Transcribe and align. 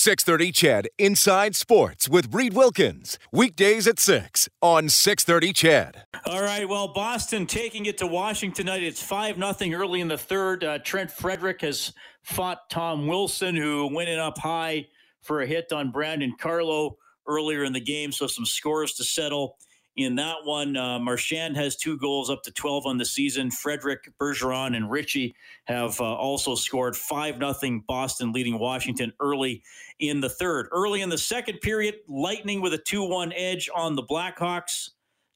630 0.00 0.50
Ched 0.50 0.86
Inside 0.96 1.54
Sports 1.54 2.08
with 2.08 2.34
Reed 2.34 2.54
Wilkins. 2.54 3.18
Weekdays 3.32 3.86
at 3.86 3.98
6 3.98 4.48
on 4.62 4.88
630 4.88 5.52
Ched. 5.52 5.94
All 6.24 6.40
right, 6.40 6.66
well, 6.66 6.88
Boston 6.94 7.44
taking 7.44 7.84
it 7.84 7.98
to 7.98 8.06
Washington 8.06 8.64
tonight. 8.64 8.82
It's 8.82 9.02
5 9.02 9.36
nothing 9.36 9.74
early 9.74 10.00
in 10.00 10.08
the 10.08 10.16
third. 10.16 10.64
Uh, 10.64 10.78
Trent 10.78 11.10
Frederic 11.10 11.60
has 11.60 11.92
fought 12.22 12.70
Tom 12.70 13.08
Wilson, 13.08 13.54
who 13.54 13.94
went 13.94 14.08
in 14.08 14.18
up 14.18 14.38
high 14.38 14.86
for 15.20 15.42
a 15.42 15.46
hit 15.46 15.70
on 15.70 15.90
Brandon 15.90 16.34
Carlo 16.40 16.96
earlier 17.26 17.64
in 17.64 17.74
the 17.74 17.78
game. 17.78 18.10
So 18.10 18.26
some 18.26 18.46
scores 18.46 18.94
to 18.94 19.04
settle 19.04 19.58
in 20.00 20.14
that 20.16 20.36
one. 20.44 20.76
Uh, 20.76 20.98
Marchand 20.98 21.56
has 21.56 21.76
two 21.76 21.96
goals 21.98 22.30
up 22.30 22.42
to 22.44 22.52
12 22.52 22.86
on 22.86 22.98
the 22.98 23.04
season. 23.04 23.50
Frederic, 23.50 24.10
Bergeron, 24.18 24.76
and 24.76 24.90
Ritchie 24.90 25.34
have 25.64 26.00
uh, 26.00 26.14
also 26.14 26.54
scored 26.54 26.96
5 26.96 27.38
nothing. 27.38 27.84
Boston 27.86 28.32
leading 28.32 28.58
Washington 28.58 29.12
early 29.20 29.62
in 29.98 30.20
the 30.20 30.28
third. 30.28 30.68
Early 30.72 31.02
in 31.02 31.08
the 31.08 31.18
second 31.18 31.60
period, 31.60 31.96
Lightning 32.08 32.60
with 32.60 32.74
a 32.74 32.78
2 32.78 33.02
1 33.04 33.32
edge 33.34 33.68
on 33.74 33.96
the 33.96 34.02
Blackhawks. 34.02 34.90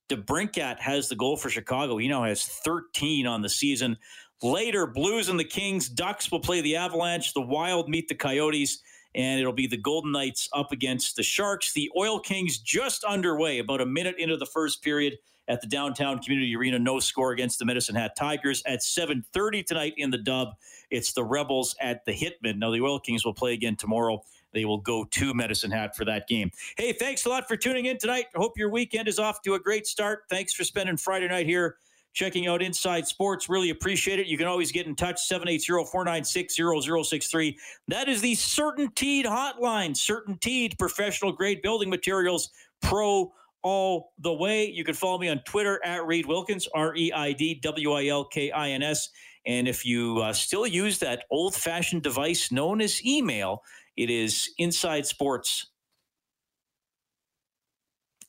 DeBrincat 0.08 0.78
has 0.80 1.08
the 1.08 1.16
goal 1.16 1.36
for 1.36 1.48
Chicago. 1.48 1.96
He 1.96 2.08
now 2.08 2.24
has 2.24 2.44
13 2.44 3.26
on 3.26 3.42
the 3.42 3.48
season. 3.48 3.96
Later, 4.42 4.86
Blues 4.86 5.28
and 5.28 5.40
the 5.40 5.44
Kings. 5.44 5.88
Ducks 5.88 6.30
will 6.30 6.40
play 6.40 6.60
the 6.60 6.76
Avalanche. 6.76 7.32
The 7.32 7.40
Wild 7.40 7.88
meet 7.88 8.08
the 8.08 8.14
Coyotes. 8.14 8.82
And 9.14 9.40
it'll 9.40 9.52
be 9.52 9.66
the 9.66 9.76
Golden 9.76 10.12
Knights 10.12 10.48
up 10.52 10.72
against 10.72 11.16
the 11.16 11.22
Sharks. 11.22 11.72
The 11.72 11.90
Oil 11.96 12.18
Kings 12.18 12.58
just 12.58 13.04
underway, 13.04 13.58
about 13.58 13.80
a 13.80 13.86
minute 13.86 14.16
into 14.18 14.36
the 14.36 14.46
first 14.46 14.82
period 14.82 15.18
at 15.48 15.60
the 15.60 15.66
downtown 15.66 16.18
community 16.20 16.54
arena. 16.56 16.78
No 16.78 17.00
score 17.00 17.32
against 17.32 17.58
the 17.58 17.64
Medicine 17.64 17.94
Hat 17.94 18.16
Tigers 18.16 18.62
at 18.66 18.82
7:30 18.82 19.62
tonight 19.62 19.94
in 19.96 20.10
the 20.10 20.18
Dub. 20.18 20.56
It's 20.90 21.12
the 21.12 21.24
Rebels 21.24 21.76
at 21.80 22.04
the 22.04 22.12
Hitmen. 22.12 22.58
Now 22.58 22.70
the 22.70 22.80
Oil 22.80 22.98
Kings 22.98 23.24
will 23.24 23.34
play 23.34 23.52
again 23.52 23.76
tomorrow. 23.76 24.22
They 24.52 24.64
will 24.64 24.78
go 24.78 25.04
to 25.04 25.34
Medicine 25.34 25.70
Hat 25.70 25.96
for 25.96 26.04
that 26.04 26.28
game. 26.28 26.50
Hey, 26.76 26.92
thanks 26.92 27.26
a 27.26 27.28
lot 27.28 27.48
for 27.48 27.56
tuning 27.56 27.86
in 27.86 27.98
tonight. 27.98 28.26
Hope 28.34 28.56
your 28.56 28.70
weekend 28.70 29.08
is 29.08 29.18
off 29.18 29.42
to 29.42 29.54
a 29.54 29.58
great 29.58 29.86
start. 29.86 30.24
Thanks 30.30 30.54
for 30.54 30.64
spending 30.64 30.96
Friday 30.96 31.28
night 31.28 31.46
here 31.46 31.76
checking 32.14 32.46
out 32.46 32.62
Inside 32.62 33.06
Sports. 33.06 33.50
Really 33.50 33.68
appreciate 33.70 34.18
it. 34.18 34.26
You 34.26 34.38
can 34.38 34.46
always 34.46 34.72
get 34.72 34.86
in 34.86 34.94
touch 34.94 35.16
780-496-0063. 35.28 37.56
That 37.88 38.08
is 38.08 38.22
the 38.22 38.34
Certainteed 38.34 39.26
hotline. 39.26 39.90
Certainteed 39.90 40.78
professional 40.78 41.32
grade 41.32 41.60
building 41.60 41.90
materials 41.90 42.48
pro 42.80 43.30
all 43.62 44.12
the 44.20 44.32
way. 44.32 44.70
You 44.70 44.84
can 44.84 44.94
follow 44.94 45.18
me 45.18 45.28
on 45.28 45.40
Twitter 45.40 45.84
at 45.84 46.06
Reed 46.06 46.24
Wilkins, 46.26 46.66
R 46.74 46.96
E 46.96 47.12
I 47.12 47.32
D 47.32 47.60
W 47.62 47.92
I 47.92 48.06
L 48.06 48.24
K 48.24 48.50
I 48.52 48.70
N 48.70 48.82
S. 48.82 49.10
And 49.46 49.68
if 49.68 49.84
you 49.84 50.16
uh, 50.18 50.32
still 50.32 50.66
use 50.66 50.98
that 51.00 51.24
old 51.30 51.54
fashioned 51.54 52.02
device 52.02 52.50
known 52.50 52.80
as 52.80 53.04
email, 53.04 53.62
it 53.96 54.08
is 54.08 54.48
inside 54.58 55.06
sports 55.06 55.66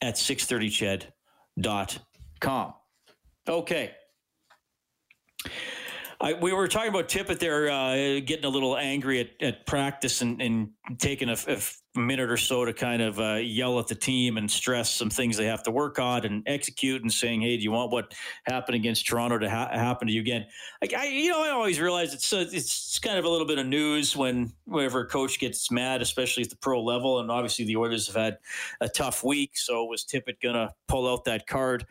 at 0.02 0.16
630ched.com. 0.16 2.74
Okay. 3.48 3.92
I, 6.22 6.34
we 6.34 6.54
were 6.54 6.68
talking 6.68 6.90
about 6.90 7.10
Tippett 7.10 7.40
there, 7.40 7.70
uh, 7.70 8.22
getting 8.22 8.46
a 8.46 8.50
little 8.50 8.78
angry 8.78 9.20
at, 9.20 9.30
at 9.42 9.66
practice 9.66 10.22
and, 10.22 10.42
and 10.42 10.70
taking 10.98 11.30
a 11.30 11.38
minute 11.94 12.32
or 12.32 12.38
so 12.38 12.64
to 12.64 12.72
kind 12.72 13.02
of 13.02 13.20
uh, 13.20 13.34
yell 13.34 13.78
at 13.80 13.88
the 13.88 13.96
team 13.96 14.38
and 14.38 14.50
stress 14.50 14.90
some 14.90 15.10
things 15.10 15.36
they 15.36 15.46
have 15.46 15.62
to 15.64 15.72
work 15.72 16.00
on 16.00 16.26
and 16.26 16.42
execute, 16.48 17.02
and 17.02 17.12
saying, 17.12 17.42
"Hey, 17.42 17.58
do 17.58 17.64
you 17.64 17.72
want 17.72 17.92
what 17.92 18.14
happened 18.46 18.76
against 18.76 19.06
Toronto 19.06 19.38
to 19.38 19.50
ha- 19.50 19.70
happen 19.72 20.08
to 20.08 20.14
you 20.14 20.22
again?" 20.22 20.46
Like 20.82 20.94
I, 20.94 21.06
you 21.08 21.32
know, 21.32 21.44
I 21.44 21.50
always 21.50 21.82
realize 21.82 22.14
it's 22.14 22.32
uh, 22.32 22.46
it's 22.50 22.98
kind 23.00 23.20
of 23.20 23.26
a 23.26 23.30
little 23.30 23.48
bit 23.48 23.60
of 23.60 23.68
news 23.68 24.16
when 24.16 24.54
whenever 24.64 25.02
a 25.02 25.08
coach 25.08 25.38
gets 25.38 25.70
mad, 25.70 26.02
especially 26.02 26.44
at 26.44 26.50
the 26.50 26.58
pro 26.58 26.82
level, 26.82 27.20
and 27.20 27.30
obviously 27.30 27.66
the 27.66 27.76
Oilers 27.76 28.08
have 28.08 28.16
had 28.16 28.38
a 28.80 28.88
tough 28.88 29.24
week. 29.24 29.58
So 29.58 29.84
was 29.84 30.06
Tippett 30.06 30.42
going 30.42 30.56
to 30.56 30.74
pull 30.88 31.12
out 31.12 31.26
that 31.26 31.46
card? 31.46 31.86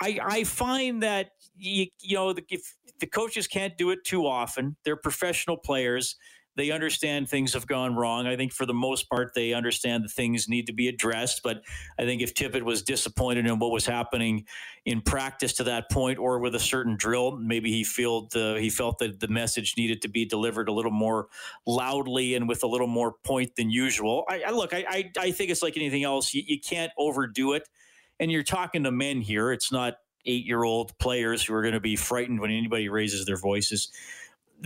I, 0.00 0.18
I 0.22 0.44
find 0.44 1.02
that 1.02 1.30
you, 1.56 1.86
you 2.00 2.16
know 2.16 2.32
the, 2.32 2.44
if 2.48 2.74
the 3.00 3.06
coaches 3.06 3.46
can't 3.46 3.76
do 3.76 3.90
it 3.90 4.04
too 4.04 4.26
often. 4.26 4.76
They're 4.84 4.96
professional 4.96 5.56
players. 5.56 6.16
They 6.54 6.70
understand 6.70 7.28
things 7.30 7.54
have 7.54 7.66
gone 7.66 7.96
wrong. 7.96 8.26
I 8.26 8.36
think 8.36 8.52
for 8.52 8.66
the 8.66 8.74
most 8.74 9.08
part 9.08 9.32
they 9.34 9.54
understand 9.54 10.04
that 10.04 10.10
things 10.10 10.48
need 10.48 10.66
to 10.66 10.74
be 10.74 10.86
addressed. 10.86 11.40
But 11.42 11.62
I 11.98 12.04
think 12.04 12.20
if 12.20 12.34
Tippett 12.34 12.62
was 12.62 12.82
disappointed 12.82 13.46
in 13.46 13.58
what 13.58 13.70
was 13.70 13.86
happening 13.86 14.44
in 14.84 15.00
practice 15.00 15.54
to 15.54 15.64
that 15.64 15.90
point, 15.90 16.18
or 16.18 16.40
with 16.40 16.54
a 16.54 16.60
certain 16.60 16.96
drill, 16.96 17.38
maybe 17.38 17.70
he 17.70 17.84
felt 17.84 18.36
uh, 18.36 18.56
he 18.56 18.68
felt 18.68 18.98
that 18.98 19.20
the 19.20 19.28
message 19.28 19.74
needed 19.78 20.02
to 20.02 20.08
be 20.08 20.26
delivered 20.26 20.68
a 20.68 20.72
little 20.72 20.90
more 20.90 21.28
loudly 21.66 22.34
and 22.34 22.46
with 22.46 22.62
a 22.62 22.66
little 22.66 22.86
more 22.86 23.14
point 23.24 23.56
than 23.56 23.70
usual. 23.70 24.24
I, 24.28 24.42
I 24.48 24.50
look, 24.50 24.74
I, 24.74 24.84
I 24.88 25.10
I 25.18 25.30
think 25.30 25.50
it's 25.50 25.62
like 25.62 25.76
anything 25.78 26.04
else. 26.04 26.34
You, 26.34 26.42
you 26.46 26.60
can't 26.60 26.92
overdo 26.98 27.54
it 27.54 27.66
and 28.22 28.30
you're 28.30 28.44
talking 28.44 28.84
to 28.84 28.92
men 28.92 29.20
here. 29.20 29.50
It's 29.50 29.72
not 29.72 29.96
eight 30.26 30.46
year 30.46 30.62
old 30.62 30.96
players 30.98 31.42
who 31.42 31.54
are 31.54 31.60
going 31.60 31.74
to 31.74 31.80
be 31.80 31.96
frightened 31.96 32.38
when 32.38 32.52
anybody 32.52 32.88
raises 32.88 33.26
their 33.26 33.36
voices. 33.36 33.90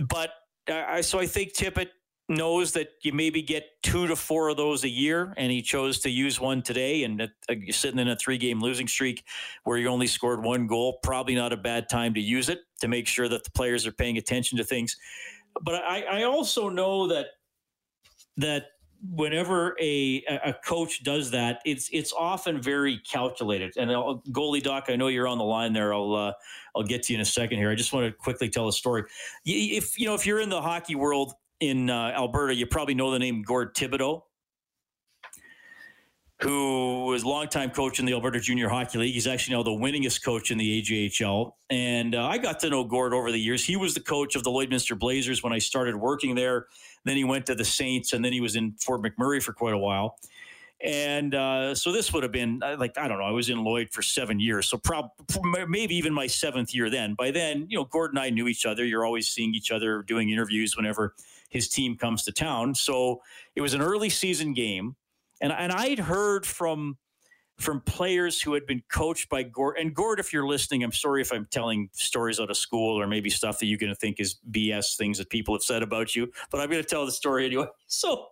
But 0.07 0.29
uh, 0.71 1.01
so 1.01 1.17
I 1.17 1.25
think 1.25 1.53
Tippett 1.53 1.87
knows 2.29 2.73
that 2.73 2.89
you 3.01 3.13
maybe 3.13 3.41
get 3.41 3.65
two 3.81 4.05
to 4.05 4.15
four 4.15 4.49
of 4.49 4.57
those 4.57 4.83
a 4.83 4.89
year, 4.89 5.33
and 5.37 5.51
he 5.51 5.63
chose 5.63 5.99
to 6.01 6.09
use 6.11 6.39
one 6.39 6.61
today. 6.61 7.03
And 7.03 7.19
uh, 7.19 7.27
you're 7.49 7.73
sitting 7.73 7.99
in 7.99 8.07
a 8.09 8.15
three 8.15 8.37
game 8.37 8.61
losing 8.61 8.87
streak 8.87 9.23
where 9.63 9.79
you 9.79 9.87
only 9.87 10.07
scored 10.07 10.43
one 10.43 10.67
goal, 10.67 10.99
probably 11.01 11.33
not 11.33 11.51
a 11.51 11.57
bad 11.57 11.89
time 11.89 12.13
to 12.13 12.21
use 12.21 12.49
it 12.49 12.59
to 12.81 12.87
make 12.87 13.07
sure 13.07 13.27
that 13.27 13.43
the 13.43 13.51
players 13.51 13.87
are 13.87 13.91
paying 13.91 14.17
attention 14.19 14.59
to 14.59 14.63
things. 14.63 14.95
But 15.63 15.83
I, 15.83 16.03
I 16.03 16.23
also 16.25 16.69
know 16.69 17.07
that 17.07 17.25
that 18.37 18.65
whenever 19.11 19.75
a 19.79 20.23
a 20.27 20.53
coach 20.65 21.03
does 21.03 21.31
that, 21.31 21.61
it's 21.65 21.89
it's 21.91 22.13
often 22.13 22.61
very 22.61 22.99
calculated. 22.99 23.73
And 23.77 23.91
I'll, 23.91 24.21
goalie 24.31 24.61
doc, 24.61 24.85
I 24.89 24.95
know 24.95 25.07
you're 25.07 25.27
on 25.27 25.37
the 25.37 25.43
line 25.43 25.73
there. 25.73 25.93
I'll 25.93 26.13
uh, 26.15 26.33
I'll 26.75 26.83
get 26.83 27.03
to 27.03 27.13
you 27.13 27.17
in 27.17 27.21
a 27.21 27.25
second 27.25 27.57
here. 27.57 27.69
I 27.69 27.75
just 27.75 27.93
want 27.93 28.05
to 28.05 28.11
quickly 28.11 28.49
tell 28.49 28.67
a 28.67 28.73
story. 28.73 29.03
If 29.45 29.99
you 29.99 30.05
know 30.05 30.15
if 30.15 30.25
you're 30.25 30.39
in 30.39 30.49
the 30.49 30.61
hockey 30.61 30.95
world 30.95 31.33
in 31.59 31.89
uh, 31.89 32.13
Alberta, 32.15 32.55
you 32.55 32.65
probably 32.65 32.95
know 32.95 33.11
the 33.11 33.19
name 33.19 33.43
Gord 33.43 33.75
Thibodeau. 33.75 34.23
Who 36.41 37.05
was 37.05 37.25
longtime 37.25 37.71
coach 37.71 37.97
in 37.99 38.05
the 38.05 38.13
Alberta 38.13 38.39
Junior 38.39 38.69
Hockey 38.69 38.99
League? 38.99 39.13
He's 39.13 39.25
actually 39.25 39.55
now 39.55 39.63
the 39.63 39.71
winningest 39.71 40.23
coach 40.23 40.51
in 40.51 40.59
the 40.59 40.81
AJHL. 40.81 41.53
And 41.71 42.13
uh, 42.13 42.27
I 42.27 42.37
got 42.37 42.59
to 42.59 42.69
know 42.69 42.83
Gord 42.83 43.15
over 43.15 43.31
the 43.31 43.39
years. 43.39 43.65
He 43.65 43.75
was 43.75 43.95
the 43.95 44.01
coach 44.01 44.35
of 44.35 44.43
the 44.43 44.51
Lloydminster 44.51 44.97
Blazers 44.97 45.41
when 45.41 45.51
I 45.51 45.57
started 45.57 45.95
working 45.95 46.35
there. 46.35 46.67
Then 47.05 47.17
he 47.17 47.23
went 47.23 47.47
to 47.47 47.55
the 47.55 47.65
Saints, 47.65 48.13
and 48.13 48.23
then 48.23 48.33
he 48.33 48.41
was 48.41 48.55
in 48.55 48.73
Fort 48.73 49.01
McMurray 49.01 49.41
for 49.41 49.51
quite 49.51 49.73
a 49.73 49.79
while. 49.79 50.19
And 50.83 51.33
uh, 51.33 51.73
so 51.73 51.91
this 51.91 52.13
would 52.13 52.21
have 52.21 52.31
been 52.31 52.61
uh, 52.61 52.75
like 52.77 52.99
I 52.99 53.07
don't 53.07 53.17
know. 53.17 53.25
I 53.25 53.31
was 53.31 53.49
in 53.49 53.63
Lloyd 53.63 53.89
for 53.91 54.03
seven 54.03 54.39
years, 54.39 54.69
so 54.69 54.77
prob- 54.77 55.09
maybe 55.67 55.95
even 55.95 56.13
my 56.13 56.27
seventh 56.27 56.73
year. 56.75 56.91
Then 56.91 57.15
by 57.15 57.31
then, 57.31 57.65
you 57.67 57.79
know, 57.79 57.85
Gord 57.85 58.11
and 58.11 58.19
I 58.19 58.29
knew 58.29 58.47
each 58.47 58.63
other. 58.63 58.85
You're 58.85 59.05
always 59.05 59.27
seeing 59.27 59.55
each 59.55 59.71
other 59.71 60.03
doing 60.03 60.29
interviews 60.29 60.77
whenever 60.77 61.15
his 61.49 61.67
team 61.67 61.97
comes 61.97 62.23
to 62.25 62.31
town. 62.31 62.75
So 62.75 63.21
it 63.55 63.61
was 63.61 63.73
an 63.73 63.81
early 63.81 64.09
season 64.09 64.53
game, 64.53 64.95
and 65.41 65.51
and 65.51 65.71
I'd 65.71 65.99
heard 65.99 66.45
from 66.45 66.97
from 67.57 67.81
players 67.81 68.39
who 68.41 68.53
had 68.53 68.65
been 68.67 68.83
coached 68.91 69.29
by 69.29 69.41
Gord. 69.43 69.77
And 69.79 69.93
Gord, 69.93 70.19
if 70.19 70.31
you're 70.31 70.45
listening, 70.45 70.83
I'm 70.83 70.91
sorry 70.91 71.21
if 71.21 71.31
I'm 71.31 71.47
telling 71.49 71.89
stories 71.93 72.39
out 72.39 72.51
of 72.51 72.57
school 72.57 72.99
or 72.99 73.07
maybe 73.07 73.29
stuff 73.29 73.59
that 73.59 73.65
you're 73.65 73.79
going 73.79 73.91
to 73.91 73.95
think 73.95 74.19
is 74.19 74.37
BS 74.51 74.95
things 74.95 75.17
that 75.17 75.29
people 75.29 75.55
have 75.55 75.63
said 75.63 75.81
about 75.81 76.15
you, 76.15 76.31
but 76.51 76.61
I'm 76.61 76.69
going 76.69 76.83
to 76.83 76.87
tell 76.87 77.05
the 77.05 77.11
story 77.11 77.45
anyway. 77.45 77.65
So, 77.87 78.27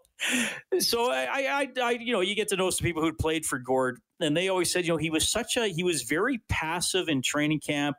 so 0.79 1.11
I, 1.11 1.25
I, 1.25 1.67
I, 1.81 1.91
you 1.91 2.13
know, 2.13 2.21
you 2.21 2.35
get 2.35 2.47
to 2.49 2.55
know 2.55 2.69
some 2.69 2.85
people 2.85 3.01
who'd 3.01 3.17
played 3.17 3.45
for 3.45 3.57
Gord, 3.57 3.99
and 4.19 4.37
they 4.37 4.47
always 4.47 4.71
said, 4.71 4.85
you 4.85 4.93
know, 4.93 4.97
he 4.97 5.09
was 5.09 5.27
such 5.27 5.57
a, 5.57 5.67
he 5.67 5.83
was 5.83 6.03
very 6.03 6.39
passive 6.47 7.09
in 7.09 7.21
training 7.21 7.59
camp, 7.61 7.97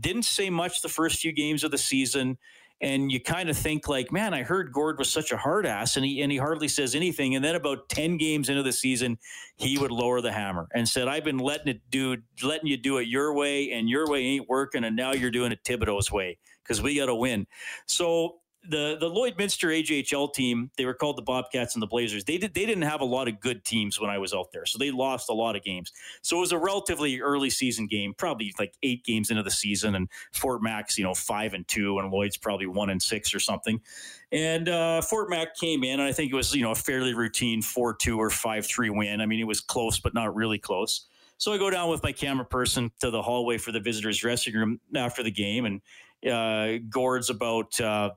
didn't 0.00 0.24
say 0.24 0.50
much 0.50 0.82
the 0.82 0.88
first 0.88 1.20
few 1.20 1.32
games 1.32 1.62
of 1.62 1.70
the 1.70 1.78
season. 1.78 2.38
And 2.84 3.10
you 3.10 3.18
kind 3.18 3.48
of 3.48 3.56
think 3.56 3.88
like, 3.88 4.12
man, 4.12 4.34
I 4.34 4.42
heard 4.42 4.70
Gord 4.70 4.98
was 4.98 5.10
such 5.10 5.32
a 5.32 5.38
hard 5.38 5.64
ass, 5.64 5.96
and 5.96 6.04
he 6.04 6.20
and 6.20 6.30
he 6.30 6.36
hardly 6.36 6.68
says 6.68 6.94
anything. 6.94 7.34
And 7.34 7.42
then 7.42 7.54
about 7.54 7.88
ten 7.88 8.18
games 8.18 8.50
into 8.50 8.62
the 8.62 8.74
season, 8.74 9.18
he 9.56 9.78
would 9.78 9.90
lower 9.90 10.20
the 10.20 10.32
hammer 10.32 10.68
and 10.74 10.86
said, 10.86 11.08
"I've 11.08 11.24
been 11.24 11.38
letting 11.38 11.68
it 11.68 11.80
do, 11.90 12.18
letting 12.42 12.66
you 12.66 12.76
do 12.76 12.98
it 12.98 13.08
your 13.08 13.34
way, 13.34 13.72
and 13.72 13.88
your 13.88 14.06
way 14.06 14.20
ain't 14.20 14.50
working, 14.50 14.84
and 14.84 14.94
now 14.96 15.14
you're 15.14 15.30
doing 15.30 15.50
it 15.50 15.64
Thibodeau's 15.64 16.12
way 16.12 16.36
because 16.62 16.82
we 16.82 16.98
got 16.98 17.06
to 17.06 17.14
win." 17.14 17.46
So 17.86 18.40
the 18.68 18.96
the 18.98 19.08
Lloydminster 19.08 19.82
AJHL 19.82 20.32
team, 20.32 20.70
they 20.76 20.84
were 20.84 20.94
called 20.94 21.16
the 21.16 21.22
Bobcats 21.22 21.74
and 21.74 21.82
the 21.82 21.86
Blazers. 21.86 22.24
They 22.24 22.38
did 22.38 22.54
they 22.54 22.66
didn't 22.66 22.82
have 22.82 23.00
a 23.00 23.04
lot 23.04 23.28
of 23.28 23.40
good 23.40 23.64
teams 23.64 24.00
when 24.00 24.10
I 24.10 24.18
was 24.18 24.32
out 24.32 24.52
there, 24.52 24.66
so 24.66 24.78
they 24.78 24.90
lost 24.90 25.28
a 25.28 25.32
lot 25.32 25.56
of 25.56 25.62
games. 25.62 25.92
So 26.22 26.38
it 26.38 26.40
was 26.40 26.52
a 26.52 26.58
relatively 26.58 27.20
early 27.20 27.50
season 27.50 27.86
game, 27.86 28.14
probably 28.14 28.54
like 28.58 28.74
eight 28.82 29.04
games 29.04 29.30
into 29.30 29.42
the 29.42 29.50
season, 29.50 29.94
and 29.94 30.08
Fort 30.32 30.62
Mac's 30.62 30.98
you 30.98 31.04
know 31.04 31.14
five 31.14 31.54
and 31.54 31.66
two, 31.68 31.98
and 31.98 32.10
Lloyd's 32.10 32.36
probably 32.36 32.66
one 32.66 32.90
and 32.90 33.02
six 33.02 33.34
or 33.34 33.40
something. 33.40 33.80
And 34.32 34.68
uh, 34.68 35.02
Fort 35.02 35.30
Mac 35.30 35.56
came 35.56 35.84
in, 35.84 36.00
and 36.00 36.08
I 36.08 36.12
think 36.12 36.32
it 36.32 36.36
was 36.36 36.54
you 36.54 36.62
know 36.62 36.72
a 36.72 36.76
fairly 36.76 37.14
routine 37.14 37.62
four 37.62 37.94
two 37.94 38.18
or 38.18 38.30
five 38.30 38.66
three 38.66 38.90
win. 38.90 39.20
I 39.20 39.26
mean, 39.26 39.40
it 39.40 39.46
was 39.46 39.60
close, 39.60 39.98
but 39.98 40.14
not 40.14 40.34
really 40.34 40.58
close. 40.58 41.06
So 41.36 41.52
I 41.52 41.58
go 41.58 41.68
down 41.68 41.90
with 41.90 42.02
my 42.02 42.12
camera 42.12 42.44
person 42.44 42.90
to 43.00 43.10
the 43.10 43.20
hallway 43.20 43.58
for 43.58 43.72
the 43.72 43.80
visitors' 43.80 44.18
dressing 44.18 44.54
room 44.54 44.80
after 44.94 45.22
the 45.22 45.30
game, 45.30 45.66
and 45.66 45.82
uh, 46.30 46.82
Gord's 46.88 47.30
about. 47.30 47.78
Uh, 47.80 48.10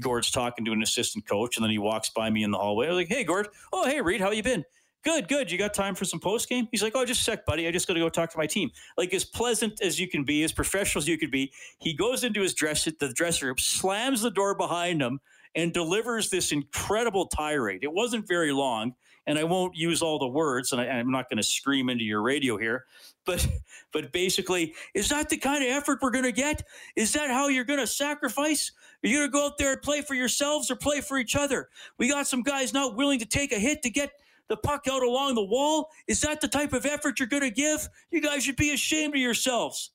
Gord's 0.00 0.30
talking 0.30 0.64
to 0.64 0.72
an 0.72 0.82
assistant 0.82 1.26
coach, 1.28 1.56
and 1.56 1.64
then 1.64 1.70
he 1.70 1.78
walks 1.78 2.10
by 2.10 2.30
me 2.30 2.42
in 2.42 2.50
the 2.50 2.58
hallway. 2.58 2.86
I 2.86 2.90
was 2.90 2.96
like, 2.98 3.08
"Hey, 3.08 3.24
Gord. 3.24 3.48
Oh, 3.72 3.86
hey, 3.86 4.00
Reed. 4.00 4.20
How 4.20 4.30
you 4.30 4.42
been? 4.42 4.64
Good, 5.04 5.28
good. 5.28 5.50
You 5.50 5.58
got 5.58 5.74
time 5.74 5.94
for 5.94 6.04
some 6.04 6.20
post 6.20 6.48
game?" 6.48 6.68
He's 6.72 6.82
like, 6.82 6.94
"Oh, 6.96 7.04
just 7.04 7.20
a 7.22 7.24
sec, 7.24 7.46
buddy. 7.46 7.68
I 7.68 7.72
just 7.72 7.88
got 7.88 7.94
to 7.94 8.00
go 8.00 8.08
talk 8.08 8.30
to 8.32 8.38
my 8.38 8.46
team." 8.46 8.70
Like 8.96 9.14
as 9.14 9.24
pleasant 9.24 9.80
as 9.82 10.00
you 10.00 10.08
can 10.08 10.24
be, 10.24 10.42
as 10.44 10.52
professional 10.52 11.02
as 11.02 11.08
you 11.08 11.18
could 11.18 11.30
be, 11.30 11.52
he 11.78 11.94
goes 11.94 12.24
into 12.24 12.40
his 12.42 12.54
dress 12.54 12.84
the 12.84 13.12
dressing 13.14 13.48
room, 13.48 13.58
slams 13.58 14.22
the 14.22 14.30
door 14.30 14.54
behind 14.56 15.02
him, 15.02 15.20
and 15.54 15.72
delivers 15.72 16.30
this 16.30 16.52
incredible 16.52 17.26
tirade. 17.26 17.84
It 17.84 17.92
wasn't 17.92 18.28
very 18.28 18.52
long, 18.52 18.94
and 19.28 19.38
I 19.38 19.44
won't 19.44 19.76
use 19.76 20.00
all 20.00 20.18
the 20.18 20.26
words, 20.26 20.72
and 20.72 20.80
I, 20.80 20.86
I'm 20.86 21.10
not 21.10 21.28
going 21.28 21.36
to 21.36 21.42
scream 21.42 21.90
into 21.90 22.02
your 22.02 22.22
radio 22.22 22.56
here, 22.56 22.86
but 23.26 23.46
but 23.92 24.10
basically, 24.10 24.74
is 24.94 25.10
that 25.10 25.28
the 25.28 25.36
kind 25.36 25.62
of 25.62 25.70
effort 25.70 25.98
we're 26.02 26.10
going 26.10 26.24
to 26.24 26.32
get? 26.32 26.64
Is 26.96 27.12
that 27.12 27.30
how 27.30 27.48
you're 27.48 27.64
going 27.64 27.78
to 27.78 27.86
sacrifice? 27.86 28.72
Are 29.04 29.08
you 29.08 29.18
going 29.18 29.28
to 29.28 29.32
go 29.32 29.46
out 29.46 29.58
there 29.58 29.72
and 29.74 29.82
play 29.82 30.00
for 30.00 30.14
yourselves 30.14 30.70
or 30.70 30.76
play 30.76 31.02
for 31.02 31.18
each 31.18 31.36
other? 31.36 31.68
We 31.98 32.08
got 32.08 32.26
some 32.26 32.42
guys 32.42 32.72
not 32.72 32.96
willing 32.96 33.18
to 33.20 33.26
take 33.26 33.52
a 33.52 33.58
hit 33.58 33.82
to 33.82 33.90
get 33.90 34.10
the 34.48 34.56
puck 34.56 34.86
out 34.90 35.02
along 35.02 35.34
the 35.34 35.44
wall. 35.44 35.90
Is 36.08 36.22
that 36.22 36.40
the 36.40 36.48
type 36.48 36.72
of 36.72 36.86
effort 36.86 37.18
you're 37.18 37.28
going 37.28 37.42
to 37.42 37.50
give? 37.50 37.86
You 38.10 38.22
guys 38.22 38.44
should 38.44 38.56
be 38.56 38.72
ashamed 38.72 39.14
of 39.14 39.20
yourselves. 39.20 39.92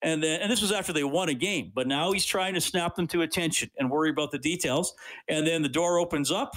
And 0.00 0.22
then, 0.22 0.40
and 0.40 0.50
this 0.50 0.62
was 0.62 0.70
after 0.70 0.92
they 0.92 1.02
won 1.02 1.28
a 1.28 1.34
game, 1.34 1.72
but 1.74 1.88
now 1.88 2.12
he's 2.12 2.24
trying 2.24 2.54
to 2.54 2.60
snap 2.60 2.94
them 2.94 3.08
to 3.08 3.22
attention 3.22 3.68
and 3.78 3.90
worry 3.90 4.10
about 4.10 4.30
the 4.30 4.38
details. 4.38 4.94
And 5.28 5.44
then 5.44 5.62
the 5.62 5.68
door 5.68 5.98
opens 5.98 6.30
up, 6.30 6.56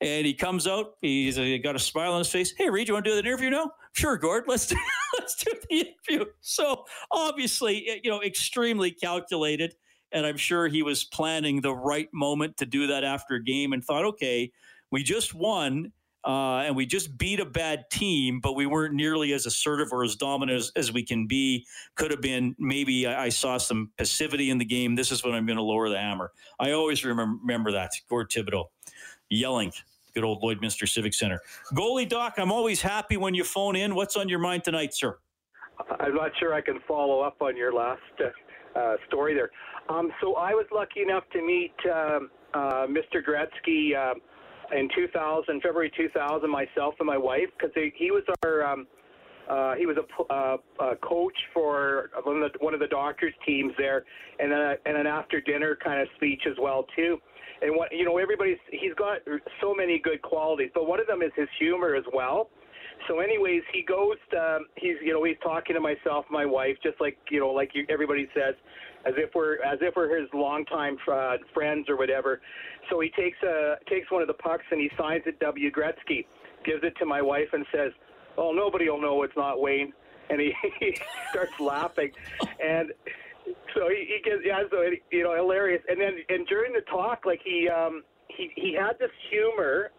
and 0.00 0.26
he 0.26 0.34
comes 0.34 0.66
out. 0.66 0.94
He's 1.02 1.38
uh, 1.38 1.58
got 1.62 1.76
a 1.76 1.78
smile 1.78 2.12
on 2.12 2.18
his 2.18 2.30
face. 2.30 2.54
Hey, 2.56 2.70
Reed, 2.70 2.88
you 2.88 2.94
want 2.94 3.04
to 3.04 3.10
do 3.10 3.14
the 3.14 3.28
interview 3.28 3.50
now? 3.50 3.70
Sure, 3.92 4.16
Gord. 4.16 4.44
Let's 4.46 4.66
do, 4.66 4.76
let's 5.18 5.34
do 5.42 5.52
the 5.68 5.76
interview. 6.08 6.30
So 6.40 6.84
obviously, 7.10 8.00
you 8.02 8.10
know, 8.10 8.22
extremely 8.22 8.90
calculated 8.90 9.74
and 10.12 10.26
I'm 10.26 10.36
sure 10.36 10.68
he 10.68 10.82
was 10.82 11.04
planning 11.04 11.60
the 11.60 11.74
right 11.74 12.08
moment 12.12 12.56
to 12.58 12.66
do 12.66 12.86
that 12.88 13.04
after 13.04 13.34
a 13.34 13.42
game 13.42 13.72
and 13.72 13.84
thought, 13.84 14.04
okay, 14.04 14.50
we 14.90 15.02
just 15.02 15.34
won. 15.34 15.92
Uh, 16.22 16.64
and 16.66 16.76
we 16.76 16.84
just 16.84 17.16
beat 17.16 17.40
a 17.40 17.46
bad 17.46 17.82
team, 17.90 18.40
but 18.42 18.52
we 18.52 18.66
weren't 18.66 18.92
nearly 18.92 19.32
as 19.32 19.46
assertive 19.46 19.88
or 19.90 20.04
as 20.04 20.16
dominant 20.16 20.58
as, 20.58 20.70
as 20.76 20.92
we 20.92 21.02
can 21.02 21.26
be. 21.26 21.64
Could 21.94 22.10
have 22.10 22.20
been 22.20 22.54
maybe 22.58 23.06
I, 23.06 23.24
I, 23.24 23.28
saw 23.30 23.56
some 23.56 23.90
passivity 23.96 24.50
in 24.50 24.58
the 24.58 24.66
game. 24.66 24.94
This 24.94 25.12
is 25.12 25.24
when 25.24 25.32
I'm 25.32 25.46
going 25.46 25.56
to 25.56 25.62
lower 25.62 25.88
the 25.88 25.96
hammer. 25.96 26.30
I 26.58 26.72
always 26.72 27.06
remember, 27.06 27.38
remember 27.40 27.72
that. 27.72 27.92
Gord 28.10 28.28
Thibodeau 28.28 28.66
yelling, 29.30 29.72
good 30.14 30.24
old 30.24 30.42
Lloyd, 30.42 30.60
Lloydminster 30.60 30.88
Civic 30.88 31.14
Center. 31.14 31.40
Goalie 31.72 32.08
Doc, 32.08 32.34
I'm 32.36 32.52
always 32.52 32.82
happy 32.82 33.16
when 33.16 33.34
you 33.34 33.44
phone 33.44 33.76
in. 33.76 33.94
What's 33.94 34.16
on 34.16 34.28
your 34.28 34.40
mind 34.40 34.64
tonight, 34.64 34.92
sir? 34.92 35.18
I'm 35.98 36.14
not 36.14 36.32
sure 36.38 36.52
I 36.52 36.60
can 36.60 36.80
follow 36.86 37.20
up 37.20 37.40
on 37.40 37.56
your 37.56 37.72
last 37.72 38.00
uh, 38.76 38.94
story 39.08 39.34
there. 39.34 39.50
Um, 39.88 40.10
so 40.20 40.34
I 40.34 40.50
was 40.50 40.66
lucky 40.72 41.00
enough 41.00 41.24
to 41.32 41.42
meet 41.42 41.72
um, 41.86 42.30
uh, 42.52 42.86
Mr. 42.86 43.24
Gretzky 43.26 43.96
uh, 43.96 44.14
in 44.76 44.88
2000, 44.94 45.62
February 45.62 45.90
2000, 45.96 46.50
myself 46.50 46.94
and 46.98 47.06
my 47.06 47.16
wife, 47.16 47.48
because 47.58 47.74
he 47.96 48.10
was 48.10 48.22
our 48.44 48.64
um, 48.64 48.86
uh, 49.48 49.74
he 49.74 49.84
was 49.84 49.96
a, 49.96 50.32
uh, 50.32 50.56
a 50.80 50.96
coach 50.96 51.34
for 51.52 52.10
one 52.22 52.40
of, 52.40 52.52
the, 52.52 52.58
one 52.60 52.72
of 52.72 52.78
the 52.78 52.86
doctors' 52.86 53.34
teams 53.44 53.72
there, 53.78 54.04
and 54.38 54.52
then 54.52 54.76
and 54.86 54.96
an 54.96 55.08
after 55.08 55.40
dinner 55.40 55.76
kind 55.82 56.00
of 56.00 56.06
speech 56.14 56.42
as 56.48 56.56
well 56.60 56.86
too. 56.94 57.18
And 57.62 57.76
what 57.76 57.92
you 57.92 58.04
know, 58.04 58.18
everybody's 58.18 58.58
he's 58.70 58.94
got 58.94 59.18
so 59.60 59.74
many 59.74 59.98
good 59.98 60.22
qualities, 60.22 60.70
but 60.74 60.86
one 60.86 61.00
of 61.00 61.06
them 61.06 61.22
is 61.22 61.30
his 61.36 61.48
humor 61.58 61.94
as 61.94 62.04
well. 62.12 62.50
So, 63.08 63.20
anyways, 63.20 63.62
he 63.72 63.82
goes. 63.82 64.16
To, 64.32 64.38
um, 64.38 64.66
he's 64.76 64.96
you 65.02 65.12
know 65.12 65.24
he's 65.24 65.36
talking 65.42 65.74
to 65.74 65.80
myself, 65.80 66.26
my 66.30 66.44
wife, 66.46 66.76
just 66.82 67.00
like 67.00 67.18
you 67.30 67.40
know, 67.40 67.48
like 67.48 67.70
you, 67.74 67.86
everybody 67.88 68.28
says 68.34 68.54
as 69.06 69.14
if 69.16 69.30
we're 69.34 69.62
as 69.62 69.78
if 69.80 69.94
we're 69.96 70.20
his 70.20 70.28
longtime 70.34 70.98
uh, 71.10 71.36
friends 71.54 71.88
or 71.88 71.96
whatever. 71.96 72.40
So 72.90 73.00
he 73.00 73.10
takes 73.10 73.38
a 73.42 73.76
takes 73.88 74.10
one 74.10 74.22
of 74.22 74.28
the 74.28 74.34
pucks 74.34 74.64
and 74.70 74.80
he 74.80 74.90
signs 74.98 75.22
it 75.26 75.38
W 75.40 75.70
Gretzky, 75.70 76.26
gives 76.64 76.82
it 76.82 76.94
to 76.98 77.06
my 77.06 77.22
wife 77.22 77.48
and 77.52 77.64
says, 77.72 77.92
"Oh, 78.36 78.52
nobody 78.52 78.88
will 78.88 79.00
know 79.00 79.22
it's 79.22 79.36
not 79.36 79.60
Wayne." 79.60 79.92
And 80.28 80.40
he, 80.40 80.52
he 80.80 80.96
starts 81.30 81.58
laughing, 81.58 82.12
and 82.62 82.92
so 83.74 83.88
he, 83.88 84.06
he 84.08 84.18
gets 84.24 84.42
yeah, 84.44 84.62
so 84.70 84.82
you 85.10 85.22
know 85.22 85.34
hilarious. 85.34 85.82
And 85.88 86.00
then 86.00 86.14
and 86.28 86.46
during 86.46 86.72
the 86.72 86.82
talk, 86.90 87.24
like 87.24 87.40
he 87.44 87.68
um, 87.68 88.02
he 88.28 88.50
he 88.56 88.74
had 88.74 88.98
this 88.98 89.10
humor 89.30 89.90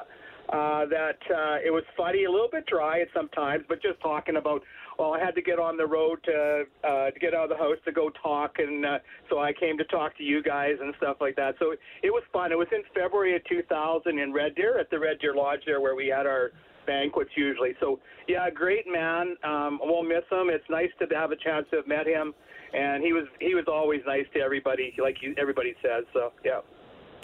uh, 0.50 0.86
that 0.88 1.20
uh, 1.30 1.58
it 1.66 1.72
was 1.72 1.84
funny, 1.96 2.26
a 2.26 2.32
little 2.32 2.50
bit 2.52 2.66
dry 2.66 3.02
at 3.02 3.08
sometimes, 3.14 3.64
but 3.70 3.82
just 3.82 4.00
talking 4.02 4.38
about 4.38 4.62
well, 5.00 5.14
I 5.14 5.20
had 5.20 5.34
to 5.36 5.42
get 5.42 5.58
on 5.58 5.78
the 5.78 5.86
road 5.86 6.20
to 6.26 6.64
uh, 6.84 7.12
to 7.12 7.20
get 7.20 7.34
out 7.34 7.46
of 7.46 7.50
the 7.50 7.58
house 7.58 7.78
to 7.86 7.92
go 7.92 8.12
talk, 8.22 8.60
and 8.60 8.86
uh, 8.86 9.00
so 9.30 9.40
I 9.40 9.54
came 9.54 9.78
to 9.78 9.86
talk 9.86 10.16
to 10.18 10.24
you 10.24 10.44
guys 10.44 10.76
and 10.82 10.94
stuff 10.98 11.18
like 11.22 11.36
that. 11.38 11.56
So 11.60 11.72
it 12.04 12.12
was 12.12 12.24
fun. 12.34 12.52
It 12.52 12.58
was 12.58 12.68
in 12.72 12.84
February 12.94 13.36
of 13.36 13.44
2000 13.46 14.20
in 14.20 14.34
Red 14.34 14.56
Deer 14.56 14.80
at 14.80 14.90
the 14.90 15.00
Red 15.00 15.20
Deer 15.20 15.34
Lodge 15.34 15.62
there, 15.66 15.82
where 15.82 15.96
we 15.96 16.08
had 16.08 16.26
our 16.26 16.52
banquets 16.86 17.32
usually. 17.36 17.74
So 17.80 18.00
yeah, 18.28 18.50
great 18.50 18.86
man. 18.88 19.38
Um, 19.44 19.80
we'll 19.82 20.04
miss 20.04 20.26
him. 20.30 20.50
It's 20.50 20.70
nice 20.70 20.90
to 21.00 21.08
have 21.16 21.32
a 21.32 21.38
chance 21.38 21.66
to 21.72 21.78
have 21.78 21.88
met 21.88 22.06
him, 22.06 22.34
and 22.74 23.04
he 23.04 23.14
was 23.14 23.26
he 23.40 23.56
was 23.56 23.66
always 23.68 24.02
nice 24.06 24.26
to 24.34 24.40
everybody, 24.40 24.94
like 25.02 25.18
everybody 25.38 25.76
says. 25.82 26.06
So 26.14 26.32
yeah. 26.44 26.62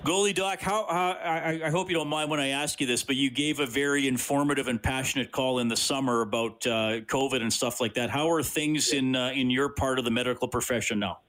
Goalie 0.03 0.33
Doc, 0.33 0.59
how, 0.59 0.85
how 0.87 1.17
I, 1.23 1.59
I, 1.65 1.69
hope 1.71 1.89
you 1.89 1.95
don't 1.95 2.07
mind 2.07 2.29
when 2.29 2.39
I 2.39 2.49
ask 2.49 2.79
you 2.79 2.85
this, 2.85 3.03
but 3.03 3.15
you 3.15 3.31
gave 3.31 3.59
a 3.59 3.65
very 3.65 4.07
informative 4.07 4.67
and 4.67 4.81
passionate 4.81 5.31
call 5.31 5.57
in 5.57 5.67
the 5.67 5.75
summer 5.75 6.21
about 6.21 6.67
uh, 6.67 7.01
COVID 7.01 7.41
and 7.41 7.51
stuff 7.51 7.81
like 7.81 7.95
that. 7.95 8.11
How 8.11 8.29
are 8.29 8.43
things 8.43 8.93
in 8.93 9.15
uh, 9.15 9.31
in 9.33 9.49
your 9.49 9.69
part 9.69 9.97
of 9.97 10.05
the 10.05 10.11
medical 10.11 10.47
profession 10.47 10.99
now? 10.99 11.19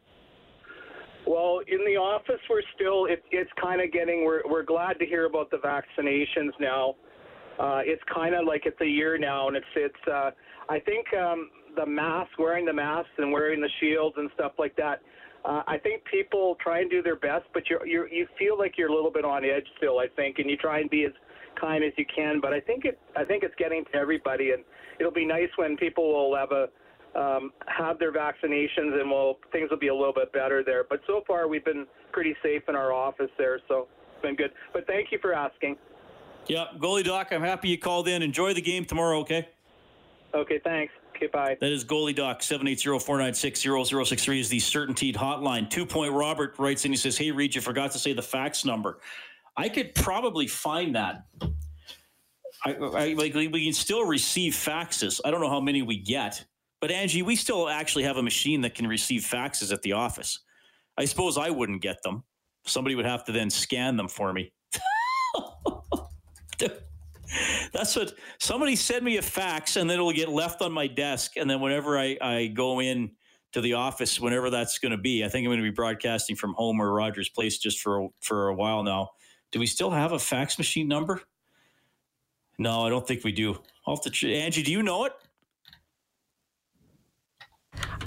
Well, 1.27 1.61
in 1.67 1.79
the 1.85 1.97
office, 1.97 2.41
we're 2.49 2.63
still 2.75 3.07
it, 3.07 3.23
it's 3.31 3.51
kind 3.61 3.81
of 3.81 3.91
getting. 3.91 4.25
We're 4.25 4.43
we're 4.49 4.65
glad 4.65 4.99
to 4.99 5.07
hear 5.07 5.25
about 5.25 5.51
the 5.51 5.59
vaccinations 5.59 6.53
now. 6.61 6.97
Uh, 7.59 7.81
it's 7.85 8.03
kind 8.15 8.35
of 8.35 8.47
like 8.47 8.63
it's 8.67 8.81
a 8.83 8.87
year 8.87 9.17
now, 9.17 9.49
and 9.49 9.57
it's 9.57 9.67
it's. 9.77 10.09
Uh, 10.11 10.31
I 10.69 10.79
think 10.81 11.07
um, 11.15 11.51
the 11.79 11.87
mask, 11.87 12.31
wearing 12.39 12.67
the 12.67 12.73
masks 12.73 13.11
and 13.19 13.33
wearing 13.33 13.61
the 13.61 13.71
shields 13.81 14.17
and 14.19 14.31
stuff 14.35 14.53
like 14.59 14.77
that 14.77 15.01
uh, 15.45 15.63
I 15.67 15.79
think 15.79 16.03
people 16.05 16.57
try 16.63 16.81
and 16.81 16.91
do 16.91 17.03
their 17.03 17.17
best, 17.17 17.45
but 17.55 17.69
you 17.71 17.79
you 17.85 18.07
you 18.11 18.27
feel 18.39 18.59
like 18.59 18.75
you're 18.77 18.91
a 18.91 18.95
little 18.95 19.11
bit 19.11 19.25
on 19.25 19.45
edge 19.45 19.67
still. 19.77 19.99
I 19.99 20.07
think, 20.17 20.39
and 20.39 20.51
you 20.51 20.57
try 20.57 20.81
and 20.81 20.91
be 20.91 21.05
as 21.05 21.13
kind 21.61 21.85
as 21.85 21.93
you 21.97 22.05
can. 22.15 22.41
But 22.41 22.53
I 22.53 22.61
think 22.61 22.85
it 22.85 22.99
I 23.17 23.25
think 23.25 23.43
it's 23.45 23.55
getting 23.57 23.85
to 23.93 23.97
everybody, 23.97 24.51
and 24.51 24.65
it'll 24.99 25.13
be 25.13 25.27
nice 25.27 25.49
when 25.57 25.77
people 25.77 26.13
will 26.13 26.37
have 26.37 26.53
a 26.53 26.69
um, 27.19 27.53
have 27.67 27.99
their 27.99 28.13
vaccinations, 28.13 29.01
and 29.01 29.11
will 29.11 29.39
things 29.53 29.71
will 29.71 29.79
be 29.79 29.89
a 29.89 29.95
little 29.95 30.13
bit 30.13 30.33
better 30.33 30.63
there. 30.65 30.85
But 30.89 31.01
so 31.07 31.23
far, 31.27 31.49
we've 31.49 31.65
been 31.65 31.87
pretty 32.13 32.35
safe 32.43 32.63
in 32.69 32.75
our 32.75 32.93
office 32.93 33.31
there, 33.39 33.61
so 33.69 33.89
it's 34.13 34.23
been 34.23 34.37
good. 34.37 34.51
But 34.73 34.87
thank 34.87 35.13
you 35.13 35.19
for 35.23 35.33
asking. 35.33 35.77
Yeah, 36.47 36.67
goalie 36.79 37.05
doc, 37.05 37.29
I'm 37.31 37.43
happy 37.43 37.69
you 37.69 37.79
called 37.79 38.09
in. 38.09 38.23
Enjoy 38.23 38.55
the 38.55 38.63
game 38.63 38.85
tomorrow. 38.85 39.21
Okay. 39.21 39.49
Okay. 40.35 40.61
Thanks. 40.65 40.93
Okay, 41.19 41.27
bye. 41.27 41.57
That 41.61 41.73
is 41.73 41.85
goalie 41.85 42.15
doc 42.15 42.43
780-496-0063 42.43 44.39
is 44.39 44.49
the 44.49 44.59
CertainTeed 44.59 45.17
hotline. 45.17 45.69
Two 45.69 45.85
point 45.85 46.13
Robert 46.13 46.55
writes 46.59 46.85
in. 46.85 46.93
He 46.93 46.97
says, 46.97 47.19
"Hey 47.19 47.33
Reed, 47.33 47.57
you 47.57 47.61
forgot 47.61 47.91
to 47.93 47.99
say 47.99 48.13
the 48.13 48.23
fax 48.23 48.65
number. 48.65 49.01
I 49.57 49.69
could 49.69 49.97
probably 49.97 50.47
find 50.47 50.95
that. 50.95 51.27
I, 52.65 52.75
I 52.75 53.15
like 53.15 53.35
we 53.35 53.65
can 53.65 53.73
still 53.73 54.05
receive 54.05 54.53
faxes. 54.53 55.21
I 55.25 55.33
don't 55.33 55.41
know 55.41 55.51
how 55.51 55.61
many 55.61 55.83
we 55.83 55.99
get, 55.99 56.45
but 56.81 56.93
Angie, 56.93 57.23
we 57.23 57.35
still 57.35 57.69
actually 57.69 58.05
have 58.05 58.17
a 58.17 58.23
machine 58.23 58.61
that 58.61 58.77
can 58.77 58.87
receive 58.87 59.23
faxes 59.23 59.73
at 59.73 59.83
the 59.83 59.95
office. 59.95 60.39
I 60.97 61.05
suppose 61.05 61.37
I 61.37 61.51
wouldn't 61.51 61.83
get 61.83 62.01
them. 62.05 62.23
Somebody 62.65 62.95
would 62.95 63.07
have 63.07 63.25
to 63.25 63.33
then 63.33 63.51
scan 63.51 63.97
them 63.97 64.07
for 64.07 64.33
me." 64.33 64.53
That's 67.73 67.95
what 67.97 68.15
somebody 68.39 68.77
send 68.77 69.05
me 69.05 69.17
a 69.17 69.23
fax 69.23 69.77
and 69.77 69.89
then 69.89 69.99
it'll 69.99 70.13
get 70.13 70.29
left 70.29 70.63
on 70.63 70.73
my 70.73 70.87
desk. 70.87 71.33
And 71.37 71.49
then 71.49 71.61
whenever 71.61 71.99
I, 71.99 72.17
I 72.21 72.47
go 72.49 72.81
in 72.81 73.11
to 73.53 73.61
the 73.61 73.75
office, 73.75 74.21
whenever 74.21 74.51
that's 74.51 74.79
going 74.79 74.93
to 74.93 74.99
be, 74.99 75.25
I 75.25 75.29
think 75.29 75.45
I'm 75.45 75.51
going 75.51 75.59
to 75.59 75.71
be 75.71 75.75
broadcasting 75.75 76.37
from 76.37 76.55
home 76.55 76.81
or 76.81 76.93
Rogers 76.93 77.29
Place 77.29 77.59
just 77.59 77.81
for, 77.81 78.09
for 78.21 78.49
a 78.49 78.55
while 78.55 78.83
now. 78.83 79.11
Do 79.53 79.59
we 79.59 79.67
still 79.67 79.91
have 79.91 80.13
a 80.13 80.19
fax 80.19 80.59
machine 80.59 80.89
number? 80.89 81.23
No, 82.59 82.83
I 82.83 82.91
don't 82.91 83.07
think 83.07 83.25
we 83.25 83.33
do. 83.33 83.59
I'll 83.87 83.97
have 83.97 84.13
to, 84.13 84.35
Angie, 84.35 84.63
do 84.63 84.73
you 84.73 84.83
know 84.83 85.05
it? 85.05 85.13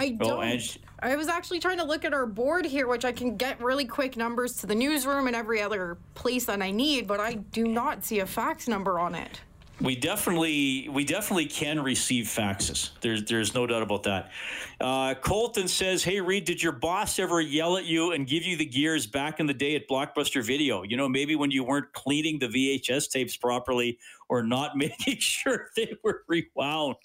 I 0.02 0.10
don't. 0.10 0.78
I 1.04 1.16
was 1.16 1.28
actually 1.28 1.60
trying 1.60 1.78
to 1.78 1.84
look 1.84 2.06
at 2.06 2.14
our 2.14 2.26
board 2.26 2.66
here, 2.66 2.88
which 2.88 3.06
I 3.06 3.12
can 3.12 3.38
get 3.38 3.62
really 3.62 3.86
quick 3.86 4.18
numbers 4.18 4.56
to 4.58 4.66
the 4.66 4.74
newsroom 4.74 5.28
and 5.28 5.36
every 5.36 5.62
other 5.62 6.00
place 6.16 6.46
that 6.46 6.60
I 6.60 6.72
need, 6.72 7.06
but 7.06 7.20
I 7.20 7.36
do 7.36 7.68
not 7.68 8.04
see 8.04 8.20
a 8.20 8.26
fax 8.26 8.68
number 8.68 9.00
on 9.00 9.14
it. 9.14 9.42
We 9.80 9.96
definitely, 9.96 10.90
we 10.90 11.06
definitely 11.06 11.46
can 11.46 11.82
receive 11.84 12.26
faxes. 12.26 12.92
There's, 13.02 13.26
there's 13.26 13.54
no 13.54 13.68
doubt 13.68 13.84
about 13.84 14.02
that. 14.04 14.32
Uh, 14.80 15.14
Colton 15.16 15.68
says, 15.68 16.04
"Hey 16.04 16.20
Reed, 16.20 16.46
did 16.46 16.62
your 16.62 16.72
boss 16.72 17.20
ever 17.20 17.40
yell 17.40 17.78
at 17.78 17.86
you 17.86 18.12
and 18.12 18.26
give 18.26 18.44
you 18.44 18.58
the 18.58 18.66
gears 18.66 19.06
back 19.06 19.40
in 19.40 19.46
the 19.46 19.54
day 19.54 19.76
at 19.76 19.88
Blockbuster 19.88 20.44
Video? 20.44 20.82
You 20.82 20.98
know, 20.98 21.08
maybe 21.08 21.36
when 21.36 21.52
you 21.52 21.64
weren't 21.64 21.92
cleaning 21.94 22.40
the 22.40 22.48
VHS 22.48 23.10
tapes 23.10 23.38
properly 23.38 24.00
or 24.30 24.42
not 24.42 24.76
making 24.76 25.18
sure 25.18 25.68
they 25.76 25.96
were 26.04 26.24
rewound." 26.28 26.98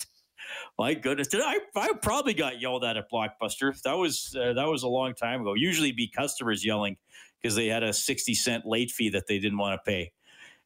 My 0.78 0.94
goodness, 0.94 1.28
did 1.28 1.40
I? 1.42 1.58
I 1.74 1.92
probably 2.00 2.34
got 2.34 2.60
yelled 2.60 2.84
at 2.84 2.96
at 2.96 3.10
Blockbuster. 3.10 3.80
That 3.82 3.94
was 3.94 4.36
uh, 4.38 4.52
that 4.54 4.66
was 4.66 4.82
a 4.82 4.88
long 4.88 5.14
time 5.14 5.40
ago. 5.40 5.54
Usually, 5.54 5.92
be 5.92 6.08
customers 6.08 6.64
yelling 6.64 6.96
because 7.40 7.54
they 7.54 7.66
had 7.66 7.82
a 7.82 7.92
sixty 7.92 8.34
cent 8.34 8.66
late 8.66 8.90
fee 8.90 9.10
that 9.10 9.26
they 9.26 9.38
didn't 9.38 9.58
want 9.58 9.80
to 9.80 9.90
pay. 9.90 10.12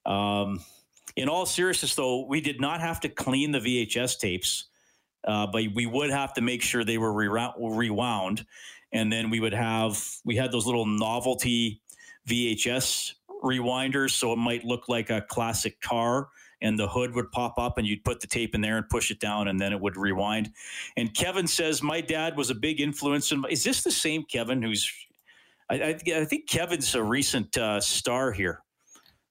Um, 0.07 0.61
in 1.17 1.29
all 1.29 1.47
seriousness, 1.47 1.95
though, 1.95 2.27
we 2.27 2.41
did 2.41 2.61
not 2.61 2.81
have 2.81 3.01
to 3.01 3.09
clean 3.09 3.53
the 3.53 3.59
VHS 3.59 4.19
tapes, 4.19 4.69
uh, 5.27 5.47
but 5.47 5.65
we 5.75 5.87
would 5.87 6.11
have 6.11 6.33
to 6.35 6.41
make 6.41 6.63
sure 6.63 6.85
they 6.85 6.99
were 6.99 7.13
rewound, 7.13 7.55
rewound, 7.59 8.47
and 8.93 9.13
then 9.13 9.31
we 9.31 9.41
would 9.41 9.55
have 9.55 10.03
we 10.25 10.37
had 10.37 10.53
those 10.53 10.67
little 10.67 10.87
novelty 10.87 11.83
VHS 12.29 13.13
rewinders, 13.43 14.11
so 14.11 14.33
it 14.33 14.37
might 14.37 14.65
look 14.65 14.89
like 14.89 15.11
a 15.11 15.23
classic 15.23 15.81
car, 15.81 16.29
and 16.63 16.79
the 16.79 16.89
hood 16.89 17.15
would 17.15 17.31
pop 17.33 17.59
up, 17.59 17.79
and 17.79 17.87
you'd 17.87 18.05
put 18.05 18.21
the 18.21 18.27
tape 18.27 18.55
in 18.55 18.61
there 18.61 18.77
and 18.77 18.89
push 18.89 19.11
it 19.11 19.21
down, 19.21 19.49
and 19.49 19.59
then 19.59 19.73
it 19.73 19.81
would 19.81 19.97
rewind. 19.97 20.53
And 20.97 21.15
Kevin 21.15 21.47
says, 21.47 21.83
"My 21.83 22.01
dad 22.01 22.37
was 22.37 22.51
a 22.51 22.55
big 22.55 22.81
influence." 22.81 23.33
In, 23.33 23.45
is 23.51 23.65
this 23.65 23.83
the 23.83 23.91
same 23.91 24.25
Kevin 24.25 24.63
who's? 24.63 24.91
I, 25.71 25.75
I, 25.75 25.89
I 26.17 26.25
think 26.25 26.49
Kevin's 26.49 26.95
a 26.95 27.03
recent 27.03 27.57
uh, 27.57 27.81
star 27.81 28.33
here 28.33 28.63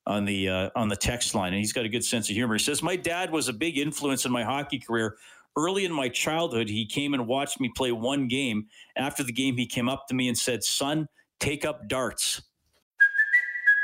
on 0.06 0.26
the 0.26 0.50
uh, 0.50 0.70
on 0.76 0.88
the 0.90 0.96
text 0.96 1.36
line, 1.36 1.54
and 1.54 1.60
he's 1.60 1.74
got 1.74 1.86
a 1.86 1.90
good 1.90 2.04
sense 2.04 2.30
of 2.30 2.36
humor. 2.36 2.56
He 2.56 2.60
says, 2.60 2.82
"My 2.82 2.96
dad 2.96 3.32
was 3.32 3.48
a 3.48 3.54
big 3.54 3.78
influence 3.78 4.26
in 4.26 4.32
my 4.32 4.44
hockey 4.44 4.80
career. 4.80 5.18
Early 5.58 5.84
in 5.84 5.92
my 5.92 6.10
childhood, 6.10 6.70
he 6.70 6.86
came 6.86 7.14
and 7.14 7.28
watched 7.28 7.60
me 7.60 7.72
play 7.76 7.92
one 7.92 8.28
game. 8.28 8.68
After 8.96 9.24
the 9.24 9.34
game, 9.34 9.58
he 9.58 9.66
came 9.66 9.90
up 9.90 10.08
to 10.08 10.16
me 10.16 10.28
and 10.28 10.38
said, 10.38 10.64
"Son, 10.64 11.08
take 11.40 11.66
up 11.66 11.88
darts." 11.88 12.42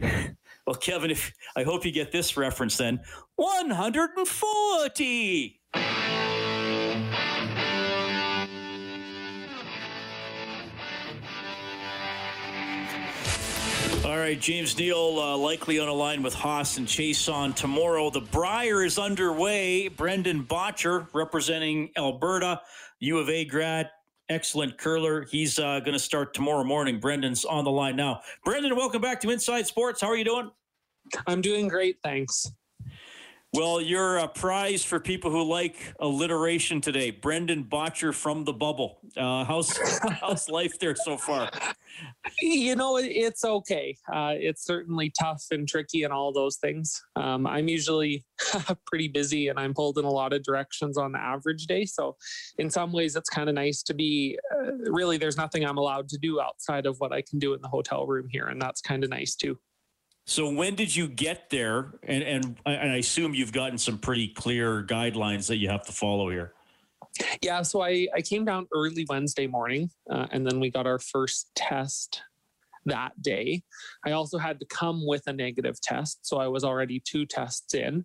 Well, 0.00 0.76
Kevin, 0.80 1.10
if 1.10 1.32
I 1.56 1.62
hope 1.62 1.84
you 1.86 1.92
get 1.92 2.12
this 2.12 2.36
reference, 2.36 2.76
then 2.76 3.00
one 3.36 3.70
hundred 3.70 4.10
and 4.16 4.28
forty. 4.28 5.60
All 14.04 14.16
right, 14.16 14.38
James 14.40 14.78
Neal 14.78 15.18
uh, 15.18 15.36
likely 15.36 15.78
on 15.80 15.88
a 15.88 15.92
line 15.92 16.22
with 16.22 16.34
Haas 16.34 16.78
and 16.78 16.86
Chiasson 16.86 17.54
tomorrow. 17.54 18.10
The 18.10 18.20
Brier 18.20 18.82
is 18.84 18.98
underway. 18.98 19.88
Brendan 19.88 20.44
Bottcher 20.44 21.08
representing 21.12 21.90
Alberta, 21.96 22.60
U 23.00 23.18
of 23.18 23.28
A 23.28 23.44
grad, 23.44 23.90
excellent 24.28 24.78
curler. 24.78 25.24
He's 25.24 25.58
uh, 25.58 25.80
going 25.80 25.92
to 25.92 25.98
start 25.98 26.34
tomorrow 26.34 26.64
morning. 26.64 27.00
Brendan's 27.00 27.44
on 27.44 27.64
the 27.64 27.70
line 27.70 27.96
now. 27.96 28.20
Brendan, 28.44 28.76
welcome 28.76 29.00
back 29.00 29.20
to 29.20 29.30
Inside 29.30 29.66
Sports. 29.66 30.00
How 30.00 30.08
are 30.08 30.16
you 30.16 30.24
doing? 30.24 30.50
I'm 31.26 31.40
doing 31.40 31.68
great, 31.68 31.98
thanks. 32.02 32.50
Well, 33.54 33.80
you're 33.80 34.18
a 34.18 34.28
prize 34.28 34.84
for 34.84 35.00
people 35.00 35.30
who 35.30 35.42
like 35.42 35.76
alliteration 36.00 36.82
today. 36.82 37.10
Brendan 37.10 37.64
Bottcher 37.64 38.12
from 38.12 38.44
the 38.44 38.52
bubble. 38.52 38.98
Uh, 39.16 39.42
how's 39.42 39.74
how's 40.20 40.50
life 40.50 40.78
there 40.78 40.94
so 40.94 41.16
far? 41.16 41.50
You 42.42 42.76
know, 42.76 42.98
it's 42.98 43.46
okay. 43.46 43.96
Uh, 44.12 44.34
it's 44.34 44.66
certainly 44.66 45.10
tough 45.18 45.42
and 45.50 45.66
tricky 45.66 46.02
and 46.02 46.12
all 46.12 46.30
those 46.30 46.58
things. 46.58 47.02
Um, 47.16 47.46
I'm 47.46 47.68
usually 47.68 48.26
pretty 48.86 49.08
busy 49.08 49.48
and 49.48 49.58
I'm 49.58 49.72
pulled 49.72 49.96
in 49.96 50.04
a 50.04 50.10
lot 50.10 50.34
of 50.34 50.42
directions 50.42 50.98
on 50.98 51.12
the 51.12 51.18
average 51.18 51.66
day. 51.66 51.86
So, 51.86 52.16
in 52.58 52.68
some 52.68 52.92
ways, 52.92 53.16
it's 53.16 53.30
kind 53.30 53.48
of 53.48 53.54
nice 53.54 53.82
to 53.84 53.94
be 53.94 54.38
uh, 54.54 54.72
really, 54.90 55.16
there's 55.16 55.38
nothing 55.38 55.64
I'm 55.64 55.78
allowed 55.78 56.10
to 56.10 56.18
do 56.18 56.38
outside 56.38 56.84
of 56.84 57.00
what 57.00 57.14
I 57.14 57.22
can 57.22 57.38
do 57.38 57.54
in 57.54 57.62
the 57.62 57.68
hotel 57.68 58.06
room 58.06 58.28
here. 58.30 58.48
And 58.48 58.60
that's 58.60 58.82
kind 58.82 59.04
of 59.04 59.10
nice 59.10 59.34
too. 59.36 59.58
So 60.28 60.50
when 60.50 60.74
did 60.74 60.94
you 60.94 61.08
get 61.08 61.48
there? 61.48 61.94
And 62.02 62.22
and 62.22 62.56
I, 62.66 62.72
and 62.72 62.92
I 62.92 62.96
assume 62.96 63.34
you've 63.34 63.52
gotten 63.52 63.78
some 63.78 63.96
pretty 63.96 64.28
clear 64.28 64.82
guidelines 64.82 65.48
that 65.48 65.56
you 65.56 65.70
have 65.70 65.86
to 65.86 65.92
follow 65.92 66.28
here. 66.28 66.52
Yeah, 67.42 67.62
so 67.62 67.80
I, 67.80 68.06
I 68.14 68.20
came 68.20 68.44
down 68.44 68.68
early 68.74 69.06
Wednesday 69.08 69.46
morning, 69.46 69.88
uh, 70.10 70.26
and 70.30 70.46
then 70.46 70.60
we 70.60 70.70
got 70.70 70.86
our 70.86 70.98
first 70.98 71.50
test 71.56 72.20
that 72.84 73.20
day. 73.22 73.62
I 74.04 74.12
also 74.12 74.36
had 74.36 74.60
to 74.60 74.66
come 74.66 75.06
with 75.06 75.22
a 75.26 75.32
negative 75.32 75.80
test, 75.80 76.18
so 76.26 76.36
I 76.36 76.46
was 76.46 76.62
already 76.62 77.00
two 77.00 77.24
tests 77.24 77.72
in. 77.72 78.04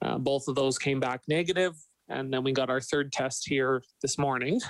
Uh, 0.00 0.18
both 0.18 0.46
of 0.46 0.54
those 0.54 0.78
came 0.78 1.00
back 1.00 1.22
negative, 1.26 1.74
and 2.08 2.32
then 2.32 2.44
we 2.44 2.52
got 2.52 2.70
our 2.70 2.80
third 2.80 3.12
test 3.12 3.48
here 3.48 3.82
this 4.02 4.18
morning. 4.18 4.60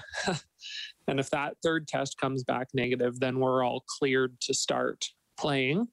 and 1.07 1.21
if 1.21 1.29
that 1.29 1.57
third 1.63 1.87
test 1.87 2.19
comes 2.19 2.43
back 2.43 2.69
negative, 2.73 3.21
then 3.21 3.39
we're 3.39 3.63
all 3.63 3.85
cleared 3.99 4.41
to 4.41 4.55
start 4.55 5.05
playing. 5.39 5.87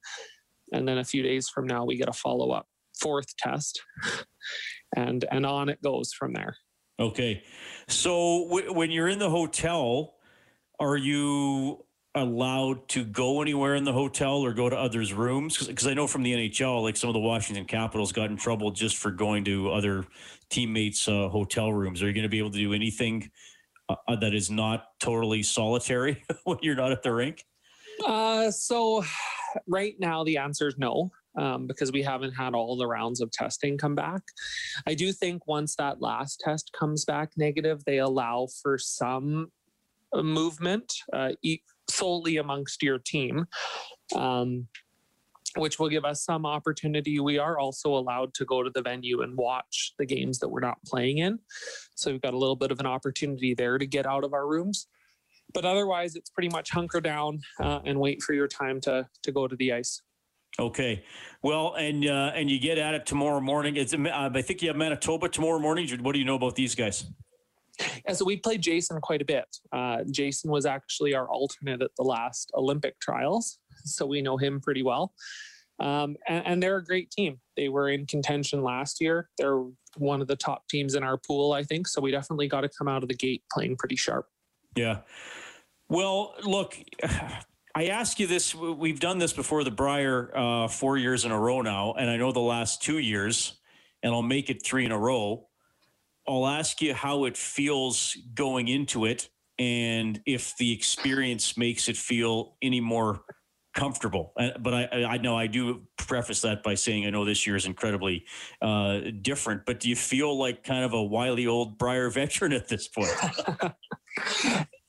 And 0.74 0.88
then 0.88 0.97
a 0.97 1.03
few 1.03 1.24
days 1.24 1.50
from 1.50 1.65
now, 1.65 1.86
we 1.86 1.97
get 1.97 2.09
a 2.09 2.13
follow 2.13 2.51
up 2.51 2.67
fourth 3.00 3.36
test, 3.38 3.81
and 4.95 5.25
and 5.31 5.45
on 5.45 5.69
it 5.69 5.81
goes 5.81 6.13
from 6.13 6.33
there. 6.33 6.57
Okay. 7.00 7.43
So 7.88 8.45
w- 8.45 8.74
when 8.74 8.91
you're 8.91 9.07
in 9.07 9.19
the 9.19 9.29
hotel, 9.29 10.15
are 10.79 10.97
you 10.97 11.86
allowed 12.15 12.88
to 12.89 13.05
go 13.05 13.41
anywhere 13.41 13.75
in 13.75 13.83
the 13.83 13.93
hotel 13.93 14.38
or 14.38 14.53
go 14.53 14.69
to 14.69 14.75
others' 14.75 15.13
rooms? 15.13 15.65
Because 15.65 15.86
I 15.86 15.93
know 15.93 16.07
from 16.07 16.24
the 16.24 16.33
NHL, 16.33 16.81
like 16.81 16.97
some 16.97 17.09
of 17.09 17.13
the 17.13 17.19
Washington 17.19 17.65
Capitals 17.65 18.12
got 18.12 18.31
in 18.31 18.38
trouble 18.38 18.71
just 18.71 18.97
for 18.97 19.12
going 19.12 19.45
to 19.45 19.71
other 19.71 20.05
teammates' 20.50 21.07
uh, 21.07 21.29
hotel 21.29 21.71
rooms. 21.71 22.01
Are 22.01 22.07
you 22.07 22.13
going 22.13 22.24
to 22.24 22.29
be 22.29 22.39
able 22.39 22.51
to 22.51 22.57
do 22.57 22.74
anything 22.74 23.29
uh, 23.89 23.95
uh, 24.07 24.15
that 24.17 24.33
is 24.33 24.50
not 24.50 24.86
totally 25.00 25.43
solitary 25.43 26.24
when 26.45 26.57
you're 26.62 26.75
not 26.75 26.91
at 26.91 27.03
the 27.03 27.13
rink? 27.13 27.45
Uh, 28.05 28.50
so 28.51 29.03
right 29.67 29.95
now 29.99 30.23
the 30.23 30.37
answer 30.37 30.67
is 30.67 30.77
no, 30.77 31.11
um, 31.37 31.67
because 31.67 31.91
we 31.91 32.01
haven't 32.01 32.33
had 32.33 32.53
all 32.53 32.75
the 32.77 32.87
rounds 32.87 33.21
of 33.21 33.31
testing 33.31 33.77
come 33.77 33.95
back. 33.95 34.21
I 34.85 34.93
do 34.93 35.11
think 35.11 35.47
once 35.47 35.75
that 35.75 36.01
last 36.01 36.39
test 36.39 36.71
comes 36.77 37.05
back 37.05 37.31
negative, 37.37 37.83
they 37.85 37.99
allow 37.99 38.47
for 38.61 38.77
some 38.77 39.51
uh, 40.13 40.23
movement 40.23 40.91
uh, 41.13 41.31
solely 41.89 42.37
amongst 42.37 42.81
your 42.83 42.99
team. 42.99 43.45
Um, 44.15 44.67
which 45.55 45.79
will 45.79 45.89
give 45.89 46.05
us 46.05 46.23
some 46.23 46.45
opportunity. 46.45 47.19
We 47.19 47.39
are 47.39 47.57
also 47.57 47.95
allowed 47.95 48.33
to 48.35 48.45
go 48.45 48.61
to 48.61 48.69
the 48.69 48.81
venue 48.81 49.21
and 49.21 49.35
watch 49.35 49.93
the 49.97 50.05
games 50.05 50.37
that 50.39 50.49
we're 50.49 50.59
not 50.59 50.77
playing 50.85 51.17
in. 51.17 51.39
So 51.95 52.11
we've 52.11 52.21
got 52.21 52.35
a 52.35 52.37
little 52.37 52.55
bit 52.55 52.71
of 52.71 52.79
an 52.79 52.85
opportunity 52.85 53.55
there 53.55 53.79
to 53.79 53.87
get 53.87 54.05
out 54.05 54.23
of 54.23 54.33
our 54.33 54.47
rooms 54.47 54.87
but 55.54 55.66
otherwise 55.66 56.16
it's 56.16 56.30
pretty 56.30 56.50
much 56.50 56.72
hunker 56.72 57.01
down 57.01 57.39
uh, 57.62 57.80
and 57.86 58.00
wait 58.00 58.22
for 58.22 58.34
your 58.34 58.48
time 58.48 58.80
to 58.82 59.08
to 59.24 59.32
go 59.32 59.48
to 59.48 59.56
the 59.58 59.74
ice 59.74 60.01
Okay. 60.60 61.04
Well, 61.44 61.75
and 61.75 62.04
uh, 62.08 62.32
and 62.34 62.50
you 62.50 62.60
get 62.60 62.80
at 62.80 62.96
it 62.96 63.06
tomorrow 63.06 63.39
morning. 63.39 63.75
It's 63.75 63.94
uh, 63.94 64.32
I 64.34 64.42
think 64.42 64.63
you 64.63 64.70
have 64.70 64.75
Manitoba 64.75 65.30
tomorrow 65.30 65.60
morning. 65.60 65.88
What 66.01 66.13
do 66.13 66.20
you 66.20 66.25
know 66.25 66.34
about 66.34 66.56
these 66.56 66.74
guys? 66.74 67.06
yeah 68.06 68.13
so 68.13 68.25
we 68.25 68.38
played 68.38 68.62
jason 68.62 69.00
quite 69.01 69.22
a 69.22 69.25
bit 69.25 69.46
uh, 69.72 69.98
jason 70.12 70.50
was 70.50 70.66
actually 70.66 71.13
our 71.13 71.27
alternate 71.30 71.82
at 71.82 71.92
the 71.98 72.04
last 72.04 72.51
olympic 72.56 73.00
trials 73.00 73.60
so 73.84 74.06
we 74.06 74.22
know 74.22 74.38
him 74.38 74.60
pretty 74.60 74.84
well 74.84 75.13
um, 75.80 76.16
and, 76.27 76.48
and 76.48 76.63
they're 76.63 76.77
a 76.77 76.84
great 76.84 77.12
team 77.12 77.39
they 77.56 77.70
were 77.70 77.89
in 77.89 78.06
contention 78.06 78.63
last 78.63 79.00
year 79.00 79.30
they're 79.38 79.63
one 79.98 80.22
of 80.22 80.27
the 80.27 80.36
top 80.36 80.68
teams 80.70 80.96
in 80.96 81.04
our 81.04 81.18
pool 81.18 81.54
i 81.54 81.63
think 81.63 81.88
so 81.88 82.01
we 82.01 82.12
definitely 82.12 82.48
got 82.48 82.62
to 82.62 82.70
come 82.70 82.88
out 82.88 83.04
of 83.04 83.10
the 83.10 83.16
gate 83.16 83.44
playing 83.51 83.75
pretty 83.77 83.96
sharp 83.96 84.27
Yeah. 84.77 85.00
Well, 85.89 86.36
look, 86.43 86.77
I 87.75 87.88
ask 87.88 88.19
you 88.19 88.27
this. 88.27 88.55
We've 88.55 89.00
done 89.00 89.19
this 89.19 89.34
before 89.34 89.63
the 89.63 89.72
Brier 89.72 90.36
uh, 90.36 90.67
four 90.67 90.98
years 90.98 91.25
in 91.25 91.31
a 91.31 91.39
row 91.39 91.62
now, 91.62 91.93
and 91.93 92.10
I 92.10 92.17
know 92.17 92.31
the 92.31 92.39
last 92.39 92.81
two 92.81 92.98
years, 92.98 93.60
and 94.01 94.13
I'll 94.13 94.24
make 94.24 94.50
it 94.50 94.65
three 94.65 94.86
in 94.86 94.91
a 94.91 94.98
row. 94.98 95.48
I'll 96.27 96.48
ask 96.48 96.81
you 96.81 96.93
how 96.93 97.25
it 97.25 97.38
feels 97.38 98.17
going 98.34 98.67
into 98.67 99.05
it 99.05 99.29
and 99.60 100.22
if 100.25 100.55
the 100.57 100.72
experience 100.74 101.57
makes 101.57 101.88
it 101.88 101.98
feel 101.98 102.55
any 102.62 102.81
more 102.81 103.22
comfortable. 103.74 104.34
Uh, 104.38 104.50
but 104.60 104.74
I, 104.74 105.03
I 105.03 105.17
know 105.17 105.38
I 105.38 105.48
do 105.48 105.84
preface 105.98 106.41
that 106.41 106.63
by 106.63 106.74
saying 106.74 107.05
I 107.05 107.12
know 107.12 107.25
this 107.25 107.46
year 107.46 107.55
is 107.55 107.65
incredibly 107.65 108.25
uh, 108.62 109.01
different. 109.22 109.65
But 109.65 109.79
do 109.79 109.89
you 109.89 109.96
feel 109.96 110.38
like 110.38 110.63
kind 110.63 110.84
of 110.84 110.93
a 110.93 111.03
wily 111.03 111.48
old 111.48 111.77
Brier 111.77 112.10
veteran 112.22 112.53
at 112.53 112.67
this 112.67 112.88
point? 112.88 113.12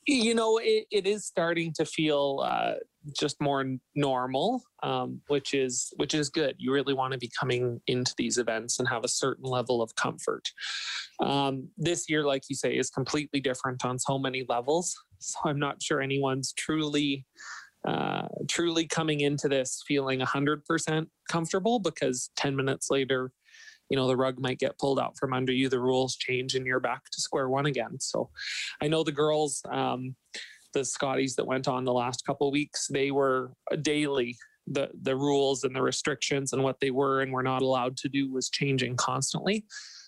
you 0.05 0.33
know, 0.33 0.57
it, 0.57 0.85
it 0.91 1.05
is 1.05 1.25
starting 1.25 1.73
to 1.73 1.85
feel 1.85 2.43
uh, 2.45 2.73
just 3.17 3.39
more 3.39 3.63
normal, 3.95 4.63
um, 4.83 5.21
which 5.27 5.53
is 5.53 5.93
which 5.97 6.13
is 6.13 6.29
good. 6.29 6.55
You 6.57 6.73
really 6.73 6.93
want 6.93 7.13
to 7.13 7.19
be 7.19 7.31
coming 7.39 7.81
into 7.87 8.13
these 8.17 8.37
events 8.37 8.79
and 8.79 8.87
have 8.87 9.03
a 9.03 9.09
certain 9.09 9.45
level 9.45 9.81
of 9.81 9.95
comfort. 9.95 10.47
Um, 11.19 11.69
this 11.77 12.09
year, 12.09 12.23
like 12.23 12.43
you 12.49 12.55
say, 12.55 12.75
is 12.75 12.89
completely 12.89 13.39
different 13.39 13.85
on 13.85 13.99
so 13.99 14.17
many 14.17 14.45
levels. 14.49 14.95
So 15.21 15.37
I'm 15.45 15.59
not 15.59 15.83
sure 15.83 16.01
anyone's 16.01 16.53
truly 16.53 17.25
uh, 17.87 18.27
truly 18.47 18.87
coming 18.87 19.21
into 19.21 19.47
this 19.47 19.83
feeling 19.87 20.19
100% 20.19 21.07
comfortable 21.29 21.79
because 21.79 22.29
10 22.35 22.55
minutes 22.55 22.87
later, 22.89 23.31
you 23.89 23.97
know, 23.97 24.07
the 24.07 24.17
rug 24.17 24.39
might 24.39 24.59
get 24.59 24.77
pulled 24.77 24.99
out 24.99 25.17
from 25.17 25.33
under 25.33 25.51
you, 25.51 25.69
the 25.69 25.79
rules 25.79 26.15
change, 26.15 26.55
and 26.55 26.65
you're 26.65 26.79
back 26.79 27.03
to 27.11 27.21
square 27.21 27.49
one 27.49 27.65
again. 27.65 27.99
So 27.99 28.29
I 28.81 28.87
know 28.87 29.03
the 29.03 29.11
girls, 29.11 29.61
um, 29.71 30.15
the 30.73 30.85
Scotties 30.85 31.35
that 31.35 31.47
went 31.47 31.67
on 31.67 31.83
the 31.83 31.93
last 31.93 32.25
couple 32.25 32.51
weeks, 32.51 32.87
they 32.91 33.11
were 33.11 33.51
daily. 33.81 34.37
The, 34.71 34.89
the 35.01 35.15
rules 35.15 35.63
and 35.63 35.75
the 35.75 35.81
restrictions 35.81 36.53
and 36.53 36.61
what 36.61 36.79
they 36.79 36.91
were 36.91 37.21
and 37.21 37.31
were 37.31 37.41
not 37.41 37.63
allowed 37.63 37.97
to 37.97 38.09
do 38.09 38.31
was 38.31 38.51
changing 38.51 38.97
constantly. 38.97 39.65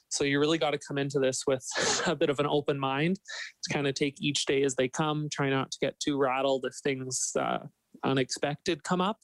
So 0.09 0.23
you 0.23 0.39
really 0.39 0.59
got 0.59 0.71
to 0.71 0.77
come 0.77 0.97
into 0.99 1.19
this 1.19 1.43
with 1.47 1.65
a 2.05 2.15
bit 2.15 2.29
of 2.29 2.39
an 2.39 2.45
open 2.45 2.77
mind 2.77 3.19
to 3.63 3.73
kind 3.73 3.87
of 3.87 3.95
take 3.95 4.21
each 4.21 4.45
day 4.45 4.61
as 4.61 4.75
they 4.75 4.87
come. 4.87 5.29
Try 5.31 5.49
not 5.49 5.71
to 5.71 5.79
get 5.81 5.99
too 5.99 6.17
rattled 6.17 6.65
if 6.65 6.75
things 6.83 7.31
uh, 7.39 7.59
unexpected 8.03 8.83
come 8.83 9.01
up, 9.01 9.17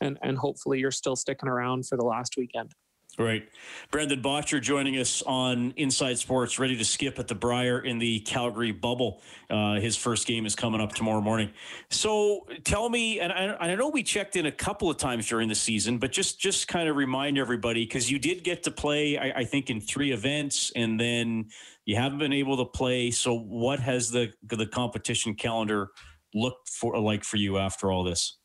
and 0.00 0.18
and 0.22 0.36
hopefully 0.36 0.80
you're 0.80 0.90
still 0.90 1.16
sticking 1.16 1.48
around 1.48 1.86
for 1.86 1.96
the 1.96 2.04
last 2.04 2.34
weekend. 2.36 2.72
Right. 3.16 3.48
Brandon 3.92 4.20
Bottcher 4.20 4.60
joining 4.60 4.98
us 4.98 5.22
on 5.22 5.72
Inside 5.76 6.18
Sports, 6.18 6.58
ready 6.58 6.76
to 6.76 6.84
skip 6.84 7.20
at 7.20 7.28
the 7.28 7.34
Brier 7.34 7.78
in 7.78 8.00
the 8.00 8.18
Calgary 8.20 8.72
bubble. 8.72 9.22
Uh, 9.48 9.74
his 9.74 9.96
first 9.96 10.26
game 10.26 10.46
is 10.46 10.56
coming 10.56 10.80
up 10.80 10.92
tomorrow 10.92 11.20
morning. 11.20 11.50
So 11.90 12.44
tell 12.64 12.88
me, 12.88 13.20
and 13.20 13.32
I, 13.32 13.54
I, 13.60 13.74
know 13.76 13.88
we 13.88 14.02
checked 14.02 14.34
in 14.34 14.46
a 14.46 14.52
couple 14.52 14.90
of 14.90 14.96
times 14.96 15.28
during 15.28 15.48
the 15.48 15.54
season, 15.54 15.98
but 15.98 16.10
just 16.10 16.40
just 16.40 16.66
kind 16.66 16.88
of 16.88 16.96
remind 16.96 17.38
everybody 17.38 17.84
because 17.84 18.10
you 18.10 18.18
did 18.18 18.42
get 18.42 18.64
to 18.64 18.72
play, 18.72 19.16
I, 19.16 19.40
I, 19.40 19.44
think, 19.44 19.70
in 19.70 19.80
three 19.80 20.10
events, 20.10 20.72
and 20.74 20.98
then 20.98 21.50
you 21.84 21.94
haven't 21.94 22.18
been 22.18 22.32
able 22.32 22.56
to 22.56 22.64
play. 22.64 23.12
So 23.12 23.38
what 23.38 23.78
has 23.78 24.10
the 24.10 24.32
the 24.42 24.66
competition 24.66 25.34
calendar 25.34 25.90
looked 26.34 26.68
for 26.68 26.98
like 26.98 27.22
for 27.22 27.36
you 27.36 27.58
after 27.58 27.92
all 27.92 28.02
this? 28.02 28.38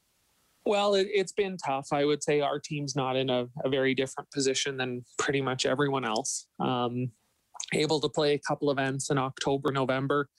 Well, 0.65 0.95
it, 0.95 1.07
has 1.17 1.31
been 1.31 1.57
tough. 1.57 1.87
I 1.91 2.05
would 2.05 2.21
say 2.23 2.41
our 2.41 2.59
team's 2.59 2.95
not 2.95 3.15
in 3.15 3.29
a, 3.29 3.47
a 3.63 3.69
very 3.69 3.93
different 3.95 4.29
position 4.31 4.77
than 4.77 5.03
pretty 5.17 5.41
much 5.41 5.65
everyone 5.65 6.05
else. 6.05 6.47
Um, 6.59 7.11
able 7.73 7.99
to 8.01 8.09
play 8.09 8.33
a 8.33 8.39
couple 8.39 8.71
events 8.71 9.09
in 9.09 9.17
October, 9.17 9.71
November, 9.71 10.29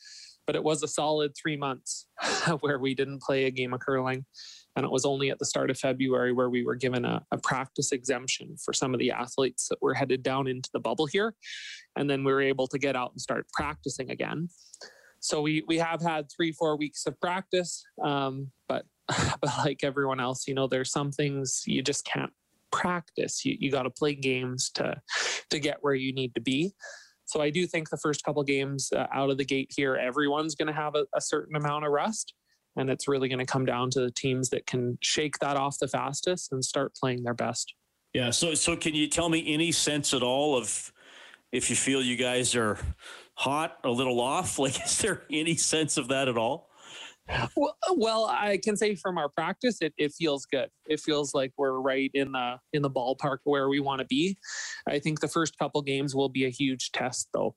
but 0.46 0.56
it 0.56 0.62
was 0.62 0.82
a 0.82 0.88
solid 0.88 1.32
three 1.40 1.56
months 1.56 2.06
where 2.60 2.78
we 2.78 2.94
didn't 2.94 3.22
play 3.22 3.46
a 3.46 3.50
game 3.50 3.72
of 3.72 3.80
curling. 3.80 4.24
And 4.76 4.84
it 4.84 4.90
was 4.90 5.04
only 5.04 5.30
at 5.30 5.38
the 5.38 5.44
start 5.44 5.70
of 5.70 5.78
February 5.78 6.32
where 6.32 6.48
we 6.48 6.64
were 6.64 6.76
given 6.76 7.04
a, 7.04 7.22
a 7.32 7.38
practice 7.38 7.92
exemption 7.92 8.56
for 8.64 8.72
some 8.72 8.94
of 8.94 9.00
the 9.00 9.10
athletes 9.10 9.68
that 9.68 9.82
were 9.82 9.94
headed 9.94 10.22
down 10.22 10.46
into 10.46 10.70
the 10.72 10.80
bubble 10.80 11.06
here. 11.06 11.34
And 11.96 12.08
then 12.08 12.24
we 12.24 12.32
were 12.32 12.40
able 12.40 12.68
to 12.68 12.78
get 12.78 12.94
out 12.94 13.10
and 13.10 13.20
start 13.20 13.46
practicing 13.52 14.10
again. 14.10 14.48
So 15.20 15.42
we 15.42 15.62
we 15.68 15.76
have 15.76 16.00
had 16.00 16.28
three 16.34 16.50
four 16.52 16.76
weeks 16.76 17.04
of 17.06 17.20
practice, 17.20 17.84
um, 18.02 18.50
but 18.68 18.86
but 19.40 19.50
like 19.58 19.84
everyone 19.84 20.20
else, 20.20 20.46
you 20.46 20.54
know, 20.54 20.66
there's 20.66 20.90
some 20.90 21.10
things 21.12 21.62
you 21.66 21.82
just 21.82 22.04
can't 22.04 22.32
practice. 22.70 23.44
You 23.44 23.56
you 23.58 23.70
got 23.70 23.82
to 23.82 23.90
play 23.90 24.14
games 24.14 24.70
to 24.74 25.00
to 25.50 25.58
get 25.58 25.78
where 25.80 25.94
you 25.94 26.12
need 26.12 26.34
to 26.34 26.40
be. 26.40 26.72
So 27.26 27.40
I 27.40 27.50
do 27.50 27.66
think 27.66 27.90
the 27.90 27.96
first 27.96 28.24
couple 28.24 28.42
games 28.42 28.90
uh, 28.94 29.06
out 29.14 29.30
of 29.30 29.38
the 29.38 29.44
gate 29.44 29.70
here, 29.76 29.94
everyone's 29.94 30.56
going 30.56 30.66
to 30.66 30.74
have 30.74 30.96
a, 30.96 31.06
a 31.14 31.20
certain 31.20 31.54
amount 31.54 31.84
of 31.84 31.92
rust, 31.92 32.34
and 32.76 32.90
it's 32.90 33.06
really 33.06 33.28
going 33.28 33.38
to 33.38 33.46
come 33.46 33.64
down 33.64 33.90
to 33.90 34.00
the 34.00 34.10
teams 34.10 34.50
that 34.50 34.66
can 34.66 34.98
shake 35.00 35.38
that 35.38 35.56
off 35.56 35.78
the 35.78 35.86
fastest 35.86 36.52
and 36.52 36.64
start 36.64 36.92
playing 36.96 37.22
their 37.22 37.34
best. 37.34 37.74
Yeah. 38.12 38.30
So 38.30 38.54
so 38.54 38.76
can 38.76 38.94
you 38.94 39.06
tell 39.06 39.28
me 39.28 39.44
any 39.52 39.72
sense 39.72 40.12
at 40.12 40.22
all 40.22 40.56
of 40.56 40.92
if 41.52 41.70
you 41.70 41.76
feel 41.76 42.02
you 42.02 42.16
guys 42.16 42.54
are 42.56 42.78
hot, 43.34 43.78
a 43.84 43.90
little 43.90 44.20
off? 44.20 44.58
Like, 44.58 44.84
is 44.84 44.98
there 44.98 45.22
any 45.30 45.56
sense 45.56 45.96
of 45.96 46.08
that 46.08 46.28
at 46.28 46.36
all? 46.36 46.69
Well, 47.56 47.76
uh, 47.88 47.94
well, 47.96 48.24
I 48.26 48.58
can 48.62 48.76
say 48.76 48.94
from 48.94 49.18
our 49.18 49.28
practice, 49.28 49.78
it, 49.80 49.92
it 49.98 50.12
feels 50.12 50.46
good. 50.46 50.68
It 50.86 51.00
feels 51.00 51.34
like 51.34 51.52
we're 51.56 51.80
right 51.80 52.10
in 52.14 52.32
the 52.32 52.56
in 52.72 52.82
the 52.82 52.90
ballpark 52.90 53.38
where 53.44 53.68
we 53.68 53.80
want 53.80 54.00
to 54.00 54.06
be. 54.06 54.36
I 54.88 54.98
think 54.98 55.20
the 55.20 55.28
first 55.28 55.58
couple 55.58 55.82
games 55.82 56.14
will 56.14 56.28
be 56.28 56.44
a 56.44 56.50
huge 56.50 56.92
test, 56.92 57.28
though, 57.32 57.54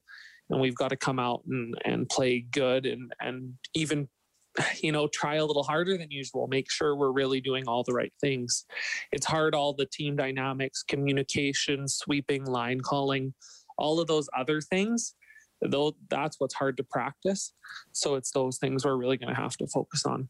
and 0.50 0.62
we've 0.62 0.76
got 0.76 0.90
to 0.90 0.98
come 0.98 1.20
out 1.20 1.42
and 1.48 1.76
and 1.86 2.10
play 2.10 2.46
good 2.52 2.86
and 2.86 3.12
and 3.20 3.54
even 3.74 4.08
you 4.82 4.92
know 4.92 5.08
try 5.08 5.36
a 5.36 5.46
little 5.46 5.64
harder 5.64 5.98
than 5.98 6.12
usual 6.12 6.48
make 6.48 6.70
sure 6.70 6.96
we're 6.96 7.12
really 7.12 7.42
doing 7.42 7.68
all 7.68 7.84
the 7.84 7.94
right 7.94 8.14
things 8.22 8.66
it's 9.12 9.26
hard 9.26 9.56
all 9.56 9.74
the 9.74 9.86
team 9.88 10.16
dynamics 10.16 10.84
communication 10.84 11.88
sweeping 11.88 12.46
line 12.46 12.80
calling 12.80 13.34
all 13.78 14.00
of 14.00 14.08
those 14.08 14.30
other 14.38 14.62
things 14.62 15.16
though 15.68 15.96
that's 16.10 16.40
what's 16.40 16.54
hard 16.54 16.78
to 16.78 16.84
practice. 16.84 17.54
So 17.92 18.16
it's 18.16 18.32
those 18.32 18.58
things 18.58 18.86
we're 18.86 18.96
really 18.96 19.18
going 19.18 19.34
to 19.34 19.40
have 19.40 19.58
to 19.58 19.68
focus 19.68 20.06
on. 20.06 20.30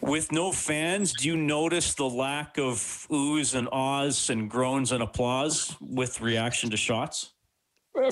With 0.00 0.30
no 0.30 0.52
fans, 0.52 1.14
do 1.14 1.26
you 1.26 1.36
notice 1.36 1.94
the 1.94 2.04
lack 2.04 2.58
of 2.58 2.76
oohs 3.10 3.54
and 3.54 3.68
ahs 3.72 4.28
and 4.28 4.50
groans 4.50 4.92
and 4.92 5.02
applause 5.02 5.74
with 5.80 6.20
reaction 6.20 6.68
to 6.70 6.76
shots? 6.76 7.32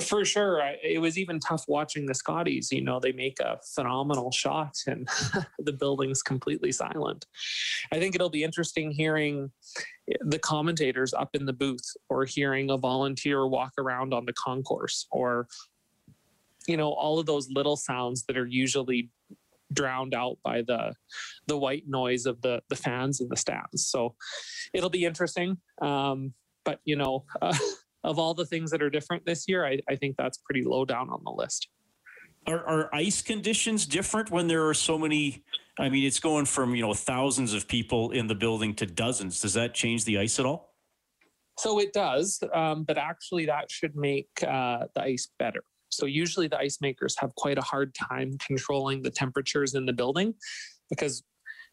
For 0.01 0.25
sure. 0.25 0.61
I, 0.61 0.77
it 0.83 0.99
was 0.99 1.17
even 1.17 1.39
tough 1.39 1.65
watching 1.67 2.05
the 2.05 2.15
Scotties. 2.15 2.71
You 2.71 2.81
know, 2.81 2.99
they 2.99 3.11
make 3.11 3.39
a 3.39 3.59
phenomenal 3.75 4.31
shot 4.31 4.75
and 4.87 5.07
the 5.59 5.73
building's 5.73 6.23
completely 6.23 6.71
silent. 6.71 7.25
I 7.91 7.99
think 7.99 8.15
it'll 8.15 8.29
be 8.29 8.43
interesting 8.43 8.91
hearing 8.91 9.51
the 10.21 10.39
commentators 10.39 11.13
up 11.13 11.29
in 11.33 11.45
the 11.45 11.53
booth 11.53 11.85
or 12.09 12.25
hearing 12.25 12.71
a 12.71 12.77
volunteer 12.77 13.47
walk 13.47 13.73
around 13.77 14.13
on 14.13 14.25
the 14.25 14.33
concourse 14.33 15.07
or 15.11 15.47
you 16.67 16.77
know 16.77 16.91
all 16.93 17.19
of 17.19 17.25
those 17.25 17.49
little 17.49 17.75
sounds 17.75 18.23
that 18.25 18.37
are 18.37 18.45
usually 18.45 19.09
drowned 19.73 20.13
out 20.13 20.37
by 20.43 20.61
the 20.61 20.93
the 21.47 21.57
white 21.57 21.83
noise 21.87 22.25
of 22.25 22.41
the 22.41 22.61
the 22.69 22.75
fans 22.75 23.19
in 23.19 23.27
the 23.29 23.35
stands 23.35 23.87
so 23.87 24.15
it'll 24.73 24.89
be 24.89 25.05
interesting 25.05 25.57
um, 25.81 26.33
but 26.63 26.79
you 26.85 26.95
know 26.95 27.25
uh, 27.41 27.55
of 28.05 28.19
all 28.19 28.33
the 28.33 28.45
things 28.45 28.71
that 28.71 28.81
are 28.81 28.89
different 28.89 29.25
this 29.25 29.45
year 29.47 29.65
I, 29.65 29.79
I 29.89 29.95
think 29.95 30.15
that's 30.17 30.37
pretty 30.37 30.63
low 30.63 30.85
down 30.85 31.09
on 31.09 31.21
the 31.23 31.31
list 31.31 31.69
are, 32.47 32.65
are 32.65 32.95
ice 32.95 33.21
conditions 33.21 33.85
different 33.85 34.31
when 34.31 34.47
there 34.47 34.67
are 34.67 34.73
so 34.73 34.97
many 34.97 35.43
I 35.77 35.89
mean, 35.89 36.05
it's 36.05 36.19
going 36.19 36.45
from, 36.45 36.73
you 36.73 36.83
know, 36.83 36.93
thousands 36.93 37.53
of 37.53 37.67
people 37.67 38.11
in 38.11 38.27
the 38.27 38.35
building 38.35 38.75
to 38.75 38.85
dozens. 38.85 39.41
Does 39.41 39.53
that 39.55 39.73
change 39.73 40.05
the 40.05 40.17
ice 40.17 40.39
at 40.39 40.45
all? 40.45 40.73
So 41.57 41.79
it 41.79 41.93
does, 41.93 42.41
um, 42.53 42.83
but 42.83 42.97
actually, 42.97 43.45
that 43.45 43.71
should 43.71 43.95
make 43.95 44.27
uh, 44.45 44.85
the 44.93 45.01
ice 45.01 45.29
better. 45.39 45.63
So 45.89 46.05
usually, 46.05 46.47
the 46.47 46.57
ice 46.57 46.79
makers 46.81 47.15
have 47.19 47.33
quite 47.35 47.57
a 47.57 47.61
hard 47.61 47.93
time 47.95 48.37
controlling 48.45 49.01
the 49.01 49.09
temperatures 49.09 49.73
in 49.73 49.85
the 49.85 49.93
building 49.93 50.33
because 50.89 51.23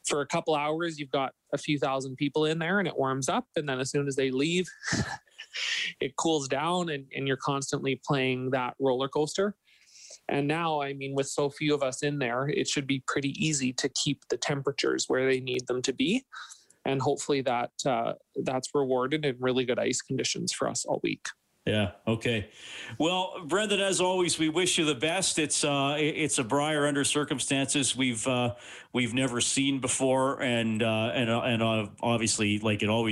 for 0.06 0.20
a 0.20 0.26
couple 0.26 0.54
hours, 0.54 0.98
you've 0.98 1.10
got 1.10 1.32
a 1.52 1.58
few 1.58 1.78
thousand 1.78 2.16
people 2.16 2.44
in 2.44 2.58
there 2.58 2.78
and 2.78 2.88
it 2.88 2.96
warms 2.96 3.28
up. 3.28 3.46
And 3.56 3.68
then 3.68 3.80
as 3.80 3.90
soon 3.90 4.06
as 4.08 4.16
they 4.16 4.30
leave, 4.30 4.66
it 6.00 6.16
cools 6.16 6.48
down 6.48 6.88
and, 6.90 7.06
and 7.14 7.26
you're 7.26 7.36
constantly 7.36 8.00
playing 8.04 8.50
that 8.50 8.74
roller 8.80 9.08
coaster. 9.08 9.54
And 10.28 10.46
now, 10.46 10.80
I 10.80 10.92
mean, 10.92 11.14
with 11.14 11.28
so 11.28 11.50
few 11.50 11.74
of 11.74 11.82
us 11.82 12.02
in 12.02 12.18
there, 12.18 12.48
it 12.48 12.68
should 12.68 12.86
be 12.86 13.02
pretty 13.06 13.30
easy 13.44 13.72
to 13.74 13.88
keep 13.90 14.22
the 14.28 14.36
temperatures 14.36 15.06
where 15.08 15.28
they 15.28 15.40
need 15.40 15.66
them 15.66 15.82
to 15.82 15.92
be. 15.92 16.24
And 16.84 17.00
hopefully 17.00 17.42
that 17.42 17.70
uh, 17.86 18.14
that's 18.42 18.70
rewarded 18.74 19.24
in 19.24 19.36
really 19.38 19.64
good 19.64 19.78
ice 19.78 20.00
conditions 20.00 20.52
for 20.52 20.68
us 20.68 20.84
all 20.84 21.00
week. 21.02 21.26
Yeah. 21.66 21.92
Okay. 22.08 22.48
Well, 22.98 23.34
Brendan, 23.46 23.80
as 23.80 24.00
always, 24.00 24.36
we 24.36 24.48
wish 24.48 24.78
you 24.78 24.84
the 24.84 24.96
best. 24.96 25.38
It's 25.38 25.62
uh, 25.62 25.96
it's 25.96 26.38
a 26.38 26.44
Brier 26.44 26.86
under 26.88 27.04
circumstances 27.04 27.94
we've 27.94 28.26
uh, 28.26 28.54
we've 28.92 29.14
never 29.14 29.40
seen 29.40 29.78
before, 29.78 30.42
and 30.42 30.82
uh, 30.82 31.12
and 31.14 31.30
uh, 31.30 31.40
and 31.42 31.62
uh, 31.62 31.86
obviously, 32.02 32.58
like 32.58 32.82
it 32.82 32.88
always. 32.88 33.11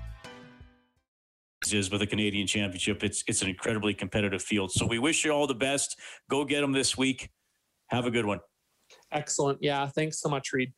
Is 1.69 1.91
with 1.91 2.01
the 2.01 2.07
Canadian 2.07 2.47
Championship. 2.47 3.03
It's 3.03 3.23
it's 3.27 3.41
an 3.41 3.49
incredibly 3.49 3.93
competitive 3.93 4.41
field. 4.41 4.71
So 4.71 4.85
we 4.85 4.99
wish 4.99 5.23
you 5.23 5.31
all 5.31 5.47
the 5.47 5.53
best. 5.53 5.97
Go 6.29 6.43
get 6.43 6.61
them 6.61 6.71
this 6.71 6.97
week. 6.97 7.29
Have 7.89 8.05
a 8.05 8.11
good 8.11 8.25
one. 8.25 8.39
Excellent. 9.11 9.59
Yeah. 9.61 9.87
Thanks 9.87 10.19
so 10.19 10.29
much, 10.29 10.51
Reed. 10.53 10.73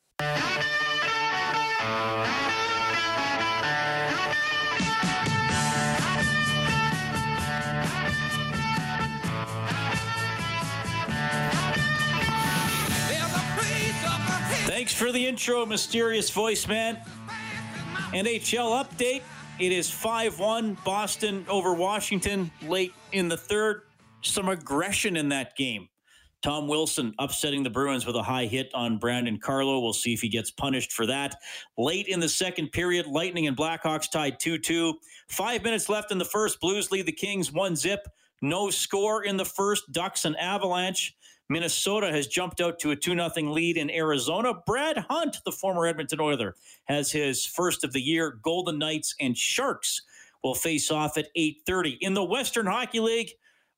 Thanks 14.66 14.94
for 14.94 15.12
the 15.14 15.26
intro, 15.26 15.66
mysterious 15.66 16.30
voice 16.30 16.68
man. 16.68 17.00
NHL 18.12 18.84
update. 18.84 19.22
It 19.60 19.72
is 19.72 19.90
5 19.90 20.40
1 20.40 20.78
Boston 20.84 21.46
over 21.48 21.76
Washington 21.76 22.50
late 22.64 22.92
in 23.12 23.30
the 23.30 23.38
third. 23.38 23.84
Some 24.22 24.50
aggression 24.50 25.16
in 25.16 25.30
that 25.30 25.56
game. 25.56 25.90
Tom 26.42 26.68
Wilson 26.68 27.14
upsetting 27.20 27.62
the 27.62 27.70
Bruins 27.70 28.06
with 28.06 28.16
a 28.16 28.24
high 28.24 28.48
hit 28.48 28.72
on 28.74 28.98
Brandon 28.98 29.40
Carlo. 29.40 29.80
We'll 29.80 29.94
see 29.94 30.12
if 30.12 30.22
he 30.22 30.28
gets 30.28 30.50
punished 30.50 30.92
for 30.92 31.06
that. 31.06 31.36
Late 31.78 32.08
in 32.08 32.20
the 32.20 32.28
second 32.28 32.72
period, 32.72 33.06
Lightning 33.06 33.48
and 33.48 33.56
Blackhawks 33.56 34.10
tied 34.10 34.40
2 34.40 34.58
2. 34.58 34.96
Five 35.30 35.64
minutes 35.64 35.88
left 35.88 36.12
in 36.12 36.18
the 36.18 36.26
first. 36.26 36.60
Blues 36.60 36.92
lead 36.92 37.06
the 37.06 37.12
Kings 37.12 37.52
1 37.52 37.76
zip. 37.76 38.08
No 38.42 38.72
score 38.72 39.24
in 39.24 39.38
the 39.38 39.46
first. 39.46 39.92
Ducks 39.92 40.26
and 40.26 40.36
Avalanche. 40.38 41.16
Minnesota 41.50 42.12
has 42.12 42.28
jumped 42.28 42.62
out 42.62 42.80
to 42.80 42.92
a 42.92 42.96
2 42.96 43.16
0 43.16 43.30
lead 43.52 43.78
in 43.78 43.90
Arizona. 43.90 44.54
Brad 44.66 44.98
Hunt, 45.10 45.38
the 45.46 45.52
former 45.52 45.86
Edmonton 45.86 46.22
Oiler, 46.22 46.56
has 46.86 47.12
his 47.12 47.46
first 47.46 47.84
of 47.84 47.94
the 47.94 48.02
year. 48.02 48.40
Golden 48.42 48.80
Knights 48.80 49.16
and 49.20 49.38
Sharks 49.38 50.02
will 50.44 50.56
face 50.56 50.92
off 50.92 51.18
at 51.18 51.30
8:30 51.36 51.98
in 52.02 52.14
the 52.14 52.24
Western 52.24 52.66
Hockey 52.66 53.00
League. 53.00 53.32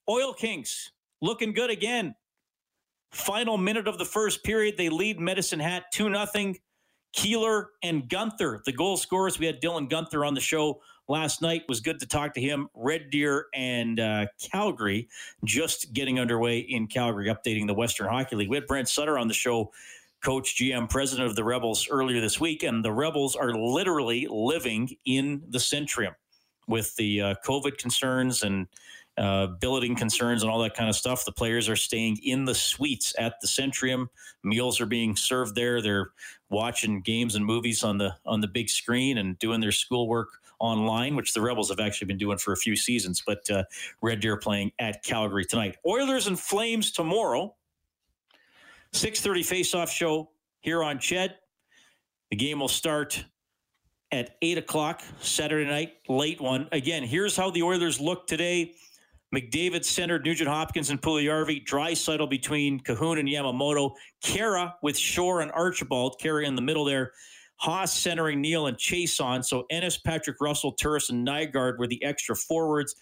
Oil 0.10 0.34
Kings 0.34 0.92
looking 1.22 1.54
good 1.54 1.70
again. 1.70 2.16
Final 3.12 3.58
minute 3.58 3.88
of 3.88 3.98
the 3.98 4.06
first 4.06 4.44
period, 4.44 4.76
they 4.78 4.90
lead 4.90 5.20
Medicine 5.20 5.60
Hat 5.60 5.86
2 5.92 6.14
0. 6.14 6.54
Keeler 7.14 7.70
and 7.82 8.10
Guenther, 8.10 8.62
the 8.66 8.74
goal 8.74 8.98
scorers. 8.98 9.40
We 9.40 9.46
had 9.46 9.62
Dylan 9.62 9.90
Guenther 9.90 10.28
on 10.28 10.34
the 10.34 10.42
show 10.42 10.82
last 11.08 11.42
night. 11.42 11.64
Was 11.68 11.80
good 11.80 12.00
to 12.00 12.08
talk 12.08 12.34
to 12.36 12.42
him. 12.42 12.68
Red 12.74 13.10
Deer 13.10 13.48
and 13.54 14.00
uh, 14.00 14.28
Calgary 14.52 15.08
just 15.44 15.94
getting 15.94 16.20
underway 16.20 16.60
in 16.60 16.88
Calgary, 16.88 17.28
updating 17.28 17.68
the 17.68 17.74
Western 17.74 18.08
Hockey 18.08 18.36
League. 18.36 18.50
We 18.50 18.58
had 18.58 18.68
Brent 18.68 18.90
Sutter 18.90 19.18
on 19.18 19.28
the 19.28 19.34
show, 19.34 19.72
coach, 20.24 20.56
GM, 20.58 20.90
president 20.90 21.28
of 21.30 21.36
the 21.36 21.44
Rebels 21.44 21.88
earlier 21.90 22.22
this 22.22 22.40
week, 22.40 22.64
and 22.64 22.84
the 22.84 22.92
Rebels 22.92 23.36
are 23.36 23.54
literally 23.54 24.28
living 24.30 24.90
in 25.06 25.44
the 25.50 25.60
Centrium 25.60 26.16
with 26.68 26.96
the 26.96 27.22
uh, 27.22 27.36
COVID 27.46 27.78
concerns 27.78 28.44
and 28.44 28.68
uh, 29.18 29.48
billeting 29.48 29.96
concerns 29.96 30.42
and 30.42 30.52
all 30.52 30.60
that 30.62 30.76
kind 30.76 30.90
of 30.90 30.96
stuff. 30.96 31.24
The 31.24 31.32
players 31.32 31.70
are 31.70 31.76
staying 31.76 32.20
in 32.24 32.44
the 32.44 32.56
suites 32.56 33.14
at 33.18 33.40
the 33.40 33.48
Centrium. 33.48 34.08
Meals 34.44 34.82
are 34.82 34.86
being 34.86 35.16
served 35.16 35.56
there. 35.56 35.82
They're 35.82 36.10
watching 36.50 37.02
games 37.02 37.36
and 37.36 37.46
movies 37.46 37.84
on 37.84 37.98
the 37.98 38.16
on 38.26 38.42
the 38.42 38.48
big 38.48 38.70
screen 38.70 39.18
and 39.18 39.40
doing 39.40 39.62
their 39.62 39.72
schoolwork 39.72 40.30
online, 40.60 41.16
which 41.16 41.34
the 41.34 41.42
Rebels 41.42 41.70
have 41.70 41.80
actually 41.80 42.08
been 42.08 42.18
doing 42.18 42.38
for 42.38 42.54
a 42.54 42.58
few 42.58 42.76
seasons. 42.76 43.24
But 43.26 43.50
uh, 43.50 43.64
Red 44.02 44.20
Deer 44.20 44.38
playing 44.38 44.72
at 44.80 45.04
Calgary 45.04 45.46
tonight. 45.46 45.78
Oilers 45.86 46.28
and 46.28 46.40
Flames 46.40 46.92
tomorrow. 46.92 47.56
6:30 48.94 49.46
face-off 49.46 49.92
show 49.92 50.32
here 50.62 50.84
on 50.84 50.98
Ched. 50.98 51.32
The 52.32 52.38
game 52.38 52.60
will 52.60 52.68
start 52.68 53.24
at 54.12 54.38
eight 54.42 54.58
o'clock 54.58 55.02
Saturday 55.20 55.70
night, 55.70 55.94
late 56.08 56.40
one. 56.40 56.68
Again, 56.72 57.04
here's 57.04 57.36
how 57.36 57.50
the 57.52 57.64
Oilers 57.64 58.00
look 58.00 58.28
today. 58.28 58.74
McDavid 59.34 59.84
centered 59.84 60.24
Nugent 60.24 60.50
Hopkins 60.50 60.90
and 60.90 61.02
Puljujarvi. 61.02 61.66
Draisaitl 61.66 62.30
between 62.30 62.80
Kahun 62.80 63.20
and 63.20 63.28
Yamamoto. 63.28 63.92
Khaira 64.24 64.74
with 64.82 64.98
Shore 64.98 65.42
and 65.42 65.52
Archibald. 65.52 66.16
Khaira 66.22 66.46
in 66.46 66.56
the 66.56 66.62
middle 66.62 66.86
there. 66.86 67.12
Haas 67.58 67.94
centering 67.94 68.42
Neal 68.42 68.68
and 68.68 68.78
Chiasson. 68.78 69.44
So 69.44 69.66
Ennis, 69.70 69.98
Patrick 69.98 70.38
Russell, 70.42 70.74
Turris, 70.74 71.10
and 71.10 71.26
Nygard 71.26 71.78
were 71.78 71.88
the 71.88 72.04
extra 72.04 72.36
forwards. 72.36 72.96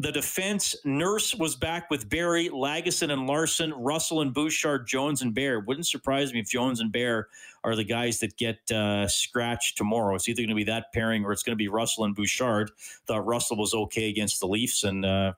The 0.00 0.12
defense, 0.12 0.76
Nurse 0.84 1.34
was 1.34 1.56
back 1.56 1.90
with 1.90 2.08
Barrie, 2.08 2.50
Lagesson 2.50 3.12
and 3.12 3.26
Larsson, 3.26 3.72
Russell 3.72 4.20
and 4.20 4.32
Bouchard, 4.32 4.86
Jones 4.86 5.22
and 5.22 5.34
Bear. 5.34 5.58
Wouldn't 5.58 5.88
surprise 5.88 6.32
me 6.32 6.38
if 6.38 6.48
Jones 6.48 6.78
and 6.78 6.92
Bear 6.92 7.26
are 7.64 7.74
the 7.74 7.82
guys 7.82 8.20
that 8.20 8.36
get 8.36 8.58
uh, 8.70 9.08
scratched 9.08 9.76
tomorrow. 9.76 10.14
It's 10.14 10.28
either 10.28 10.42
going 10.42 10.50
to 10.50 10.54
be 10.54 10.62
that 10.64 10.92
pairing 10.94 11.24
or 11.24 11.32
it's 11.32 11.42
going 11.42 11.54
to 11.54 11.56
be 11.56 11.66
Russell 11.66 12.04
and 12.04 12.14
Bouchard. 12.14 12.70
Thought 13.08 13.26
Russell 13.26 13.56
was 13.56 13.74
okay 13.74 14.08
against 14.08 14.38
the 14.38 14.46
Leafs, 14.46 14.84
and 14.84 15.04
uh, 15.04 15.32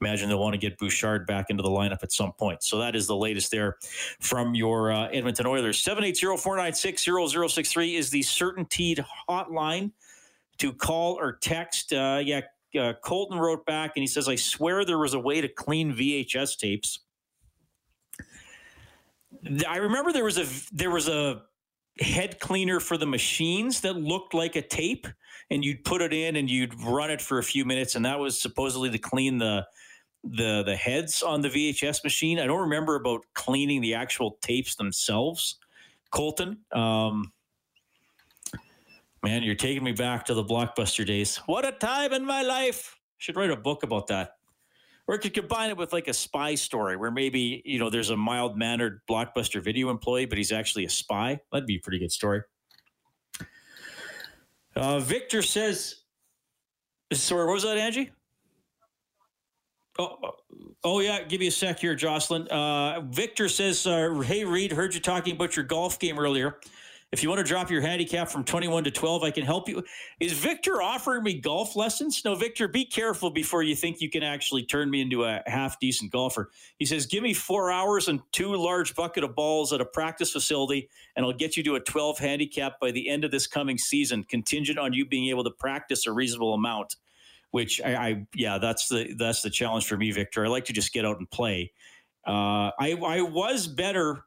imagine 0.00 0.28
they'll 0.28 0.38
want 0.38 0.54
to 0.54 0.58
get 0.58 0.78
Bouchard 0.78 1.26
back 1.26 1.50
into 1.50 1.62
the 1.62 1.68
lineup 1.68 2.02
at 2.02 2.12
some 2.12 2.32
point. 2.32 2.62
So 2.62 2.78
that 2.78 2.94
is 2.94 3.06
the 3.06 3.16
latest 3.16 3.50
there 3.50 3.76
from 4.20 4.54
your 4.54 4.92
uh, 4.92 5.08
Edmonton 5.08 5.46
Oilers. 5.46 5.82
780-496-0063 5.82 7.98
is 7.98 8.10
the 8.10 8.20
certainteed 8.20 9.04
hotline 9.28 9.90
to 10.58 10.72
call 10.72 11.18
or 11.18 11.32
text. 11.32 11.92
Uh, 11.92 12.20
yeah, 12.22 12.42
uh, 12.78 12.92
Colton 13.02 13.38
wrote 13.38 13.66
back 13.66 13.92
and 13.96 14.02
he 14.02 14.06
says, 14.06 14.28
I 14.28 14.36
swear 14.36 14.84
there 14.84 14.98
was 14.98 15.14
a 15.14 15.18
way 15.18 15.40
to 15.40 15.48
clean 15.48 15.94
VHS 15.94 16.58
tapes. 16.58 17.00
I 19.68 19.76
remember 19.76 20.12
there 20.12 20.24
was 20.24 20.38
a 20.38 20.46
there 20.74 20.90
was 20.90 21.08
a 21.08 21.42
head 22.00 22.40
cleaner 22.40 22.80
for 22.80 22.96
the 22.96 23.06
machines 23.06 23.80
that 23.82 23.96
looked 23.96 24.34
like 24.34 24.56
a 24.56 24.62
tape 24.62 25.06
and 25.50 25.64
you'd 25.64 25.84
put 25.84 26.02
it 26.02 26.12
in 26.12 26.36
and 26.36 26.50
you'd 26.50 26.74
run 26.82 27.10
it 27.10 27.20
for 27.20 27.38
a 27.38 27.42
few 27.42 27.64
minutes 27.64 27.94
and 27.94 28.04
that 28.04 28.18
was 28.18 28.40
supposedly 28.40 28.90
to 28.90 28.98
clean 28.98 29.38
the 29.38 29.66
the 30.24 30.62
the 30.64 30.76
heads 30.76 31.22
on 31.22 31.40
the 31.40 31.48
VHS 31.48 32.04
machine. 32.04 32.38
I 32.38 32.46
don't 32.46 32.60
remember 32.60 32.96
about 32.96 33.24
cleaning 33.34 33.80
the 33.80 33.94
actual 33.94 34.38
tapes 34.40 34.74
themselves. 34.74 35.56
Colton, 36.10 36.58
um, 36.72 37.32
man, 39.22 39.42
you're 39.42 39.54
taking 39.54 39.84
me 39.84 39.92
back 39.92 40.24
to 40.26 40.34
the 40.34 40.44
blockbuster 40.44 41.06
days. 41.06 41.36
What 41.46 41.66
a 41.66 41.72
time 41.72 42.12
in 42.12 42.24
my 42.24 42.42
life! 42.42 42.96
Should 43.18 43.36
write 43.36 43.50
a 43.50 43.56
book 43.56 43.82
about 43.82 44.06
that. 44.08 44.32
Or 45.08 45.14
you 45.14 45.20
could 45.20 45.34
combine 45.34 45.70
it 45.70 45.76
with 45.76 45.94
like 45.94 46.06
a 46.06 46.12
spy 46.12 46.54
story 46.54 46.96
where 46.96 47.10
maybe, 47.10 47.62
you 47.64 47.78
know, 47.78 47.88
there's 47.88 48.10
a 48.10 48.16
mild 48.16 48.58
mannered 48.58 49.00
blockbuster 49.10 49.62
video 49.62 49.88
employee, 49.88 50.26
but 50.26 50.36
he's 50.36 50.52
actually 50.52 50.84
a 50.84 50.90
spy. 50.90 51.40
That'd 51.50 51.66
be 51.66 51.76
a 51.76 51.80
pretty 51.80 51.98
good 51.98 52.12
story. 52.12 52.42
Uh, 54.76 55.00
Victor 55.00 55.40
says, 55.40 56.02
sorry, 57.12 57.46
what 57.46 57.54
was 57.54 57.62
that, 57.62 57.78
Angie? 57.78 58.10
Oh, 59.98 60.32
oh 60.84 61.00
yeah. 61.00 61.24
Give 61.24 61.40
me 61.40 61.48
a 61.48 61.50
sec 61.50 61.80
here, 61.80 61.94
Jocelyn. 61.94 62.46
Uh, 62.48 63.00
Victor 63.10 63.48
says, 63.48 63.86
uh, 63.86 64.10
"Hey 64.24 64.44
Reed, 64.44 64.72
heard 64.72 64.94
you 64.94 65.00
talking 65.00 65.34
about 65.34 65.56
your 65.56 65.64
golf 65.64 65.98
game 65.98 66.18
earlier. 66.18 66.60
If 67.10 67.22
you 67.22 67.30
want 67.30 67.38
to 67.38 67.44
drop 67.44 67.70
your 67.70 67.80
handicap 67.80 68.28
from 68.28 68.44
21 68.44 68.84
to 68.84 68.90
12, 68.92 69.24
I 69.24 69.32
can 69.32 69.44
help 69.44 69.68
you." 69.68 69.82
Is 70.20 70.34
Victor 70.34 70.80
offering 70.80 71.24
me 71.24 71.40
golf 71.40 71.74
lessons? 71.74 72.22
No, 72.24 72.36
Victor, 72.36 72.68
be 72.68 72.84
careful 72.84 73.30
before 73.30 73.64
you 73.64 73.74
think 73.74 74.00
you 74.00 74.08
can 74.08 74.22
actually 74.22 74.64
turn 74.64 74.88
me 74.88 75.00
into 75.00 75.24
a 75.24 75.42
half 75.46 75.80
decent 75.80 76.12
golfer. 76.12 76.52
He 76.78 76.84
says, 76.84 77.06
"Give 77.06 77.24
me 77.24 77.34
four 77.34 77.72
hours 77.72 78.06
and 78.06 78.20
two 78.30 78.54
large 78.54 78.94
bucket 78.94 79.24
of 79.24 79.34
balls 79.34 79.72
at 79.72 79.80
a 79.80 79.84
practice 79.84 80.30
facility, 80.30 80.88
and 81.16 81.26
I'll 81.26 81.32
get 81.32 81.56
you 81.56 81.64
to 81.64 81.74
a 81.74 81.80
12 81.80 82.18
handicap 82.18 82.78
by 82.78 82.92
the 82.92 83.08
end 83.08 83.24
of 83.24 83.32
this 83.32 83.48
coming 83.48 83.78
season, 83.78 84.22
contingent 84.22 84.78
on 84.78 84.92
you 84.92 85.04
being 85.04 85.28
able 85.28 85.42
to 85.42 85.50
practice 85.50 86.06
a 86.06 86.12
reasonable 86.12 86.54
amount." 86.54 86.94
Which 87.50 87.80
I, 87.82 87.94
I, 87.94 88.26
yeah 88.34 88.58
that's 88.58 88.88
the 88.88 89.14
that's 89.18 89.42
the 89.42 89.50
challenge 89.50 89.86
for 89.86 89.96
me 89.96 90.10
victor. 90.12 90.44
I 90.44 90.48
like 90.48 90.66
to 90.66 90.72
just 90.72 90.92
get 90.92 91.04
out 91.04 91.18
and 91.18 91.30
play. 91.30 91.72
Uh, 92.26 92.70
i 92.78 92.92
i 93.06 93.22
was 93.22 93.66
better 93.66 94.22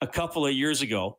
a 0.00 0.06
couple 0.06 0.46
of 0.46 0.52
years 0.52 0.82
ago 0.82 1.18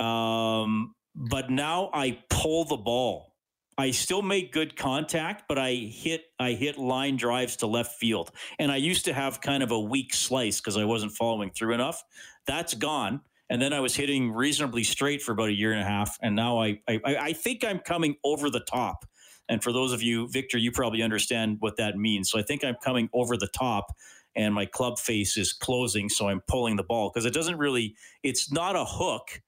um, 0.00 0.94
but 1.14 1.50
now 1.50 1.90
i 1.94 2.18
pull 2.30 2.64
the 2.64 2.76
ball. 2.76 3.34
I 3.78 3.90
still 3.92 4.22
make 4.22 4.52
good 4.52 4.76
contact 4.76 5.44
but 5.48 5.58
i 5.58 5.74
hit 5.74 6.24
i 6.40 6.52
hit 6.52 6.78
line 6.78 7.16
drives 7.16 7.56
to 7.58 7.66
left 7.66 7.98
field. 7.98 8.32
And 8.58 8.72
i 8.72 8.76
used 8.76 9.04
to 9.06 9.12
have 9.12 9.40
kind 9.40 9.62
of 9.62 9.70
a 9.70 9.80
weak 9.80 10.14
slice 10.14 10.60
because 10.60 10.76
i 10.76 10.84
wasn't 10.84 11.12
following 11.12 11.50
through 11.50 11.74
enough. 11.74 12.02
That's 12.46 12.74
gone. 12.74 13.20
And 13.50 13.62
then 13.62 13.72
I 13.72 13.80
was 13.80 13.94
hitting 13.94 14.32
reasonably 14.32 14.82
straight 14.84 15.22
for 15.22 15.32
about 15.32 15.50
a 15.50 15.52
year 15.54 15.72
and 15.72 15.80
a 15.80 15.84
half, 15.84 16.18
and 16.22 16.34
now 16.34 16.60
I 16.60 16.80
I, 16.88 17.00
I 17.04 17.32
think 17.32 17.64
I'm 17.64 17.78
coming 17.78 18.16
over 18.24 18.50
the 18.50 18.60
top. 18.60 19.04
And 19.48 19.62
for 19.62 19.72
those 19.72 19.92
of 19.92 20.02
you, 20.02 20.28
Victor, 20.28 20.58
you 20.58 20.72
probably 20.72 21.02
understand 21.02 21.58
what 21.60 21.76
that 21.76 21.96
means. 21.96 22.30
So 22.30 22.38
I 22.38 22.42
think 22.42 22.64
I'm 22.64 22.76
coming 22.82 23.08
over 23.12 23.36
the 23.36 23.48
top 23.48 23.92
and 24.34 24.54
my 24.54 24.66
club 24.66 24.98
face 24.98 25.36
is 25.36 25.52
closing. 25.52 26.08
So 26.08 26.28
I'm 26.28 26.40
pulling 26.46 26.76
the 26.76 26.82
ball 26.82 27.10
because 27.12 27.24
it 27.26 27.32
doesn't 27.32 27.58
really, 27.58 27.94
it's 28.22 28.52
not 28.52 28.76
a 28.76 28.84
hook. 28.84 29.40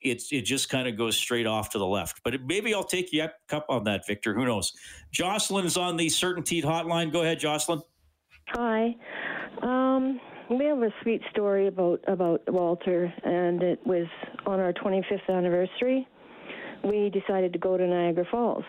it's 0.00 0.32
it 0.32 0.42
just 0.42 0.68
kind 0.68 0.86
of 0.86 0.96
goes 0.96 1.16
straight 1.16 1.46
off 1.46 1.70
to 1.70 1.78
the 1.78 1.86
left. 1.86 2.20
But 2.22 2.34
it, 2.34 2.40
maybe 2.46 2.74
I'll 2.74 2.84
take 2.84 3.12
you 3.12 3.22
up 3.22 3.66
on 3.68 3.84
that, 3.84 4.06
Victor. 4.06 4.34
Who 4.34 4.44
knows? 4.46 4.72
Jocelyn 5.10 5.64
is 5.66 5.76
on 5.76 5.96
the 5.96 6.06
Certainteed 6.06 6.64
hotline. 6.64 7.12
Go 7.12 7.22
ahead, 7.22 7.40
Jocelyn. 7.40 7.80
Hi. 8.48 8.94
Um, 9.62 10.20
we 10.50 10.64
have 10.66 10.78
a 10.78 10.90
sweet 11.02 11.20
story 11.30 11.66
about 11.66 12.00
about 12.06 12.40
Walter, 12.48 13.12
and 13.24 13.62
it 13.62 13.80
was 13.84 14.06
on 14.46 14.60
our 14.60 14.72
25th 14.72 15.28
anniversary. 15.28 16.06
We 16.84 17.10
decided 17.10 17.52
to 17.52 17.58
go 17.58 17.76
to 17.76 17.86
Niagara 17.86 18.24
Falls, 18.30 18.64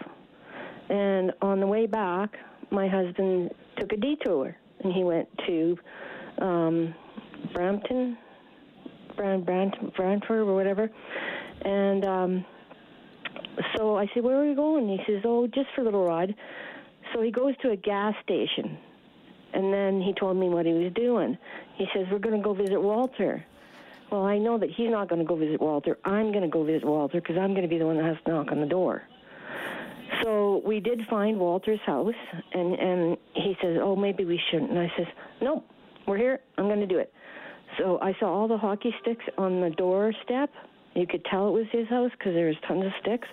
and 0.89 1.31
on 1.41 1.59
the 1.59 1.67
way 1.67 1.85
back, 1.85 2.37
my 2.71 2.87
husband 2.87 3.51
took 3.77 3.91
a 3.93 3.97
detour, 3.97 4.55
and 4.81 4.93
he 4.93 5.03
went 5.03 5.27
to 5.47 5.77
um, 6.39 6.95
Brampton, 7.53 8.17
Brand, 9.15 9.45
Brand, 9.45 9.75
Brantford 9.95 10.47
or 10.47 10.55
whatever, 10.55 10.89
and 11.61 12.05
um, 12.05 12.45
so 13.75 13.97
I 13.97 14.07
said, 14.13 14.23
"Where 14.23 14.41
are 14.41 14.47
we 14.47 14.55
going?" 14.55 14.87
He 14.87 14.99
says, 15.05 15.21
"Oh, 15.25 15.47
just 15.47 15.67
for 15.75 15.81
a 15.81 15.85
little 15.85 16.05
ride." 16.05 16.35
So 17.13 17.21
he 17.21 17.31
goes 17.31 17.55
to 17.63 17.71
a 17.71 17.75
gas 17.75 18.13
station 18.23 18.77
and 19.53 19.73
then 19.73 20.01
he 20.01 20.13
told 20.13 20.37
me 20.37 20.49
what 20.49 20.65
he 20.65 20.73
was 20.73 20.91
doing. 20.93 21.37
He 21.75 21.87
says, 21.93 22.05
We're 22.11 22.19
going 22.19 22.37
to 22.37 22.43
go 22.43 22.53
visit 22.53 22.79
Walter. 22.79 23.43
Well, 24.11 24.25
I 24.25 24.37
know 24.37 24.57
that 24.57 24.69
he's 24.69 24.89
not 24.89 25.07
going 25.07 25.19
to 25.19 25.25
go 25.25 25.35
visit 25.35 25.61
Walter. 25.61 25.97
I'm 26.03 26.31
going 26.31 26.43
to 26.43 26.49
go 26.49 26.63
visit 26.63 26.85
Walter 26.85 27.21
because 27.21 27.37
I'm 27.37 27.51
going 27.51 27.63
to 27.63 27.67
be 27.67 27.77
the 27.77 27.85
one 27.85 27.97
that 27.97 28.05
has 28.05 28.17
to 28.25 28.31
knock 28.31 28.51
on 28.51 28.59
the 28.59 28.67
door. 28.67 29.03
So 30.23 30.61
we 30.65 30.79
did 30.79 31.01
find 31.09 31.39
Walter's 31.39 31.79
house, 31.85 32.13
and, 32.53 32.73
and 32.75 33.17
he 33.33 33.55
says, 33.61 33.77
Oh, 33.81 33.95
maybe 33.95 34.25
we 34.25 34.39
shouldn't. 34.49 34.71
And 34.71 34.79
I 34.79 34.91
says, 34.97 35.07
Nope, 35.41 35.65
we're 36.07 36.17
here. 36.17 36.39
I'm 36.57 36.65
going 36.65 36.79
to 36.79 36.87
do 36.87 36.97
it. 36.97 37.13
So 37.77 37.99
I 38.01 38.13
saw 38.19 38.27
all 38.27 38.47
the 38.47 38.57
hockey 38.57 38.93
sticks 39.01 39.23
on 39.37 39.61
the 39.61 39.69
doorstep. 39.69 40.51
You 40.95 41.05
could 41.07 41.23
tell 41.25 41.47
it 41.47 41.51
was 41.51 41.67
his 41.71 41.87
house 41.87 42.11
because 42.17 42.33
there 42.33 42.47
was 42.47 42.55
tons 42.67 42.85
of 42.85 42.91
sticks. 43.01 43.27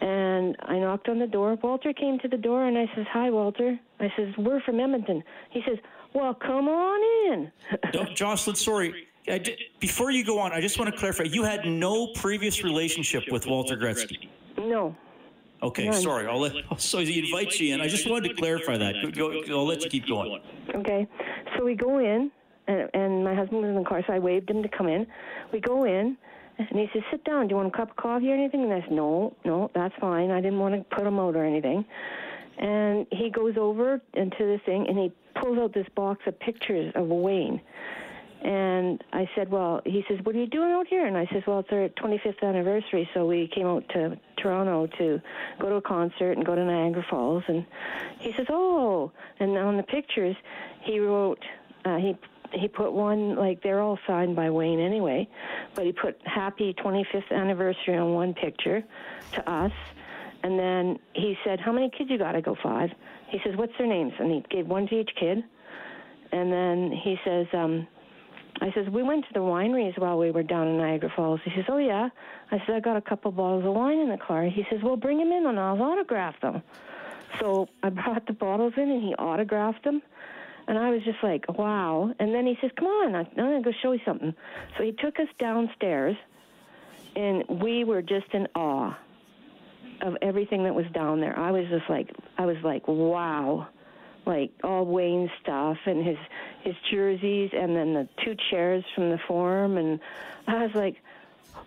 And 0.00 0.56
I 0.62 0.78
knocked 0.78 1.08
on 1.08 1.18
the 1.18 1.26
door. 1.26 1.58
Walter 1.62 1.92
came 1.92 2.18
to 2.20 2.28
the 2.28 2.38
door, 2.38 2.66
and 2.66 2.78
I 2.78 2.86
says, 2.94 3.06
"Hi, 3.12 3.28
Walter." 3.28 3.78
I 3.98 4.10
says, 4.16 4.34
"We're 4.38 4.60
from 4.60 4.80
Edmonton." 4.80 5.22
He 5.50 5.62
says, 5.68 5.76
"Well, 6.14 6.32
come 6.32 6.68
on 6.68 7.00
in." 7.26 7.52
Jocelyn, 8.14 8.56
sorry. 8.56 9.08
before 9.78 10.10
you 10.10 10.24
go 10.24 10.38
on, 10.38 10.52
I 10.52 10.60
just 10.62 10.78
want 10.78 10.90
to 10.90 10.98
clarify. 10.98 11.24
You 11.24 11.42
had 11.42 11.66
no 11.66 12.06
previous 12.14 12.64
relationship 12.64 13.24
with 13.30 13.46
Walter 13.46 13.76
Gretzky. 13.76 14.28
No. 14.56 14.96
Okay, 15.62 15.88
None. 15.88 16.00
sorry. 16.00 16.26
I'll 16.26 16.40
let. 16.40 16.52
So 16.78 16.98
he 16.98 17.18
invites 17.18 17.60
you 17.60 17.74
in. 17.74 17.80
I 17.80 17.88
just 17.88 18.08
wanted 18.08 18.30
to 18.30 18.34
clarify 18.34 18.76
that. 18.78 18.94
Go, 19.14 19.42
go, 19.46 19.58
I'll 19.58 19.66
let 19.66 19.82
you 19.82 19.90
keep 19.90 20.06
going. 20.06 20.40
Okay, 20.74 21.06
so 21.56 21.64
we 21.64 21.74
go 21.74 21.98
in, 21.98 22.30
and, 22.66 22.88
and 22.94 23.24
my 23.24 23.34
husband 23.34 23.62
was 23.62 23.68
in 23.68 23.74
the 23.74 23.84
car, 23.84 24.02
so 24.06 24.12
I 24.12 24.18
waved 24.18 24.50
him 24.50 24.62
to 24.62 24.68
come 24.68 24.88
in. 24.88 25.06
We 25.52 25.60
go 25.60 25.84
in, 25.84 26.16
and 26.58 26.68
he 26.72 26.88
says, 26.92 27.02
"Sit 27.10 27.24
down. 27.24 27.48
Do 27.48 27.52
you 27.52 27.56
want 27.56 27.68
a 27.68 27.76
cup 27.76 27.90
of 27.90 27.96
coffee 27.96 28.30
or 28.30 28.34
anything?" 28.34 28.62
And 28.62 28.72
I 28.72 28.80
said, 28.80 28.92
"No, 28.92 29.36
no, 29.44 29.70
that's 29.74 29.94
fine. 30.00 30.30
I 30.30 30.40
didn't 30.40 30.58
want 30.58 30.74
to 30.74 30.96
put 30.96 31.06
him 31.06 31.18
out 31.18 31.36
or 31.36 31.44
anything." 31.44 31.84
And 32.58 33.06
he 33.10 33.30
goes 33.30 33.56
over 33.56 34.00
into 34.14 34.38
the 34.38 34.60
thing 34.66 34.86
and 34.86 34.98
he 34.98 35.12
pulls 35.40 35.58
out 35.58 35.72
this 35.72 35.86
box 35.94 36.20
of 36.26 36.38
pictures 36.40 36.92
of 36.94 37.06
Wayne. 37.06 37.60
And 38.42 39.04
I 39.12 39.28
said, 39.34 39.50
"Well," 39.50 39.82
he 39.84 40.02
says, 40.08 40.18
"What 40.22 40.34
are 40.34 40.38
you 40.38 40.46
doing 40.46 40.70
out 40.70 40.86
here?" 40.86 41.04
And 41.04 41.16
I 41.16 41.26
says, 41.26 41.42
"Well, 41.46 41.58
it's 41.58 41.70
our 41.72 41.88
25th 41.90 42.42
anniversary, 42.42 43.08
so 43.12 43.26
we 43.26 43.48
came 43.48 43.66
out 43.66 43.86
to 43.90 44.18
Toronto 44.38 44.86
to 44.98 45.20
go 45.58 45.68
to 45.68 45.74
a 45.74 45.82
concert 45.82 46.32
and 46.38 46.46
go 46.46 46.54
to 46.54 46.64
Niagara 46.64 47.04
Falls." 47.10 47.44
And 47.48 47.66
he 48.18 48.32
says, 48.32 48.46
"Oh!" 48.48 49.12
And 49.40 49.56
on 49.58 49.76
the 49.76 49.82
pictures, 49.82 50.36
he 50.82 51.00
wrote, 51.00 51.44
uh, 51.84 51.96
he 51.96 52.16
he 52.52 52.66
put 52.66 52.92
one 52.92 53.36
like 53.36 53.62
they're 53.62 53.80
all 53.80 53.98
signed 54.06 54.34
by 54.34 54.50
Wayne 54.50 54.80
anyway, 54.80 55.28
but 55.74 55.84
he 55.84 55.92
put 55.92 56.18
happy 56.24 56.74
25th 56.74 57.30
anniversary 57.30 57.96
on 57.96 58.14
one 58.14 58.34
picture 58.34 58.82
to 59.32 59.50
us, 59.50 59.72
and 60.42 60.58
then 60.58 60.98
he 61.12 61.36
said, 61.44 61.60
"How 61.60 61.72
many 61.72 61.90
kids 61.90 62.10
you 62.10 62.16
got?" 62.16 62.34
I 62.34 62.40
go 62.40 62.56
five. 62.62 62.90
He 63.28 63.38
says, 63.44 63.54
"What's 63.56 63.76
their 63.76 63.86
names?" 63.86 64.14
And 64.18 64.30
he 64.32 64.44
gave 64.48 64.66
one 64.66 64.88
to 64.88 64.98
each 64.98 65.14
kid, 65.14 65.44
and 66.32 66.50
then 66.52 66.90
he 66.92 67.18
says, 67.24 67.46
um, 67.52 67.86
"I 68.60 68.72
says 68.72 68.88
we 68.88 69.02
went 69.02 69.26
to 69.26 69.32
the 69.32 69.40
wineries 69.40 69.98
while 69.98 70.18
we 70.18 70.30
were 70.30 70.42
down 70.42 70.68
in 70.68 70.78
Niagara 70.78 71.12
Falls." 71.14 71.40
He 71.44 71.50
says, 71.54 71.64
"Oh 71.68 71.78
yeah." 71.78 72.08
I 72.50 72.58
said, 72.66 72.76
"I 72.76 72.80
got 72.80 72.96
a 72.96 73.00
couple 73.00 73.30
bottles 73.32 73.64
of 73.64 73.74
wine 73.74 73.98
in 73.98 74.08
the 74.08 74.18
car." 74.18 74.44
He 74.44 74.66
says, 74.70 74.82
"Well, 74.82 74.96
bring 74.96 75.18
them 75.18 75.32
in 75.32 75.46
and 75.46 75.58
I'll 75.58 75.82
autograph 75.82 76.40
them." 76.40 76.62
So 77.38 77.68
I 77.82 77.90
brought 77.90 78.26
the 78.26 78.32
bottles 78.32 78.74
in 78.76 78.90
and 78.90 79.02
he 79.02 79.14
autographed 79.14 79.84
them. 79.84 80.02
And 80.68 80.78
I 80.78 80.90
was 80.90 81.02
just 81.02 81.22
like, 81.22 81.46
wow. 81.58 82.14
And 82.18 82.34
then 82.34 82.46
he 82.46 82.56
says, 82.60 82.70
come 82.76 82.86
on, 82.86 83.14
I'm 83.14 83.26
going 83.36 83.62
to 83.62 83.70
go 83.70 83.76
show 83.82 83.92
you 83.92 84.00
something. 84.04 84.34
So 84.76 84.84
he 84.84 84.92
took 84.92 85.18
us 85.18 85.26
downstairs, 85.38 86.16
and 87.16 87.44
we 87.48 87.82
were 87.82 88.02
just 88.02 88.32
in 88.32 88.46
awe 88.54 88.96
of 90.02 90.16
everything 90.22 90.64
that 90.64 90.74
was 90.74 90.86
down 90.92 91.20
there. 91.20 91.36
I 91.36 91.50
was 91.50 91.66
just 91.68 91.88
like, 91.88 92.10
I 92.38 92.46
was 92.46 92.56
like, 92.62 92.86
wow. 92.86 93.68
Like 94.26 94.52
all 94.62 94.84
Wayne's 94.84 95.30
stuff 95.42 95.78
and 95.86 96.06
his 96.06 96.18
his 96.62 96.74
jerseys, 96.90 97.50
and 97.52 97.74
then 97.74 97.94
the 97.94 98.08
two 98.24 98.36
chairs 98.50 98.84
from 98.94 99.10
the 99.10 99.18
forum, 99.26 99.76
and 99.76 100.00
I 100.46 100.64
was 100.64 100.74
like, 100.74 100.96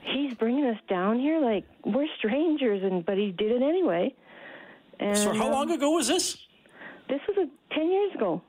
he's 0.02 0.34
bringing 0.36 0.66
us 0.66 0.80
down 0.88 1.20
here 1.20 1.40
like 1.40 1.66
we're 1.86 2.08
strangers, 2.18 2.84
and 2.84 3.06
but 3.06 3.18
he 3.18 3.32
did 3.32 3.52
it 3.52 3.62
anyway. 3.62 4.14
And, 5.00 5.18
so 5.18 5.34
how 5.34 5.52
long 5.52 5.70
um, 5.70 5.72
ago 5.72 5.92
was 5.92 6.08
this? 6.08 6.38
This 7.10 7.22
was 7.28 7.38
a, 7.38 7.74
ten 7.74 7.92
years 7.92 8.16
ago. 8.16 8.42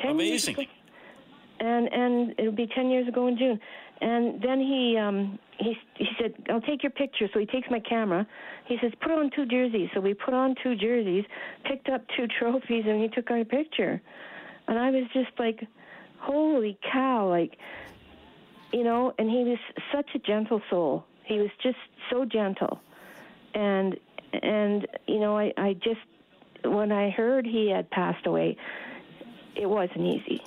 Ten 0.00 0.12
Amazing. 0.12 0.56
Years 0.56 0.66
ago. 0.66 0.72
And 1.60 1.92
and 1.92 2.34
it'll 2.38 2.52
be 2.52 2.68
ten 2.74 2.88
years 2.88 3.08
ago 3.08 3.26
in 3.26 3.36
June. 3.36 3.60
And 4.00 4.40
then 4.40 4.60
he 4.60 4.96
um 4.96 5.38
he 5.58 5.76
he 5.94 6.06
said, 6.20 6.34
"I'll 6.50 6.60
take 6.60 6.82
your 6.82 6.92
picture." 6.92 7.28
So 7.32 7.40
he 7.40 7.46
takes 7.46 7.68
my 7.70 7.80
camera. 7.80 8.26
He 8.66 8.78
says, 8.80 8.92
"Put 9.00 9.10
on 9.10 9.30
two 9.34 9.44
jerseys." 9.44 9.90
So 9.92 10.00
we 10.00 10.14
put 10.14 10.34
on 10.34 10.54
two 10.62 10.76
jerseys, 10.76 11.24
picked 11.64 11.88
up 11.88 12.02
two 12.16 12.26
trophies, 12.38 12.84
and 12.86 13.02
he 13.02 13.08
took 13.08 13.30
our 13.30 13.44
picture. 13.44 14.00
And 14.68 14.78
I 14.78 14.90
was 14.90 15.04
just 15.12 15.30
like, 15.38 15.66
"Holy 16.18 16.78
cow!" 16.92 17.28
Like, 17.28 17.58
you 18.72 18.84
know. 18.84 19.14
And 19.18 19.28
he 19.28 19.44
was 19.44 19.58
such 19.92 20.14
a 20.14 20.18
gentle 20.18 20.60
soul. 20.70 21.04
He 21.24 21.38
was 21.38 21.50
just 21.62 21.78
so 22.10 22.24
gentle, 22.24 22.80
and 23.54 23.98
and 24.42 24.86
you 25.06 25.18
know, 25.18 25.36
I 25.36 25.52
I 25.56 25.74
just 25.74 26.00
when 26.64 26.92
I 26.92 27.10
heard 27.10 27.46
he 27.46 27.70
had 27.70 27.90
passed 27.90 28.26
away, 28.26 28.56
it 29.56 29.66
wasn't 29.66 30.06
easy. 30.06 30.42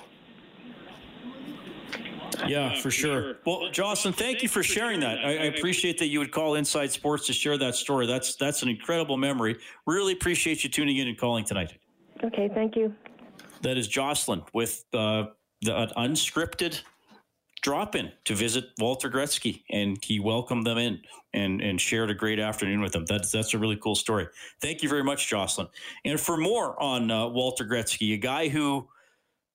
Yeah, 2.46 2.80
for 2.80 2.90
sure. 2.90 3.36
Well, 3.46 3.70
Jocelyn, 3.70 4.14
thank 4.14 4.42
you 4.42 4.48
for 4.48 4.62
sharing 4.62 5.00
that. 5.00 5.18
I, 5.18 5.30
I, 5.30 5.44
appreciate 5.44 5.98
that 5.98 6.06
you 6.06 6.18
would 6.18 6.32
call 6.32 6.54
Inside 6.54 6.90
Sports 6.90 7.26
to 7.26 7.32
share 7.32 7.56
that 7.58 7.74
story. 7.74 8.06
That's 8.06 8.34
that's 8.34 8.62
an 8.62 8.68
incredible 8.68 9.16
memory. 9.16 9.58
Really 9.86 10.12
appreciate 10.12 10.64
you 10.64 10.70
tuning 10.70 10.96
in 10.96 11.08
and 11.08 11.16
calling 11.16 11.44
tonight. 11.44 11.74
Okay, 12.24 12.50
thank 12.54 12.74
you. 12.74 12.94
That 13.62 13.78
is 13.78 13.86
Jocelyn 13.86 14.42
with 14.52 14.84
uh, 14.92 15.26
the 15.62 15.88
unscripted 15.96 16.82
drop 17.62 17.94
in 17.94 18.10
to 18.24 18.34
visit 18.34 18.70
Walter 18.80 19.08
Gretzky, 19.08 19.62
and 19.70 19.96
he 20.02 20.18
welcomed 20.18 20.66
them 20.66 20.78
in 20.78 21.00
and 21.32 21.60
and 21.60 21.80
shared 21.80 22.10
a 22.10 22.14
great 22.14 22.40
afternoon 22.40 22.80
with 22.80 22.92
them. 22.92 23.04
That's 23.06 23.30
that's 23.30 23.54
a 23.54 23.58
really 23.58 23.76
cool 23.76 23.94
story. 23.94 24.26
Thank 24.60 24.82
you 24.82 24.88
very 24.88 25.04
much, 25.04 25.28
Jocelyn. 25.28 25.68
And 26.04 26.20
for 26.20 26.36
more 26.36 26.80
on 26.82 27.10
uh, 27.10 27.28
Walter 27.28 27.64
Gretzky, 27.64 28.14
a 28.14 28.16
guy 28.16 28.48
who 28.48 28.88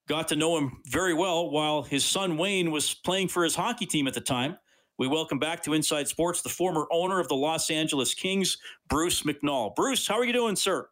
got 0.07 0.29
to 0.29 0.37
know 0.37 0.57
him 0.57 0.81
very 0.85 1.13
well 1.13 1.49
while 1.51 1.83
his 1.83 2.05
son 2.05 2.37
Wayne 2.37 2.71
was 2.71 2.93
playing 2.93 3.27
for 3.27 3.43
his 3.43 3.55
hockey 3.55 3.85
team 3.85 4.07
at 4.07 4.13
the 4.13 4.21
time. 4.21 4.57
We 4.97 5.07
welcome 5.07 5.37
back 5.37 5.61
to 5.63 5.73
Inside 5.73 6.07
Sports 6.07 6.41
the 6.41 6.49
former 6.49 6.87
owner 6.91 7.19
of 7.19 7.27
the 7.27 7.35
Los 7.35 7.69
Angeles 7.69 8.13
Kings, 8.13 8.57
Bruce 8.89 9.23
McNall. 9.23 9.75
Bruce, 9.75 10.07
how 10.07 10.15
are 10.15 10.25
you 10.25 10.33
doing, 10.33 10.55
sir? 10.55 10.87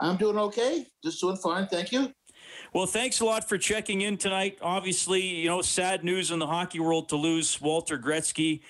I'm 0.00 0.16
doing 0.16 0.36
okay. 0.36 0.86
Just 1.04 1.20
doing 1.20 1.36
fine. 1.36 1.68
Thank 1.68 1.92
you. 1.92 2.12
Well, 2.72 2.86
thanks 2.86 3.20
a 3.20 3.24
lot 3.24 3.48
for 3.48 3.58
checking 3.58 4.00
in 4.00 4.16
tonight. 4.16 4.58
Obviously, 4.62 5.20
you 5.20 5.48
know, 5.48 5.62
sad 5.62 6.04
news 6.04 6.30
in 6.30 6.38
the 6.38 6.46
hockey 6.46 6.80
world 6.80 7.08
to 7.10 7.16
lose 7.16 7.60
Walter 7.60 7.98
Gretzky, 7.98 8.60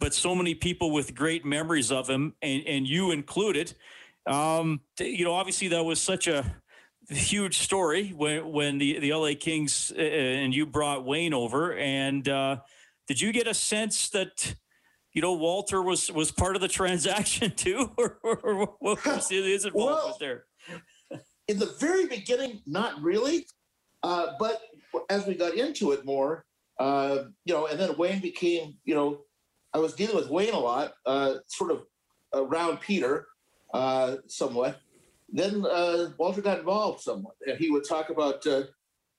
but 0.00 0.14
so 0.14 0.34
many 0.34 0.54
people 0.54 0.90
with 0.90 1.14
great 1.14 1.44
memories 1.44 1.92
of 1.92 2.08
him, 2.08 2.34
and, 2.42 2.62
and 2.66 2.86
you 2.86 3.10
included. 3.10 3.74
Um, 4.26 4.80
you 4.98 5.24
know, 5.24 5.32
obviously, 5.32 5.68
that 5.68 5.84
was 5.84 6.00
such 6.00 6.26
a 6.26 6.56
huge 7.08 7.58
story 7.58 8.08
when 8.08 8.50
when 8.52 8.78
the 8.78 8.98
the 9.00 9.12
LA 9.12 9.32
Kings 9.38 9.92
uh, 9.96 10.00
and 10.00 10.54
you 10.54 10.66
brought 10.66 11.04
Wayne 11.04 11.34
over. 11.34 11.74
And 11.74 12.28
uh, 12.28 12.58
did 13.08 13.20
you 13.20 13.32
get 13.32 13.46
a 13.46 13.54
sense 13.54 14.08
that? 14.10 14.54
You 15.14 15.20
know, 15.20 15.34
Walter 15.34 15.82
was 15.82 16.10
was 16.10 16.32
part 16.32 16.56
of 16.56 16.62
the 16.62 16.68
transaction 16.80 17.52
too, 17.54 17.90
or, 17.98 18.18
or 18.22 18.66
what 18.80 19.04
was 19.04 19.28
his 19.28 19.66
involvement 19.66 19.74
well, 19.74 20.16
there? 20.18 20.44
In 21.48 21.58
the 21.58 21.74
very 21.78 22.06
beginning, 22.06 22.60
not 22.66 23.00
really, 23.02 23.46
uh, 24.02 24.32
but 24.38 24.62
as 25.10 25.26
we 25.26 25.34
got 25.34 25.54
into 25.54 25.92
it 25.92 26.04
more, 26.04 26.44
uh, 26.78 27.24
you 27.44 27.54
know, 27.54 27.66
and 27.66 27.78
then 27.78 27.96
Wayne 27.96 28.20
became, 28.20 28.74
you 28.84 28.94
know, 28.94 29.22
I 29.74 29.78
was 29.78 29.94
dealing 29.94 30.16
with 30.16 30.28
Wayne 30.28 30.54
a 30.54 30.58
lot, 30.58 30.94
uh, 31.06 31.34
sort 31.46 31.70
of 31.70 31.82
around 32.34 32.80
Peter, 32.80 33.26
uh, 33.72 34.16
somewhat, 34.26 34.80
then 35.32 35.64
uh, 35.64 36.10
Walter 36.18 36.42
got 36.42 36.58
involved 36.58 37.00
somewhat, 37.00 37.34
and 37.46 37.58
he 37.58 37.70
would 37.70 37.88
talk 37.88 38.10
about, 38.10 38.46
uh, 38.46 38.64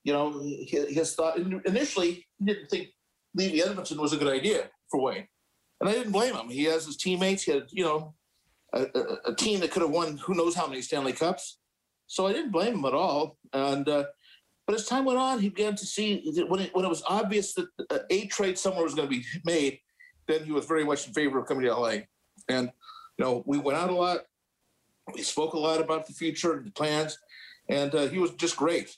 you 0.04 0.14
know, 0.14 0.40
his, 0.68 0.90
his, 0.90 1.16
thought. 1.16 1.38
Initially, 1.38 2.26
he 2.38 2.46
didn't 2.46 2.70
think 2.70 2.90
leaving 3.34 3.62
Edmonton 3.62 4.00
was 4.00 4.14
a 4.14 4.18
good 4.18 4.32
idea 4.32 4.70
for 4.92 5.02
Wayne, 5.02 5.28
and 5.82 5.90
I 5.90 5.94
didn't 5.94 6.12
blame 6.12 6.36
him. 6.36 6.50
He 6.50 6.66
has 6.66 6.86
his 6.86 6.98
teammates. 6.98 7.44
He 7.44 7.52
had 7.52 7.64
you 7.72 7.84
know 7.84 8.14
a, 8.74 8.84
a, 8.84 9.32
a 9.32 9.36
team 9.36 9.60
that 9.62 9.72
could 9.72 9.82
have 9.82 9.92
won 9.92 10.18
who 10.18 10.36
knows 10.36 10.56
how 10.56 10.68
many 10.68 10.82
Stanley 10.82 11.14
Cups. 11.14 11.60
So 12.14 12.28
I 12.28 12.34
didn't 12.34 12.52
blame 12.52 12.76
him 12.76 12.86
at 12.86 12.94
all. 12.94 13.40
And 13.54 13.90
uh, 13.90 14.04
but 14.68 14.76
as 14.76 14.86
time 14.86 15.04
went 15.04 15.18
on, 15.18 15.40
he 15.40 15.50
began 15.50 15.76
to 15.76 15.86
see 15.86 16.32
that 16.36 16.48
when 16.48 16.60
it, 16.60 16.76
when 16.76 16.86
it 16.86 16.90
was 16.90 17.02
obvious 17.08 17.56
that 17.56 17.68
a 18.12 18.28
trade 18.28 18.56
somewhere 18.56 18.84
was 18.84 18.94
going 18.94 19.10
to 19.10 19.16
be 19.16 19.26
made, 19.44 19.80
then 20.28 20.44
he 20.44 20.52
was 20.52 20.66
very 20.66 20.86
much 20.86 21.08
in 21.08 21.14
favor 21.14 21.40
of 21.40 21.48
coming 21.48 21.66
to 21.66 21.74
LA. 21.74 21.96
And 22.48 22.72
you 23.18 23.26
know, 23.26 23.44
we 23.48 23.58
went 23.58 23.80
out 23.80 23.90
a 23.90 23.96
lot. 23.96 24.20
We 25.12 25.24
spoke 25.24 25.54
a 25.54 25.60
lot 25.60 25.82
about 25.82 26.06
the 26.06 26.14
future 26.14 26.54
and 26.54 26.68
the 26.68 26.72
plans, 26.72 27.18
and 27.68 27.94
uh, 27.96 28.06
he 28.06 28.20
was 28.20 28.30
just 28.36 28.58
great 28.58 28.96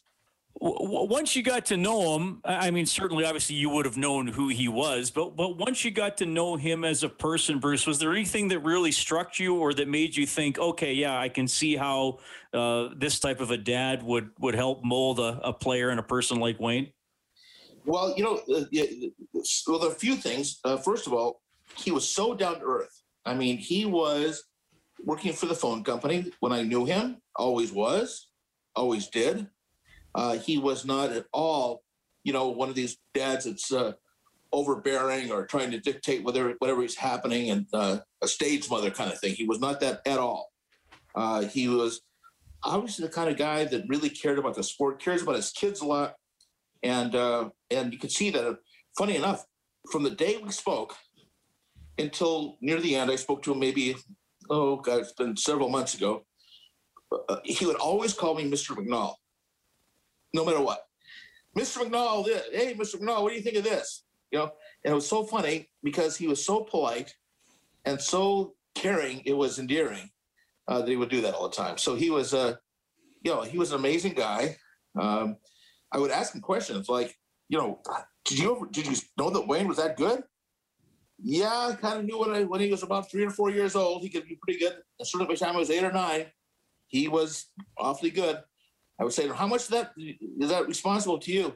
once 0.62 1.36
you 1.36 1.44
got 1.44 1.66
to 1.66 1.78
know 1.78 2.16
him, 2.16 2.42
I 2.46 2.72
mean, 2.72 2.86
certainly, 2.86 3.26
obviously, 3.26 3.58
you 3.58 3.70
would 3.70 3.86
have 3.86 3.98
known 3.98 4.28
who 4.28 4.48
he 4.48 4.68
was, 4.68 5.12
but 5.12 5.36
but 5.36 5.58
once 5.58 5.84
you 5.84 5.92
got 5.92 6.18
to 6.18 6.26
know 6.26 6.56
him 6.56 6.86
as 6.86 7.04
a 7.04 7.10
person, 7.10 7.60
Bruce, 7.60 7.86
was 7.86 8.00
there 8.00 8.12
anything 8.12 8.48
that 8.50 8.60
really 8.60 8.92
struck 8.92 9.38
you, 9.38 9.56
or 9.56 9.74
that 9.74 9.88
made 9.88 10.16
you 10.16 10.26
think, 10.26 10.58
okay, 10.58 10.94
yeah, 10.94 11.20
I 11.20 11.28
can 11.28 11.48
see 11.48 11.76
how 11.76 12.20
uh, 12.54 12.90
this 12.96 13.20
type 13.20 13.42
of 13.42 13.52
a 13.52 13.58
dad 13.58 14.02
would 14.04 14.30
would 14.40 14.56
help 14.56 14.84
mold 14.84 15.20
a, 15.20 15.42
a 15.44 15.52
player 15.52 15.90
and 15.90 16.00
a 16.00 16.04
person 16.04 16.40
like 16.40 16.60
Wayne? 16.60 16.92
Well, 17.86 18.14
you 18.16 18.24
know, 18.24 18.42
uh, 18.56 18.66
yeah, 18.72 18.86
well, 19.68 19.80
there 19.80 19.90
are 19.90 19.92
a 19.92 19.96
few 19.96 20.16
things. 20.16 20.60
Uh, 20.64 20.78
first 20.78 21.06
of 21.06 21.14
all, 21.14 21.42
he 21.76 21.92
was 21.92 22.08
so 22.08 22.34
down 22.34 22.60
to 22.60 22.66
earth. 22.66 23.04
I 23.26 23.34
mean, 23.34 23.58
he 23.58 23.86
was 23.86 24.44
working 25.04 25.34
for 25.34 25.48
the 25.48 25.56
phone 25.56 25.84
company 25.84 26.32
when 26.40 26.54
I 26.54 26.64
knew 26.64 26.86
him. 26.86 27.18
Always 27.36 27.74
was, 27.74 28.30
always 28.76 29.08
did 29.10 29.48
uh, 30.16 30.38
he 30.38 30.58
was 30.58 30.86
not 30.86 31.12
at 31.12 31.26
all, 31.34 31.84
you 32.24 32.32
know, 32.32 32.48
one 32.48 32.70
of 32.70 32.76
these 32.76 32.98
dads 33.14 33.44
that's 33.46 33.72
uh, 33.72 33.92
overbearing 34.54 35.30
or 35.30 35.46
trying 35.46 35.70
to 35.72 35.80
dictate 35.80 36.24
whatever 36.24 36.56
whatever 36.60 36.84
is 36.84 36.96
happening 36.96 37.50
and 37.52 37.68
uh, 37.74 38.00
a 38.24 38.28
stage 38.28 38.70
mother 38.70 38.90
kind 38.90 39.12
of 39.12 39.20
thing. 39.20 39.36
He 39.36 39.46
was 39.46 39.60
not 39.60 39.82
that 39.82 40.02
at 40.08 40.18
all. 40.18 40.52
Uh, 41.14 41.42
he 41.42 41.68
was 41.68 42.02
obviously 42.64 43.06
the 43.06 43.12
kind 43.12 43.30
of 43.30 43.38
guy 43.38 43.66
that 43.66 43.84
really 43.90 44.10
cared 44.10 44.40
about 44.40 44.56
the 44.56 44.64
sport, 44.64 45.02
cares 45.02 45.22
about 45.22 45.36
his 45.36 45.52
kids 45.52 45.82
a 45.82 45.86
lot, 45.86 46.16
and 46.82 47.14
uh, 47.14 47.50
and 47.70 47.92
you 47.92 48.00
could 48.00 48.12
see 48.12 48.30
that. 48.32 48.58
Funny 48.98 49.18
enough, 49.18 49.44
from 49.92 50.04
the 50.04 50.10
day 50.10 50.40
we 50.42 50.50
spoke 50.52 50.96
until 51.98 52.58
near 52.62 52.80
the 52.80 52.96
end, 52.96 53.12
I 53.12 53.18
spoke 53.18 53.44
to 53.44 53.52
him 53.52 53.60
maybe 53.60 53.98
oh 54.50 54.78
god, 54.78 55.02
it's 55.02 55.12
been 55.12 55.36
several 55.36 55.68
months 55.68 55.94
ago. 55.94 56.26
Uh, 57.28 57.38
he 57.44 57.66
would 57.66 57.76
always 57.76 58.14
call 58.14 58.36
me 58.36 58.50
Mr. 58.50 58.74
McNall 58.74 59.16
no 60.36 60.46
matter 60.46 60.62
what. 60.62 60.82
Mr. 61.58 61.84
McNall, 61.84 62.26
hey, 62.52 62.76
Mr. 62.76 62.98
McNall, 62.98 63.24
what 63.24 63.30
do 63.30 63.36
you 63.36 63.42
think 63.42 63.56
of 63.56 63.64
this? 63.64 64.04
You 64.32 64.40
know, 64.40 64.52
and 64.84 64.92
it 64.92 64.96
was 64.96 65.08
so 65.08 65.24
funny 65.24 65.70
because 65.82 66.18
he 66.18 66.28
was 66.28 66.46
so 66.46 66.62
polite 66.62 67.16
and 67.86 68.00
so 68.00 68.56
caring. 68.76 69.22
It 69.26 69.34
was 69.34 69.58
endearing 69.58 70.10
uh, 70.68 70.80
that 70.80 70.90
he 70.90 70.98
would 70.98 71.10
do 71.10 71.22
that 71.22 71.34
all 71.34 71.48
the 71.48 71.56
time. 71.56 71.78
So 71.78 71.96
he 71.96 72.10
was 72.10 72.34
a, 72.34 72.40
uh, 72.40 72.56
you 73.24 73.32
know, 73.34 73.42
he 73.42 73.58
was 73.58 73.72
an 73.72 73.80
amazing 73.80 74.14
guy. 74.14 74.58
Um, 75.00 75.38
I 75.92 75.98
would 75.98 76.12
ask 76.12 76.36
him 76.36 76.42
questions 76.42 76.90
like, 76.90 77.18
you 77.48 77.58
know, 77.58 77.80
did 78.26 78.40
you 78.40 78.56
ever, 78.56 78.66
did 78.70 78.86
you 78.88 78.96
know 79.18 79.30
that 79.30 79.48
Wayne 79.48 79.68
was 79.68 79.78
that 79.78 79.98
good? 79.98 80.24
Yeah, 81.18 81.70
I 81.70 81.76
kind 81.76 82.00
of 82.00 82.06
knew 82.06 82.20
when 82.20 82.32
I, 82.32 82.44
when 82.44 82.60
he 82.60 82.70
was 82.70 82.84
about 82.84 83.10
three 83.10 83.24
or 83.24 83.30
four 83.30 83.50
years 83.50 83.76
old, 83.76 84.02
he 84.02 84.10
could 84.10 84.28
be 84.28 84.38
pretty 84.42 84.60
good. 84.60 84.74
And 85.00 85.08
certainly 85.08 85.28
by 85.28 85.34
the 85.36 85.46
time 85.46 85.56
I 85.56 85.60
was 85.60 85.70
eight 85.70 85.84
or 85.84 85.92
nine, 85.92 86.26
he 86.88 87.08
was 87.08 87.48
awfully 87.78 88.12
good. 88.12 88.40
I 89.00 89.04
would 89.04 89.14
say, 89.14 89.28
how 89.28 89.48
much 89.48 89.64
of 89.66 89.72
that 89.72 89.92
is 89.98 90.50
that 90.50 90.68
responsible 90.68 91.20
to 91.20 91.32
you? 91.32 91.54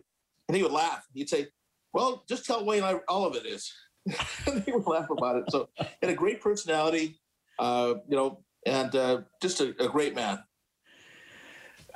And 0.47 0.57
he 0.57 0.63
would 0.63 0.71
laugh. 0.71 1.05
He'd 1.13 1.29
say, 1.29 1.47
well, 1.93 2.23
just 2.27 2.45
tell 2.45 2.65
Wayne 2.65 2.83
I, 2.83 2.99
all 3.07 3.25
of 3.25 3.35
it 3.35 3.45
is. 3.45 3.71
and 4.47 4.63
he 4.63 4.71
would 4.71 4.87
laugh 4.87 5.09
about 5.09 5.37
it. 5.37 5.45
So 5.49 5.69
he 5.77 5.85
had 6.01 6.11
a 6.11 6.15
great 6.15 6.41
personality, 6.41 7.19
uh, 7.59 7.95
you 8.07 8.15
know, 8.15 8.43
and 8.65 8.93
uh, 8.95 9.21
just 9.41 9.61
a, 9.61 9.69
a 9.83 9.87
great 9.87 10.15
man. 10.15 10.39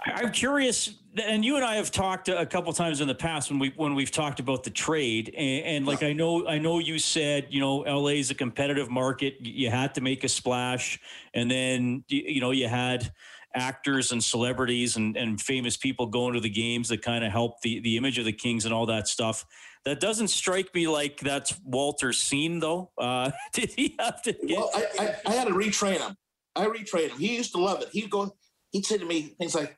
I'm 0.06 0.32
curious, 0.32 0.96
and 1.24 1.46
you 1.46 1.56
and 1.56 1.64
I 1.64 1.76
have 1.76 1.90
talked 1.90 2.28
a 2.28 2.46
couple 2.46 2.74
times 2.74 3.00
in 3.00 3.08
the 3.08 3.16
past 3.16 3.50
when 3.50 3.58
we 3.58 3.72
when 3.78 3.96
we've 3.96 4.12
talked 4.12 4.42
about 4.42 4.64
the 4.64 4.70
trade, 4.70 5.34
and, 5.38 5.66
and, 5.66 5.86
like 5.86 6.04
I 6.04 6.12
know 6.12 6.46
I 6.46 6.58
know 6.58 6.80
you 6.80 7.00
said 7.00 7.48
you 7.50 7.62
know 7.62 7.78
LA 7.80 8.10
is 8.10 8.30
a 8.30 8.36
competitive 8.36 8.90
market. 8.90 9.38
You 9.40 9.70
had 9.70 9.96
to 9.96 10.02
make 10.02 10.26
a 10.26 10.30
splash, 10.30 11.00
and 11.34 11.50
then 11.50 12.04
you 12.10 12.42
know 12.42 12.52
you 12.52 12.68
had 12.68 13.14
actors 13.56 14.12
and 14.12 14.24
celebrities 14.24 14.96
and, 14.96 15.16
and 15.16 15.40
famous 15.40 15.78
people 15.78 16.08
going 16.08 16.34
to 16.34 16.40
the 16.40 16.50
games 16.50 16.90
that 16.90 17.02
kind 17.02 17.24
of 17.24 17.32
help 17.32 17.62
the, 17.62 17.80
the 17.82 17.98
image 17.98 18.18
of 18.18 18.26
the 18.26 18.34
Kings 18.34 18.66
and 18.66 18.74
all 18.74 18.86
that 18.86 19.08
stuff. 19.08 19.46
That 19.86 20.00
doesn't 20.00 20.30
strike 20.30 20.74
me 20.74 20.88
like 20.88 21.20
that's 21.20 21.60
Walter's 21.66 22.20
scene, 22.20 22.60
though. 22.60 22.92
Uh, 22.98 23.32
did 23.54 23.72
he 23.72 23.96
have 24.00 24.22
to? 24.24 24.34
Get- 24.34 24.58
well, 24.58 24.72
I, 24.74 24.88
I, 25.00 25.16
I, 25.26 25.32
had 25.34 25.48
to 25.48 25.54
retrain 25.54 26.00
him. 26.00 26.16
I 26.56 26.66
retrained 26.66 27.10
him. 27.10 27.20
He 27.20 27.36
used 27.36 27.52
to 27.54 27.62
love 27.62 27.82
it. 27.82 27.90
He'd 27.92 28.10
go. 28.10 28.36
He'd 28.72 28.86
say 28.86 28.98
to 28.98 29.06
me 29.06 29.36
things 29.38 29.56
like, 29.56 29.78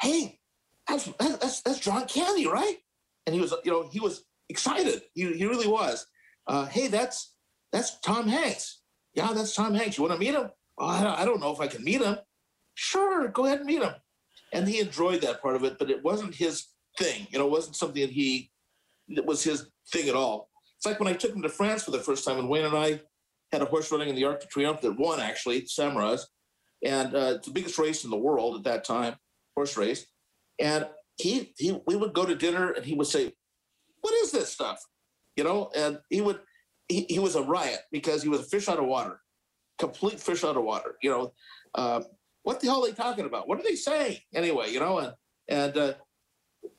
"Hey, 0.00 0.38
that's 0.88 1.10
that's 1.18 1.62
that's 1.62 1.80
John 1.80 2.06
Candy, 2.06 2.46
right?" 2.46 2.76
And 3.26 3.34
he 3.34 3.40
was, 3.40 3.52
you 3.64 3.72
know, 3.72 3.88
he 3.92 4.00
was 4.00 4.24
excited. 4.48 5.02
He, 5.14 5.32
he 5.32 5.44
really 5.44 5.68
was. 5.68 6.06
Uh, 6.46 6.66
hey, 6.66 6.88
that's 6.88 7.34
that's 7.72 7.98
Tom 8.00 8.28
Hanks. 8.28 8.80
Yeah, 9.14 9.32
that's 9.34 9.54
Tom 9.54 9.74
Hanks. 9.74 9.98
You 9.98 10.04
want 10.04 10.14
to 10.14 10.20
meet 10.20 10.34
him? 10.34 10.50
Oh, 10.78 10.86
I, 10.86 11.02
don't, 11.02 11.18
I 11.18 11.24
don't 11.24 11.40
know 11.40 11.52
if 11.52 11.60
I 11.60 11.66
can 11.66 11.84
meet 11.84 12.00
him 12.00 12.16
sure, 12.74 13.28
go 13.28 13.46
ahead 13.46 13.58
and 13.58 13.66
meet 13.66 13.82
him. 13.82 13.94
And 14.52 14.68
he 14.68 14.80
enjoyed 14.80 15.22
that 15.22 15.40
part 15.40 15.56
of 15.56 15.64
it, 15.64 15.78
but 15.78 15.90
it 15.90 16.02
wasn't 16.04 16.34
his 16.34 16.66
thing. 16.98 17.26
You 17.30 17.38
know, 17.38 17.46
it 17.46 17.50
wasn't 17.50 17.76
something 17.76 18.02
that 18.02 18.10
he 18.10 18.50
that 19.08 19.26
was 19.26 19.42
his 19.42 19.70
thing 19.90 20.08
at 20.08 20.14
all. 20.14 20.50
It's 20.76 20.86
like 20.86 20.98
when 20.98 21.08
I 21.08 21.16
took 21.16 21.34
him 21.34 21.42
to 21.42 21.48
France 21.48 21.84
for 21.84 21.90
the 21.90 22.00
first 22.00 22.24
time, 22.24 22.38
and 22.38 22.48
Wayne 22.48 22.64
and 22.64 22.76
I 22.76 23.00
had 23.52 23.62
a 23.62 23.66
horse 23.66 23.90
running 23.92 24.08
in 24.08 24.14
the 24.14 24.24
Arc 24.24 24.40
de 24.40 24.46
Triomphe 24.46 24.80
that 24.80 24.98
won 24.98 25.20
actually, 25.20 25.66
Saumarez, 25.66 26.26
and 26.84 27.14
uh, 27.14 27.34
it's 27.36 27.46
the 27.46 27.52
biggest 27.52 27.78
race 27.78 28.04
in 28.04 28.10
the 28.10 28.16
world 28.16 28.56
at 28.56 28.64
that 28.64 28.84
time, 28.84 29.14
horse 29.54 29.76
race. 29.76 30.06
And 30.58 30.86
he 31.18 31.52
he 31.56 31.80
we 31.86 31.96
would 31.96 32.12
go 32.12 32.24
to 32.24 32.34
dinner, 32.34 32.70
and 32.72 32.84
he 32.84 32.94
would 32.94 33.06
say, 33.06 33.32
"What 34.00 34.14
is 34.14 34.32
this 34.32 34.50
stuff?" 34.50 34.82
You 35.36 35.44
know, 35.44 35.70
and 35.74 35.98
he 36.10 36.20
would 36.20 36.40
he, 36.88 37.06
he 37.08 37.18
was 37.18 37.36
a 37.36 37.42
riot 37.42 37.80
because 37.90 38.22
he 38.22 38.28
was 38.28 38.40
a 38.40 38.44
fish 38.44 38.68
out 38.68 38.78
of 38.78 38.86
water, 38.86 39.20
complete 39.78 40.20
fish 40.20 40.44
out 40.44 40.56
of 40.56 40.64
water. 40.64 40.96
You 41.02 41.10
know, 41.10 41.32
uh, 41.74 42.02
what 42.42 42.60
the 42.60 42.66
hell 42.66 42.84
are 42.84 42.88
they 42.88 42.94
talking 42.94 43.26
about? 43.26 43.48
What 43.48 43.58
are 43.58 43.62
they 43.62 43.76
saying 43.76 44.18
anyway? 44.34 44.70
You 44.70 44.80
know, 44.80 44.98
and 44.98 45.12
and 45.48 45.76
uh, 45.76 45.94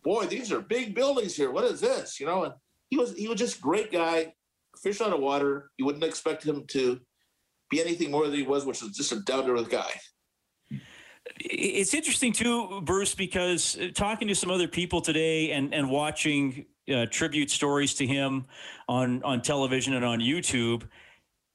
boy, 0.04 0.26
these 0.26 0.52
are 0.52 0.62
big 0.62 0.95
buildings 0.95 1.36
here. 1.36 1.52
What 1.52 1.63
is 1.65 1.82
this? 1.82 2.19
You 2.19 2.26
know, 2.26 2.43
and 2.43 2.54
he 2.89 2.97
was 2.97 3.13
he 3.13 3.28
was 3.28 3.39
just 3.39 3.62
great 3.62 3.91
guy, 3.91 4.34
fish 4.82 5.02
out 5.02 5.13
of 5.13 5.19
water. 5.19 5.69
You 5.78 5.86
wouldn't 5.86 6.04
expect 6.04 6.45
him 6.45 6.65
to 6.67 6.99
be 7.69 7.82
anything 7.82 8.12
more 8.12 8.26
than 8.26 8.36
he 8.36 8.43
was, 8.43 8.65
which 8.65 8.82
was 8.82 8.91
just 8.91 9.12
a 9.12 9.19
down 9.21 9.45
to 9.45 9.54
earth 9.54 9.69
guy. 9.69 9.89
It's 11.39 11.93
interesting 11.93 12.34
too, 12.34 12.82
Bruce, 12.82 13.15
because 13.15 13.78
uh, 13.78 13.89
talking 13.93 14.28
to 14.28 14.36
some 14.36 14.52
other 14.52 14.67
people 14.67 15.02
today 15.02 15.52
and 15.52 15.73
and 15.73 15.89
watching 15.89 16.65
uh, 16.93 17.06
tribute 17.10 17.49
stories 17.49 17.93
to 17.95 18.06
him 18.06 18.45
on 18.89 19.23
on 19.23 19.41
television 19.41 19.93
and 19.93 20.04
on 20.04 20.19
YouTube 20.19 20.84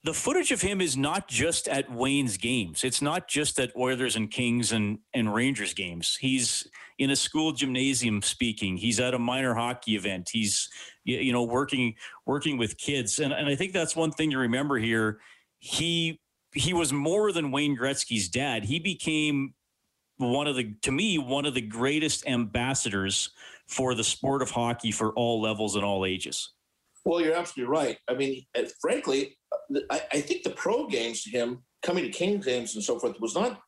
the 0.08 0.14
footage 0.14 0.52
of 0.52 0.62
him 0.62 0.80
is 0.80 0.96
not 0.96 1.28
just 1.28 1.68
at 1.68 1.92
Wayne's 1.92 2.38
games. 2.38 2.82
It's 2.82 3.02
not 3.02 3.28
just 3.28 3.60
at 3.60 3.76
Oilers 3.76 4.16
and 4.16 4.30
Kings 4.30 4.72
and, 4.72 5.00
and 5.12 5.34
Rangers 5.34 5.74
games. 5.74 6.16
He's 6.18 6.66
in 6.98 7.10
a 7.10 7.16
school 7.16 7.52
gymnasium 7.52 8.22
speaking. 8.22 8.78
He's 8.78 9.00
at 9.00 9.12
a 9.12 9.18
minor 9.18 9.52
hockey 9.52 9.96
event. 9.96 10.30
He's 10.32 10.70
you 11.04 11.30
know 11.30 11.42
working 11.42 11.94
working 12.24 12.56
with 12.56 12.78
kids. 12.78 13.18
And 13.18 13.34
and 13.34 13.50
I 13.50 13.54
think 13.54 13.74
that's 13.74 13.94
one 13.94 14.10
thing 14.10 14.30
to 14.30 14.38
remember 14.38 14.78
here. 14.78 15.20
He 15.58 16.22
he 16.54 16.72
was 16.72 16.90
more 16.90 17.30
than 17.30 17.50
Wayne 17.50 17.76
Gretzky's 17.76 18.30
dad. 18.30 18.64
He 18.64 18.78
became 18.78 19.52
one 20.16 20.46
of 20.46 20.56
the 20.56 20.74
to 20.84 20.90
me 20.90 21.18
one 21.18 21.44
of 21.44 21.52
the 21.52 21.60
greatest 21.60 22.26
ambassadors 22.26 23.28
for 23.66 23.94
the 23.94 24.04
sport 24.04 24.40
of 24.40 24.50
hockey 24.50 24.90
for 24.90 25.12
all 25.12 25.42
levels 25.42 25.76
and 25.76 25.84
all 25.84 26.06
ages. 26.06 26.54
Well, 27.04 27.20
you're 27.20 27.34
absolutely 27.34 27.70
right. 27.70 27.98
I 28.08 28.14
mean, 28.14 28.46
frankly, 28.80 29.37
I, 29.90 30.02
I 30.12 30.20
think 30.20 30.42
the 30.42 30.50
pro 30.50 30.86
games 30.86 31.22
to 31.24 31.30
him, 31.30 31.62
coming 31.82 32.04
to 32.04 32.10
Kings 32.10 32.44
games 32.44 32.74
and 32.74 32.84
so 32.84 32.98
forth, 32.98 33.20
was 33.20 33.34
not 33.34 33.60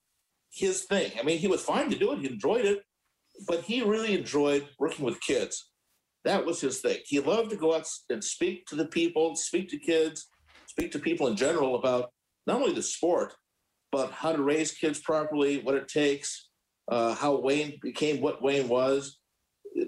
his 0.52 0.84
thing. 0.84 1.12
I 1.18 1.22
mean, 1.22 1.38
he 1.38 1.48
was 1.48 1.62
fine 1.62 1.90
to 1.90 1.98
do 1.98 2.12
it. 2.12 2.20
He 2.20 2.26
enjoyed 2.28 2.64
it, 2.64 2.82
but 3.46 3.62
he 3.62 3.82
really 3.82 4.18
enjoyed 4.18 4.68
working 4.78 5.04
with 5.04 5.20
kids. 5.20 5.70
That 6.24 6.44
was 6.44 6.60
his 6.60 6.80
thing. 6.80 6.98
He 7.06 7.20
loved 7.20 7.50
to 7.50 7.56
go 7.56 7.74
out 7.74 7.88
and 8.10 8.22
speak 8.22 8.66
to 8.66 8.76
the 8.76 8.86
people, 8.86 9.36
speak 9.36 9.68
to 9.70 9.78
kids, 9.78 10.26
speak 10.66 10.92
to 10.92 10.98
people 10.98 11.28
in 11.28 11.36
general 11.36 11.76
about 11.76 12.10
not 12.46 12.60
only 12.60 12.74
the 12.74 12.82
sport, 12.82 13.34
but 13.92 14.10
how 14.12 14.32
to 14.32 14.42
raise 14.42 14.72
kids 14.72 15.00
properly, 15.00 15.62
what 15.62 15.74
it 15.74 15.88
takes, 15.88 16.48
uh, 16.90 17.14
how 17.14 17.40
Wayne 17.40 17.78
became 17.82 18.20
what 18.20 18.42
Wayne 18.42 18.68
was. 18.68 19.18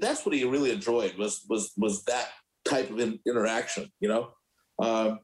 That's 0.01 0.25
what 0.25 0.35
he 0.35 0.45
really 0.45 0.71
enjoyed 0.71 1.17
was 1.17 1.45
was 1.49 1.73
was 1.77 2.05
that 2.05 2.29
type 2.65 2.91
of 2.91 2.99
in, 2.99 3.19
interaction. 3.27 3.91
You 4.01 4.09
know, 4.09 4.31
um, 4.81 5.21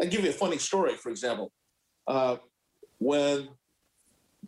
I'll 0.00 0.08
give 0.08 0.24
you 0.24 0.30
a 0.30 0.34
funny 0.34 0.58
story, 0.58 0.94
for 0.94 1.10
example. 1.10 1.52
Uh, 2.06 2.36
when 2.98 3.48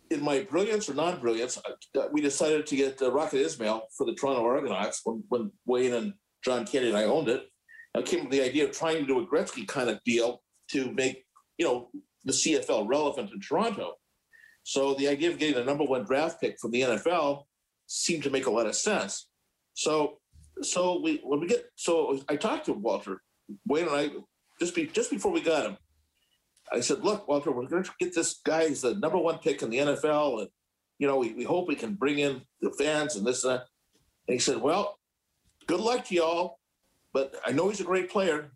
in 0.09 0.23
my 0.23 0.41
brilliance 0.41 0.89
or 0.89 0.93
non-brilliance, 0.93 1.57
uh, 1.57 2.07
we 2.11 2.21
decided 2.21 2.65
to 2.67 2.75
get 2.75 3.01
uh, 3.01 3.11
Rocket 3.11 3.39
Ismail 3.39 3.83
for 3.95 4.05
the 4.05 4.13
Toronto 4.13 4.45
Argonauts 4.45 5.01
when, 5.03 5.23
when 5.29 5.51
Wayne 5.65 5.93
and 5.93 6.13
John 6.43 6.65
Candy 6.65 6.89
and 6.89 6.97
I 6.97 7.03
owned 7.03 7.29
it. 7.29 7.47
I 7.95 8.01
came 8.01 8.21
up 8.21 8.29
with 8.29 8.39
the 8.39 8.43
idea 8.43 8.65
of 8.65 8.71
trying 8.71 8.97
to 8.97 9.05
do 9.05 9.19
a 9.19 9.27
Gretzky 9.27 9.67
kind 9.67 9.89
of 9.89 10.03
deal 10.03 10.41
to 10.71 10.91
make 10.91 11.25
you 11.57 11.65
know 11.65 11.89
the 12.25 12.33
CFL 12.33 12.87
relevant 12.87 13.31
in 13.31 13.39
Toronto. 13.39 13.93
So 14.63 14.93
the 14.95 15.07
idea 15.07 15.29
of 15.29 15.37
getting 15.37 15.55
the 15.55 15.63
number 15.63 15.83
one 15.83 16.03
draft 16.03 16.41
pick 16.41 16.57
from 16.59 16.71
the 16.71 16.81
NFL 16.81 17.43
seemed 17.85 18.23
to 18.23 18.29
make 18.29 18.47
a 18.47 18.51
lot 18.51 18.65
of 18.65 18.75
sense. 18.75 19.27
So 19.73 20.17
so 20.61 20.99
we 21.01 21.21
when 21.23 21.39
we 21.39 21.47
get 21.47 21.65
so 21.75 22.19
I 22.29 22.35
talked 22.35 22.65
to 22.65 22.73
Walter 22.73 23.21
Wayne 23.67 23.87
and 23.87 23.95
I 23.95 24.09
just 24.59 24.75
be 24.75 24.87
just 24.87 25.09
before 25.09 25.31
we 25.31 25.41
got 25.41 25.65
him. 25.65 25.77
I 26.71 26.79
said, 26.79 27.03
"Look, 27.03 27.27
Walter, 27.27 27.51
we're 27.51 27.67
going 27.67 27.83
to 27.83 27.91
get 27.99 28.15
this 28.15 28.39
guy. 28.45 28.69
He's 28.69 28.81
the 28.81 28.95
number 28.95 29.17
one 29.17 29.39
pick 29.39 29.61
in 29.61 29.69
the 29.69 29.79
NFL, 29.79 30.41
and 30.41 30.49
you 30.99 31.07
know 31.07 31.17
we, 31.17 31.33
we 31.33 31.43
hope 31.43 31.67
we 31.67 31.75
can 31.75 31.93
bring 31.93 32.19
in 32.19 32.41
the 32.61 32.71
fans 32.71 33.15
and 33.15 33.25
this 33.25 33.43
and 33.43 33.53
that." 33.53 33.65
And 34.27 34.33
he 34.33 34.39
said, 34.39 34.61
"Well, 34.61 34.99
good 35.67 35.79
luck 35.79 36.05
to 36.05 36.15
y'all, 36.15 36.59
but 37.13 37.35
I 37.45 37.51
know 37.51 37.69
he's 37.69 37.81
a 37.81 37.85
great 37.85 38.09
player, 38.09 38.51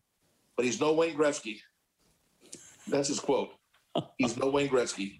but 0.56 0.66
he's 0.66 0.80
no 0.80 0.94
Wayne 0.94 1.18
Gretzky." 1.18 1.60
That's 2.88 3.10
his 3.10 3.20
quote. 3.20 3.50
He's 4.18 4.38
no 4.38 4.50
Wayne 4.50 4.70
Gretzky. 4.70 5.20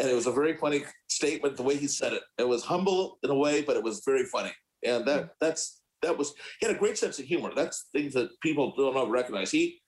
And 0.00 0.08
it 0.08 0.14
was 0.14 0.26
a 0.26 0.32
very 0.32 0.56
funny 0.56 0.84
statement 1.08 1.56
the 1.56 1.62
way 1.62 1.76
he 1.76 1.86
said 1.86 2.12
it. 2.12 2.22
It 2.38 2.48
was 2.48 2.64
humble 2.64 3.18
in 3.22 3.30
a 3.30 3.34
way, 3.34 3.62
but 3.62 3.76
it 3.76 3.82
was 3.82 4.02
very 4.04 4.24
funny. 4.24 4.52
And 4.84 5.04
that 5.06 5.30
that's 5.40 5.82
that 6.02 6.16
was 6.16 6.34
he 6.60 6.66
had 6.66 6.74
a 6.74 6.78
great 6.78 6.98
sense 6.98 7.18
of 7.18 7.26
humor. 7.26 7.50
That's 7.54 7.88
things 7.92 8.14
that 8.14 8.28
people 8.40 8.74
don't 8.76 9.10
recognize. 9.10 9.50
He 9.50 9.80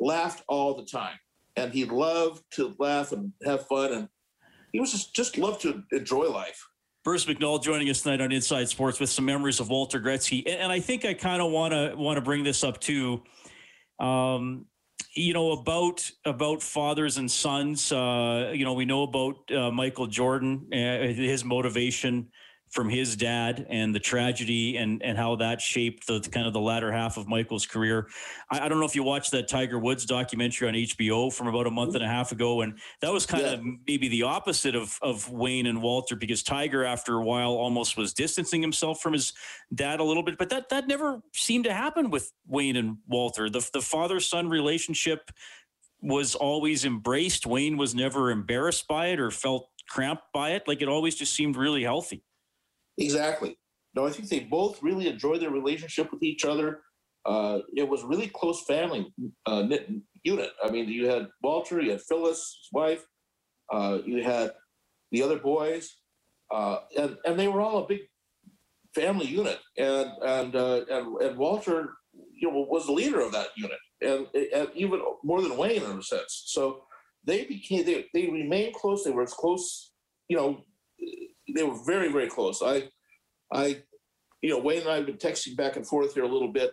laughed 0.00 0.42
all 0.48 0.74
the 0.74 0.84
time. 0.84 1.16
And 1.56 1.72
he 1.72 1.84
loved 1.84 2.42
to 2.52 2.74
laugh 2.78 3.12
and 3.12 3.32
have 3.44 3.66
fun 3.66 3.92
and 3.92 4.08
he 4.72 4.80
was 4.80 4.92
just 4.92 5.14
just 5.14 5.38
loved 5.38 5.62
to 5.62 5.82
enjoy 5.92 6.28
life. 6.28 6.66
Bruce 7.02 7.24
McNall 7.24 7.62
joining 7.62 7.88
us 7.88 8.02
tonight 8.02 8.20
on 8.20 8.30
Inside 8.30 8.68
Sports 8.68 9.00
with 9.00 9.08
some 9.08 9.24
memories 9.24 9.58
of 9.58 9.70
Walter 9.70 9.98
Gretzky, 9.98 10.42
and, 10.46 10.60
and 10.60 10.72
I 10.72 10.80
think 10.80 11.04
I 11.04 11.14
kind 11.14 11.40
of 11.40 11.50
want 11.50 11.72
to 11.72 11.94
want 11.96 12.16
to 12.16 12.20
bring 12.20 12.44
this 12.44 12.62
up 12.62 12.80
too. 12.80 13.22
Um, 13.98 14.66
you 15.14 15.32
know 15.32 15.52
about 15.52 16.08
about 16.24 16.62
fathers 16.62 17.16
and 17.16 17.30
sons. 17.30 17.90
Uh, 17.90 18.52
you 18.54 18.64
know 18.64 18.74
we 18.74 18.84
know 18.84 19.02
about 19.02 19.50
uh, 19.50 19.70
Michael 19.70 20.06
Jordan, 20.06 20.68
uh, 20.72 20.76
his 20.76 21.44
motivation 21.44 22.28
from 22.70 22.88
his 22.88 23.16
dad 23.16 23.66
and 23.68 23.92
the 23.92 23.98
tragedy 23.98 24.76
and 24.76 25.02
and 25.02 25.18
how 25.18 25.34
that 25.36 25.60
shaped 25.60 26.06
the 26.06 26.20
kind 26.20 26.46
of 26.46 26.52
the 26.52 26.60
latter 26.60 26.90
half 26.92 27.16
of 27.16 27.28
Michael's 27.28 27.66
career. 27.66 28.08
I, 28.50 28.60
I, 28.60 28.68
don't 28.68 28.78
know 28.78 28.86
if 28.86 28.94
you 28.94 29.02
watched 29.02 29.32
that 29.32 29.48
Tiger 29.48 29.78
Woods 29.78 30.04
documentary 30.06 30.68
on 30.68 30.74
HBO 30.74 31.32
from 31.32 31.48
about 31.48 31.66
a 31.66 31.70
month 31.70 31.96
and 31.96 32.04
a 32.04 32.08
half 32.08 32.30
ago, 32.30 32.60
and 32.60 32.78
that 33.00 33.12
was 33.12 33.26
kind 33.26 33.42
yeah. 33.44 33.52
of 33.54 33.60
maybe 33.86 34.08
the 34.08 34.22
opposite 34.22 34.76
of 34.76 34.96
of 35.02 35.30
Wayne 35.30 35.66
and 35.66 35.82
Walter 35.82 36.14
because 36.14 36.42
Tiger 36.42 36.84
after 36.84 37.16
a 37.16 37.24
while 37.24 37.50
almost 37.50 37.96
was 37.96 38.14
distancing 38.14 38.62
himself 38.62 39.00
from 39.00 39.12
his 39.12 39.32
dad 39.74 39.98
a 39.98 40.04
little 40.04 40.22
bit, 40.22 40.38
but 40.38 40.48
that 40.50 40.68
that 40.68 40.86
never 40.86 41.20
seemed 41.34 41.64
to 41.64 41.72
happen 41.72 42.10
with 42.10 42.32
Wayne 42.46 42.76
and 42.76 42.98
Walter. 43.08 43.50
The 43.50 43.68
the 43.72 43.82
father 43.82 44.20
son 44.20 44.48
relationship 44.48 45.30
was 46.02 46.34
always 46.34 46.84
embraced. 46.84 47.46
Wayne 47.46 47.76
was 47.76 47.94
never 47.94 48.30
embarrassed 48.30 48.86
by 48.88 49.08
it 49.08 49.20
or 49.20 49.30
felt 49.30 49.68
cramped 49.88 50.32
by 50.32 50.50
it. 50.50 50.66
Like 50.66 50.82
it 50.82 50.88
always 50.88 51.16
just 51.16 51.34
seemed 51.34 51.56
really 51.56 51.82
healthy. 51.82 52.22
Exactly. 52.98 53.56
No, 53.94 54.06
I 54.06 54.10
think 54.10 54.28
they 54.28 54.40
both 54.40 54.82
really 54.82 55.08
enjoyed 55.08 55.40
their 55.40 55.50
relationship 55.50 56.12
with 56.12 56.22
each 56.22 56.44
other. 56.44 56.82
Uh, 57.26 57.60
it 57.76 57.88
was 57.88 58.02
really 58.04 58.28
close 58.28 58.64
family 58.64 59.12
uh, 59.46 59.64
unit. 60.22 60.50
I 60.64 60.70
mean, 60.70 60.88
you 60.88 61.06
had 61.06 61.28
Walter, 61.42 61.80
you 61.80 61.90
had 61.92 62.00
Phyllis, 62.02 62.38
his 62.38 62.68
wife, 62.72 63.04
uh, 63.72 63.98
you 64.04 64.22
had 64.22 64.52
the 65.12 65.22
other 65.22 65.38
boys, 65.38 65.96
uh, 66.52 66.78
and 66.98 67.16
and 67.24 67.38
they 67.38 67.48
were 67.48 67.60
all 67.60 67.84
a 67.84 67.88
big 67.88 68.00
family 68.94 69.26
unit. 69.26 69.58
And 69.76 70.10
and 70.24 70.56
uh, 70.56 70.80
and, 70.90 71.16
and 71.22 71.38
Walter, 71.38 71.90
you 72.34 72.50
know, 72.50 72.66
was 72.70 72.86
the 72.86 72.92
leader 72.92 73.20
of 73.20 73.32
that 73.32 73.48
unit, 73.56 73.78
and, 74.02 74.26
and 74.54 74.68
even 74.74 75.00
more 75.24 75.42
than 75.42 75.56
Wayne 75.56 75.82
in 75.82 75.98
a 75.98 76.02
sense. 76.02 76.44
So 76.46 76.84
they 77.24 77.44
became 77.44 77.84
they 77.84 78.06
they 78.14 78.28
remained 78.28 78.74
close. 78.74 79.04
They 79.04 79.10
were 79.10 79.22
as 79.24 79.34
close, 79.34 79.92
you 80.28 80.36
know, 80.36 80.64
they 81.54 81.62
were 81.62 81.78
very, 81.86 82.10
very 82.10 82.28
close. 82.28 82.62
I, 82.62 82.88
I, 83.52 83.82
you 84.42 84.50
know, 84.50 84.58
Wayne 84.58 84.80
and 84.80 84.88
I 84.88 84.96
have 84.96 85.06
been 85.06 85.16
texting 85.16 85.56
back 85.56 85.76
and 85.76 85.86
forth 85.86 86.14
here 86.14 86.24
a 86.24 86.28
little 86.28 86.52
bit 86.52 86.72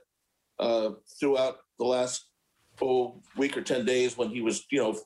uh, 0.60 0.92
throughout 1.20 1.58
the 1.80 1.86
last 1.86 2.28
oh 2.82 3.22
week 3.36 3.58
or 3.58 3.62
ten 3.62 3.86
days 3.86 4.18
when 4.18 4.30
he 4.30 4.42
was, 4.42 4.66
you 4.72 4.80
know, 4.80 4.98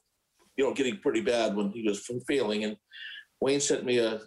you 0.57 0.65
know, 0.65 0.73
getting 0.73 0.97
pretty 0.97 1.21
bad 1.21 1.55
when 1.55 1.71
he 1.71 1.83
was 1.87 2.07
failing. 2.27 2.63
And 2.63 2.77
Wayne 3.39 3.61
sent 3.61 3.85
me 3.85 3.97
a 3.97 4.19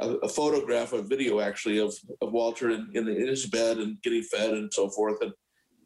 a, 0.00 0.08
a 0.22 0.28
photograph, 0.28 0.92
a 0.92 1.02
video 1.02 1.40
actually 1.40 1.78
of 1.78 1.94
of 2.20 2.32
Walter 2.32 2.70
in, 2.70 2.90
in, 2.94 3.08
in, 3.08 3.26
his 3.26 3.46
bed 3.46 3.78
and 3.78 4.00
getting 4.02 4.22
fed 4.22 4.50
and 4.50 4.72
so 4.72 4.88
forth. 4.88 5.18
And 5.20 5.32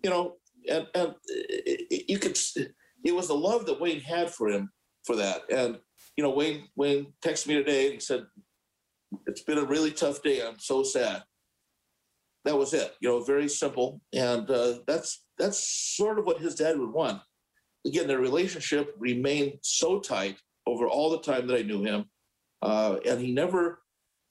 you 0.03 0.11
know, 0.11 0.37
and 0.71 0.87
and 0.95 1.15
it, 1.29 2.05
you 2.09 2.19
could, 2.19 2.39
it 3.05 3.15
was 3.15 3.29
the 3.29 3.35
love 3.35 3.67
that 3.67 3.81
Wayne 3.81 4.01
had 4.01 4.31
for 4.31 4.49
him 4.49 4.71
for 5.05 5.17
that. 5.17 5.43
And 5.51 5.79
you 6.17 6.25
know, 6.25 6.31
Wayne 6.31 6.69
Wayne 6.77 7.13
texted 7.25 7.49
me 7.49 7.55
today 7.55 7.93
and 7.93 8.03
said, 8.03 8.25
it's 9.27 9.43
been 9.43 9.59
a 9.59 9.65
really 9.65 9.91
tough 9.91 10.23
day. 10.23 10.47
I'm 10.47 10.59
so 10.59 10.83
sad. 10.83 11.23
That 12.45 12.57
was 12.57 12.75
it. 12.75 12.95
You 13.01 13.09
know, 13.09 13.25
very 13.25 13.49
simple, 13.49 14.01
and 14.13 14.51
uh, 14.51 14.75
that's 14.87 15.25
that's 15.39 15.59
sort 15.97 16.19
of 16.19 16.27
what 16.27 16.41
his 16.41 16.55
dad 16.55 16.79
would 16.79 16.93
want. 16.93 17.21
Again, 17.87 18.07
their 18.07 18.19
relationship 18.19 18.95
remained 18.99 19.55
so 19.63 19.99
tight 19.99 20.37
over 20.67 20.87
all 20.87 21.11
the 21.11 21.21
time 21.21 21.47
that 21.47 21.59
I 21.59 21.63
knew 21.63 21.83
him, 21.83 22.05
uh, 22.63 22.97
and 23.07 23.21
he 23.21 23.33
never 23.33 23.81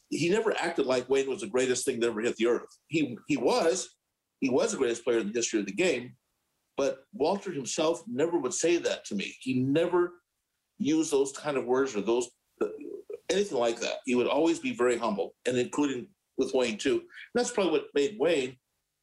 he 0.09 0.29
never 0.29 0.55
acted 0.59 0.85
like 0.85 1.09
Wayne 1.09 1.29
was 1.29 1.41
the 1.41 1.47
greatest 1.47 1.85
thing 1.85 1.99
that 1.99 2.07
ever 2.07 2.21
hit 2.21 2.35
the 2.35 2.47
earth. 2.47 2.67
He 2.87 3.17
he 3.27 3.37
was 3.37 3.89
he 4.41 4.49
was 4.49 4.71
the 4.71 4.77
greatest 4.77 5.03
player 5.03 5.19
in 5.19 5.27
the 5.27 5.33
history 5.33 5.59
of 5.59 5.65
the 5.65 5.73
game, 5.73 6.15
but 6.77 6.99
Walter 7.13 7.51
himself 7.51 8.03
never 8.07 8.37
would 8.37 8.53
say 8.53 8.77
that 8.77 9.05
to 9.05 9.15
me. 9.15 9.33
He 9.39 9.55
never 9.55 10.13
used 10.77 11.11
those 11.11 11.31
kind 11.31 11.57
of 11.57 11.65
words 11.65 11.95
or 11.95 12.01
those 12.01 12.29
anything 13.29 13.57
like 13.57 13.79
that. 13.79 13.97
He 14.05 14.15
would 14.15 14.27
always 14.27 14.59
be 14.59 14.73
very 14.73 14.97
humble, 14.97 15.35
and 15.45 15.57
including 15.57 16.07
with 16.37 16.53
Wayne 16.53 16.77
too. 16.77 16.99
And 16.99 17.35
that's 17.35 17.51
probably 17.51 17.73
what 17.73 17.87
made 17.93 18.17
Wayne 18.19 18.57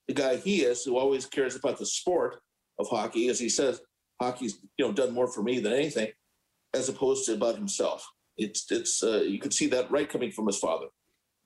the 0.09 0.15
guy 0.15 0.37
he 0.37 0.63
is, 0.63 0.83
who 0.85 0.99
always 0.99 1.27
cares 1.27 1.55
about 1.55 1.79
the 1.79 1.87
sport 1.87 2.41
of 2.79 2.89
hockey, 2.89 3.29
as 3.29 3.39
he 3.39 3.49
says, 3.49 3.81
hockey's 4.21 4.59
you 4.77 4.87
know 4.87 4.93
done 4.93 5.13
more 5.13 5.29
for 5.29 5.43
me 5.43 5.61
than 5.61 5.73
anything, 5.73 6.09
as 6.75 6.89
opposed 6.89 7.27
to 7.27 7.35
about 7.35 7.57
himself. 7.57 8.07
It's 8.37 8.71
it's 8.71 9.03
uh, 9.03 9.23
you 9.27 9.39
could 9.39 9.55
see 9.55 9.67
that 9.69 9.91
right 9.91 10.09
coming 10.09 10.33
from 10.33 10.47
his 10.47 10.59
father. 10.59 10.87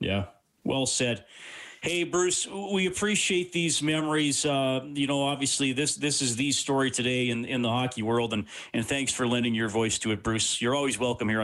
Yeah, 0.01 0.27
well 0.65 0.87
said. 0.87 1.25
Hey 1.83 2.05
Bruce, 2.05 2.47
we 2.47 2.87
appreciate 2.87 3.53
these 3.53 3.83
memories. 3.83 4.47
Uh, 4.47 4.81
you 4.95 5.07
know, 5.07 5.23
obviously 5.23 5.73
this 5.73 5.97
this 5.97 6.23
is 6.23 6.35
the 6.37 6.51
story 6.53 6.91
today 6.91 7.29
in 7.29 7.45
in 7.45 7.61
the 7.61 7.69
hockey 7.69 8.03
world, 8.03 8.33
and 8.33 8.47
and 8.73 8.87
thanks 8.87 9.13
for 9.13 9.27
lending 9.27 9.55
your 9.55 9.69
voice 9.69 9.99
to 9.99 10.13
it, 10.13 10.23
Bruce. 10.23 10.63
You're 10.63 10.75
always 10.75 10.99
welcome 10.99 11.29
here. 11.29 11.44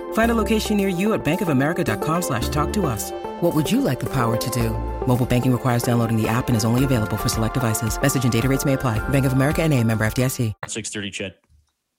Find 0.13 0.31
a 0.31 0.35
location 0.35 0.77
near 0.77 0.87
you 0.87 1.11
at 1.13 1.25
bankofamerica.com 1.25 2.21
slash 2.21 2.47
talk 2.47 2.71
to 2.73 2.85
us. 2.85 3.11
What 3.41 3.53
would 3.53 3.69
you 3.69 3.81
like 3.81 3.99
the 3.99 4.09
power 4.09 4.37
to 4.37 4.49
do? 4.51 4.69
Mobile 5.05 5.25
banking 5.25 5.51
requires 5.51 5.83
downloading 5.83 6.15
the 6.15 6.29
app 6.29 6.47
and 6.47 6.55
is 6.55 6.63
only 6.63 6.85
available 6.85 7.17
for 7.17 7.27
select 7.27 7.55
devices. 7.55 8.01
Message 8.01 8.23
and 8.23 8.31
data 8.31 8.47
rates 8.47 8.63
may 8.63 8.73
apply. 8.73 8.99
Bank 9.09 9.25
of 9.25 9.33
America 9.33 9.61
and 9.61 9.73
a 9.73 9.83
member 9.83 10.05
FDIC. 10.05 10.53
630 10.67 11.11
CHED. 11.11 11.33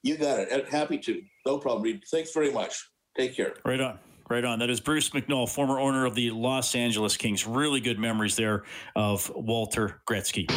You 0.03 0.17
got 0.17 0.41
it. 0.41 0.69
Happy 0.69 0.99
to. 0.99 1.23
No 1.47 1.59
problem, 1.59 1.83
Reid. 1.83 2.03
Thanks 2.11 2.33
very 2.33 2.51
much. 2.51 2.89
Take 3.17 3.37
care. 3.37 3.55
Right 3.65 3.81
on. 3.81 3.99
Right 4.29 4.45
on. 4.45 4.59
That 4.59 4.71
is 4.71 4.81
Bruce 4.81 5.11
McNall, 5.11 5.49
former 5.49 5.79
owner 5.79 6.07
of 6.07 6.15
the 6.15 6.31
Los 6.31 6.75
Angeles 6.75 7.17
Kings. 7.17 7.47
Really 7.47 7.81
good 7.81 7.99
memories 7.99 8.37
there 8.37 8.65
of 8.97 9.31
Walter 9.35 10.01
Gretzky. 10.09 10.51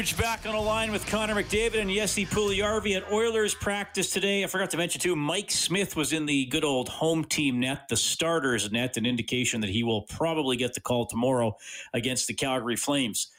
Back 0.00 0.46
on 0.46 0.54
the 0.54 0.60
line 0.60 0.92
with 0.92 1.06
Connor 1.06 1.34
McDavid 1.34 1.78
and 1.78 1.90
Jesse 1.90 2.24
Puljujarvi 2.24 2.96
at 2.96 3.12
Oilers 3.12 3.54
practice 3.54 4.10
today. 4.10 4.42
I 4.42 4.46
forgot 4.46 4.70
to 4.70 4.78
mention 4.78 4.98
too, 4.98 5.14
Mike 5.14 5.50
Smith 5.50 5.94
was 5.94 6.14
in 6.14 6.24
the 6.24 6.46
good 6.46 6.64
old 6.64 6.88
home 6.88 7.22
team 7.22 7.60
net, 7.60 7.86
the 7.90 7.98
starters 7.98 8.72
net, 8.72 8.96
an 8.96 9.04
indication 9.04 9.60
that 9.60 9.68
he 9.68 9.82
will 9.82 10.00
probably 10.02 10.56
get 10.56 10.72
the 10.72 10.80
call 10.80 11.04
tomorrow 11.04 11.54
against 11.92 12.28
the 12.28 12.32
Calgary 12.32 12.76
Flames. 12.76 13.30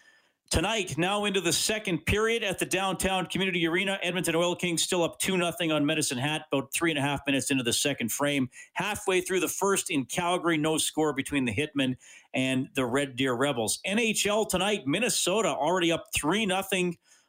Tonight, 0.52 0.98
now 0.98 1.24
into 1.24 1.40
the 1.40 1.54
second 1.54 2.06
period 2.06 2.44
at 2.44 2.60
the 2.60 2.66
downtown 2.66 3.26
community 3.26 3.66
arena, 3.66 3.98
Edmonton 4.04 4.36
Oil 4.36 4.54
Kings 4.54 4.84
still 4.84 5.02
up 5.02 5.18
2 5.20 5.38
0 5.38 5.74
on 5.74 5.86
Medicine 5.86 6.18
Hat, 6.18 6.42
about 6.52 6.74
three 6.74 6.92
and 6.92 7.00
a 7.00 7.02
half 7.02 7.22
minutes 7.26 7.52
into 7.52 7.64
the 7.64 7.72
second 7.72 8.12
frame. 8.12 8.50
Halfway 8.74 9.22
through 9.22 9.40
the 9.40 9.48
first 9.48 9.90
in 9.90 10.04
Calgary, 10.04 10.58
no 10.58 10.78
score 10.78 11.14
between 11.14 11.46
the 11.46 11.54
Hitmen 11.54 11.96
and 12.34 12.68
the 12.76 12.86
Red 12.86 13.16
Deer 13.16 13.34
Rebels. 13.34 13.80
NHL 13.88 14.50
tonight, 14.50 14.86
Minnesota 14.86 15.48
already 15.48 15.90
up 15.90 16.08
3 16.14 16.46
0 16.46 16.62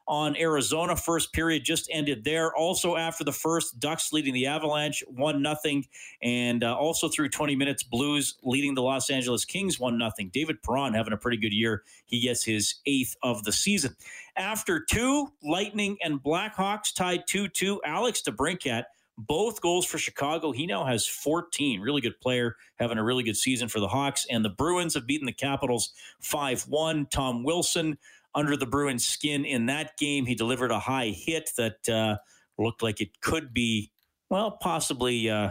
on 0.06 0.36
Arizona. 0.36 0.96
First 0.96 1.32
period 1.32 1.64
just 1.64 1.88
ended 1.90 2.24
there. 2.24 2.54
Also 2.54 2.96
after 2.96 3.24
the 3.24 3.32
first, 3.32 3.78
Ducks 3.80 4.12
leading 4.12 4.34
the 4.34 4.46
Avalanche 4.46 5.02
one 5.08 5.42
nothing, 5.42 5.86
and 6.22 6.64
uh, 6.64 6.76
also 6.76 7.08
through 7.08 7.28
20 7.28 7.56
minutes, 7.56 7.82
Blues 7.82 8.36
leading 8.42 8.74
the 8.74 8.82
Los 8.82 9.10
Angeles 9.10 9.44
Kings 9.44 9.78
one 9.78 9.98
nothing. 9.98 10.30
David 10.32 10.62
Perron 10.62 10.94
having 10.94 11.12
a 11.12 11.16
pretty 11.16 11.36
good 11.36 11.52
year. 11.52 11.82
He 12.06 12.20
gets 12.20 12.44
his 12.44 12.76
eighth 12.86 13.16
of 13.22 13.44
the 13.44 13.52
season. 13.52 13.96
After 14.36 14.80
two, 14.80 15.28
Lightning 15.42 15.96
and 16.02 16.22
Blackhawks 16.22 16.94
tied 16.94 17.26
2 17.26 17.48
2. 17.48 17.82
Alex 17.84 18.22
DeBrincat 18.22 18.84
both 19.18 19.60
goals 19.60 19.86
for 19.86 19.98
Chicago. 19.98 20.52
He 20.52 20.66
now 20.66 20.84
has 20.84 21.06
14. 21.06 21.80
Really 21.80 22.00
good 22.00 22.18
player, 22.20 22.56
having 22.76 22.98
a 22.98 23.04
really 23.04 23.22
good 23.22 23.36
season 23.36 23.68
for 23.68 23.80
the 23.80 23.88
Hawks. 23.88 24.26
And 24.30 24.44
the 24.44 24.50
Bruins 24.50 24.94
have 24.94 25.06
beaten 25.06 25.26
the 25.26 25.32
Capitals 25.32 25.92
5 26.20 26.62
1. 26.62 27.06
Tom 27.06 27.44
Wilson 27.44 27.98
under 28.34 28.56
the 28.56 28.66
Bruins' 28.66 29.06
skin 29.06 29.44
in 29.44 29.66
that 29.66 29.96
game. 29.98 30.26
He 30.26 30.34
delivered 30.34 30.70
a 30.70 30.78
high 30.78 31.08
hit 31.08 31.50
that 31.56 31.88
uh, 31.88 32.16
looked 32.58 32.82
like 32.82 33.00
it 33.00 33.20
could 33.20 33.52
be, 33.52 33.90
well, 34.30 34.52
possibly 34.52 35.28
uh, 35.28 35.50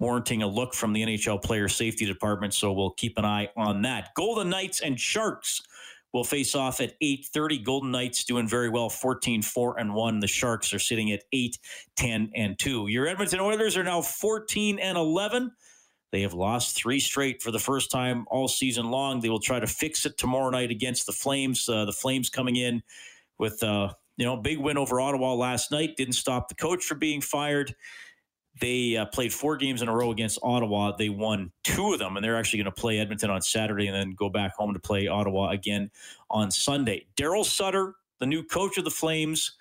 warranting 0.00 0.42
a 0.42 0.46
look 0.46 0.74
from 0.74 0.92
the 0.92 1.02
NHL 1.02 1.42
player 1.42 1.68
safety 1.68 2.04
department. 2.04 2.54
So 2.54 2.72
we'll 2.72 2.90
keep 2.90 3.18
an 3.18 3.24
eye 3.24 3.48
on 3.56 3.82
that. 3.82 4.10
Golden 4.14 4.50
Knights 4.50 4.80
and 4.80 4.98
Sharks 4.98 5.62
will 6.12 6.24
face 6.24 6.54
off 6.54 6.80
at 6.80 6.98
8.30 7.00 7.64
golden 7.64 7.90
knights 7.90 8.24
doing 8.24 8.48
very 8.48 8.68
well 8.68 8.88
14 8.88 9.42
4 9.42 9.78
and 9.78 9.94
1 9.94 10.20
the 10.20 10.26
sharks 10.26 10.72
are 10.72 10.78
sitting 10.78 11.12
at 11.12 11.24
8 11.32 11.58
10 11.96 12.30
and 12.34 12.58
2 12.58 12.88
your 12.88 13.06
edmonton 13.06 13.40
oilers 13.40 13.76
are 13.76 13.84
now 13.84 14.00
14 14.00 14.78
and 14.78 14.96
11 14.96 15.50
they 16.12 16.22
have 16.22 16.34
lost 16.34 16.76
three 16.76 17.00
straight 17.00 17.42
for 17.42 17.50
the 17.50 17.58
first 17.58 17.90
time 17.90 18.26
all 18.30 18.48
season 18.48 18.90
long. 18.90 19.20
They 19.20 19.28
will 19.28 19.40
try 19.40 19.60
to 19.60 19.66
fix 19.66 20.06
it 20.06 20.16
tomorrow 20.16 20.50
night 20.50 20.70
against 20.70 21.06
the 21.06 21.12
flames. 21.12 21.68
Uh, 21.68 21.84
the 21.84 21.92
flames 21.92 22.30
coming 22.30 22.56
in 22.56 22.82
with 23.38 23.62
uh, 23.62 23.92
you 24.16 24.24
know 24.24 24.36
big 24.36 24.58
win 24.58 24.78
over 24.78 25.00
ottawa 25.00 25.34
last 25.34 25.70
night. 25.70 25.96
Didn't 25.96 26.14
stop 26.14 26.48
the 26.48 26.54
coach 26.54 26.84
from 26.84 26.98
being 26.98 27.20
fired 27.20 27.74
they 28.60 28.96
uh, 28.96 29.06
played 29.06 29.32
four 29.32 29.56
games 29.56 29.82
in 29.82 29.88
a 29.88 29.94
row 29.94 30.10
against 30.10 30.38
Ottawa. 30.42 30.92
They 30.96 31.08
won 31.08 31.52
two 31.62 31.92
of 31.92 31.98
them, 31.98 32.16
and 32.16 32.24
they're 32.24 32.36
actually 32.36 32.58
going 32.58 32.72
to 32.72 32.80
play 32.80 32.98
Edmonton 32.98 33.30
on 33.30 33.42
Saturday 33.42 33.86
and 33.86 33.94
then 33.94 34.12
go 34.12 34.28
back 34.28 34.54
home 34.56 34.72
to 34.72 34.80
play 34.80 35.08
Ottawa 35.08 35.50
again 35.50 35.90
on 36.30 36.50
Sunday. 36.50 37.06
Daryl 37.16 37.44
Sutter, 37.44 37.94
the 38.18 38.26
new 38.26 38.42
coach 38.42 38.78
of 38.78 38.84
the 38.84 38.90
Flames, 38.90 39.56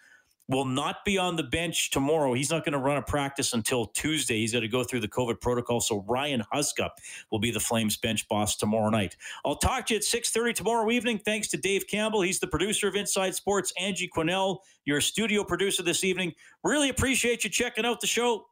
will 0.48 0.66
not 0.66 1.04
be 1.06 1.18
on 1.18 1.36
the 1.36 1.44
bench 1.44 1.90
tomorrow. 1.90 2.34
He's 2.34 2.52
not 2.52 2.64
going 2.64 2.74
to 2.74 2.80
run 2.80 2.98
a 2.98 3.02
practice 3.02 3.54
until 3.54 3.88
Tuesday. 3.88 4.40
He's 4.40 4.54
got 4.54 4.60
to 4.60 4.68
go 4.68 4.84
through 4.84 5.00
the 5.00 5.08
COVID 5.08 5.42
protocol. 5.42 5.82
So 5.82 6.06
Ryan 6.08 6.44
Huska 6.54 6.90
will 7.32 7.40
be 7.40 7.52
the 7.52 7.60
Flames 7.60 7.98
bench 7.98 8.28
boss 8.28 8.56
tomorrow 8.56 8.90
night. 8.90 9.16
I'll 9.44 9.56
talk 9.56 9.88
to 9.88 9.96
you 9.96 9.98
at 9.98 10.04
6.30 10.04 10.54
tomorrow 10.54 10.92
evening. 10.92 11.20
Thanks 11.20 11.48
to 11.50 11.58
Dave 11.58 11.88
Campbell. 11.88 12.22
He's 12.22 12.40
the 12.40 12.48
producer 12.48 12.88
of 12.88 12.96
Inside 12.96 13.36
Sports. 13.36 13.74
Angie 13.80 14.10
Quinnell, 14.16 14.60
your 14.86 15.02
studio 15.02 15.44
producer 15.44 15.82
this 15.82 16.04
evening. 16.04 16.34
Really 16.64 16.90
appreciate 16.90 17.44
you 17.44 17.50
checking 17.50 17.86
out 17.86 18.00
the 18.00 18.08
show. 18.08 18.46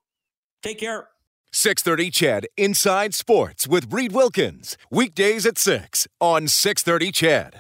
Take 0.64 0.80
care. 0.80 1.10
630 1.52 2.10
CHED 2.10 2.48
Inside 2.58 3.14
Sports 3.14 3.68
with 3.68 3.94
Reid 3.94 4.14
Wilkins. 4.14 4.78
Weekdays 4.90 5.46
at 5.46 5.58
6 5.58 6.08
on 6.20 6.48
630 6.48 7.12
CHED. 7.12 7.52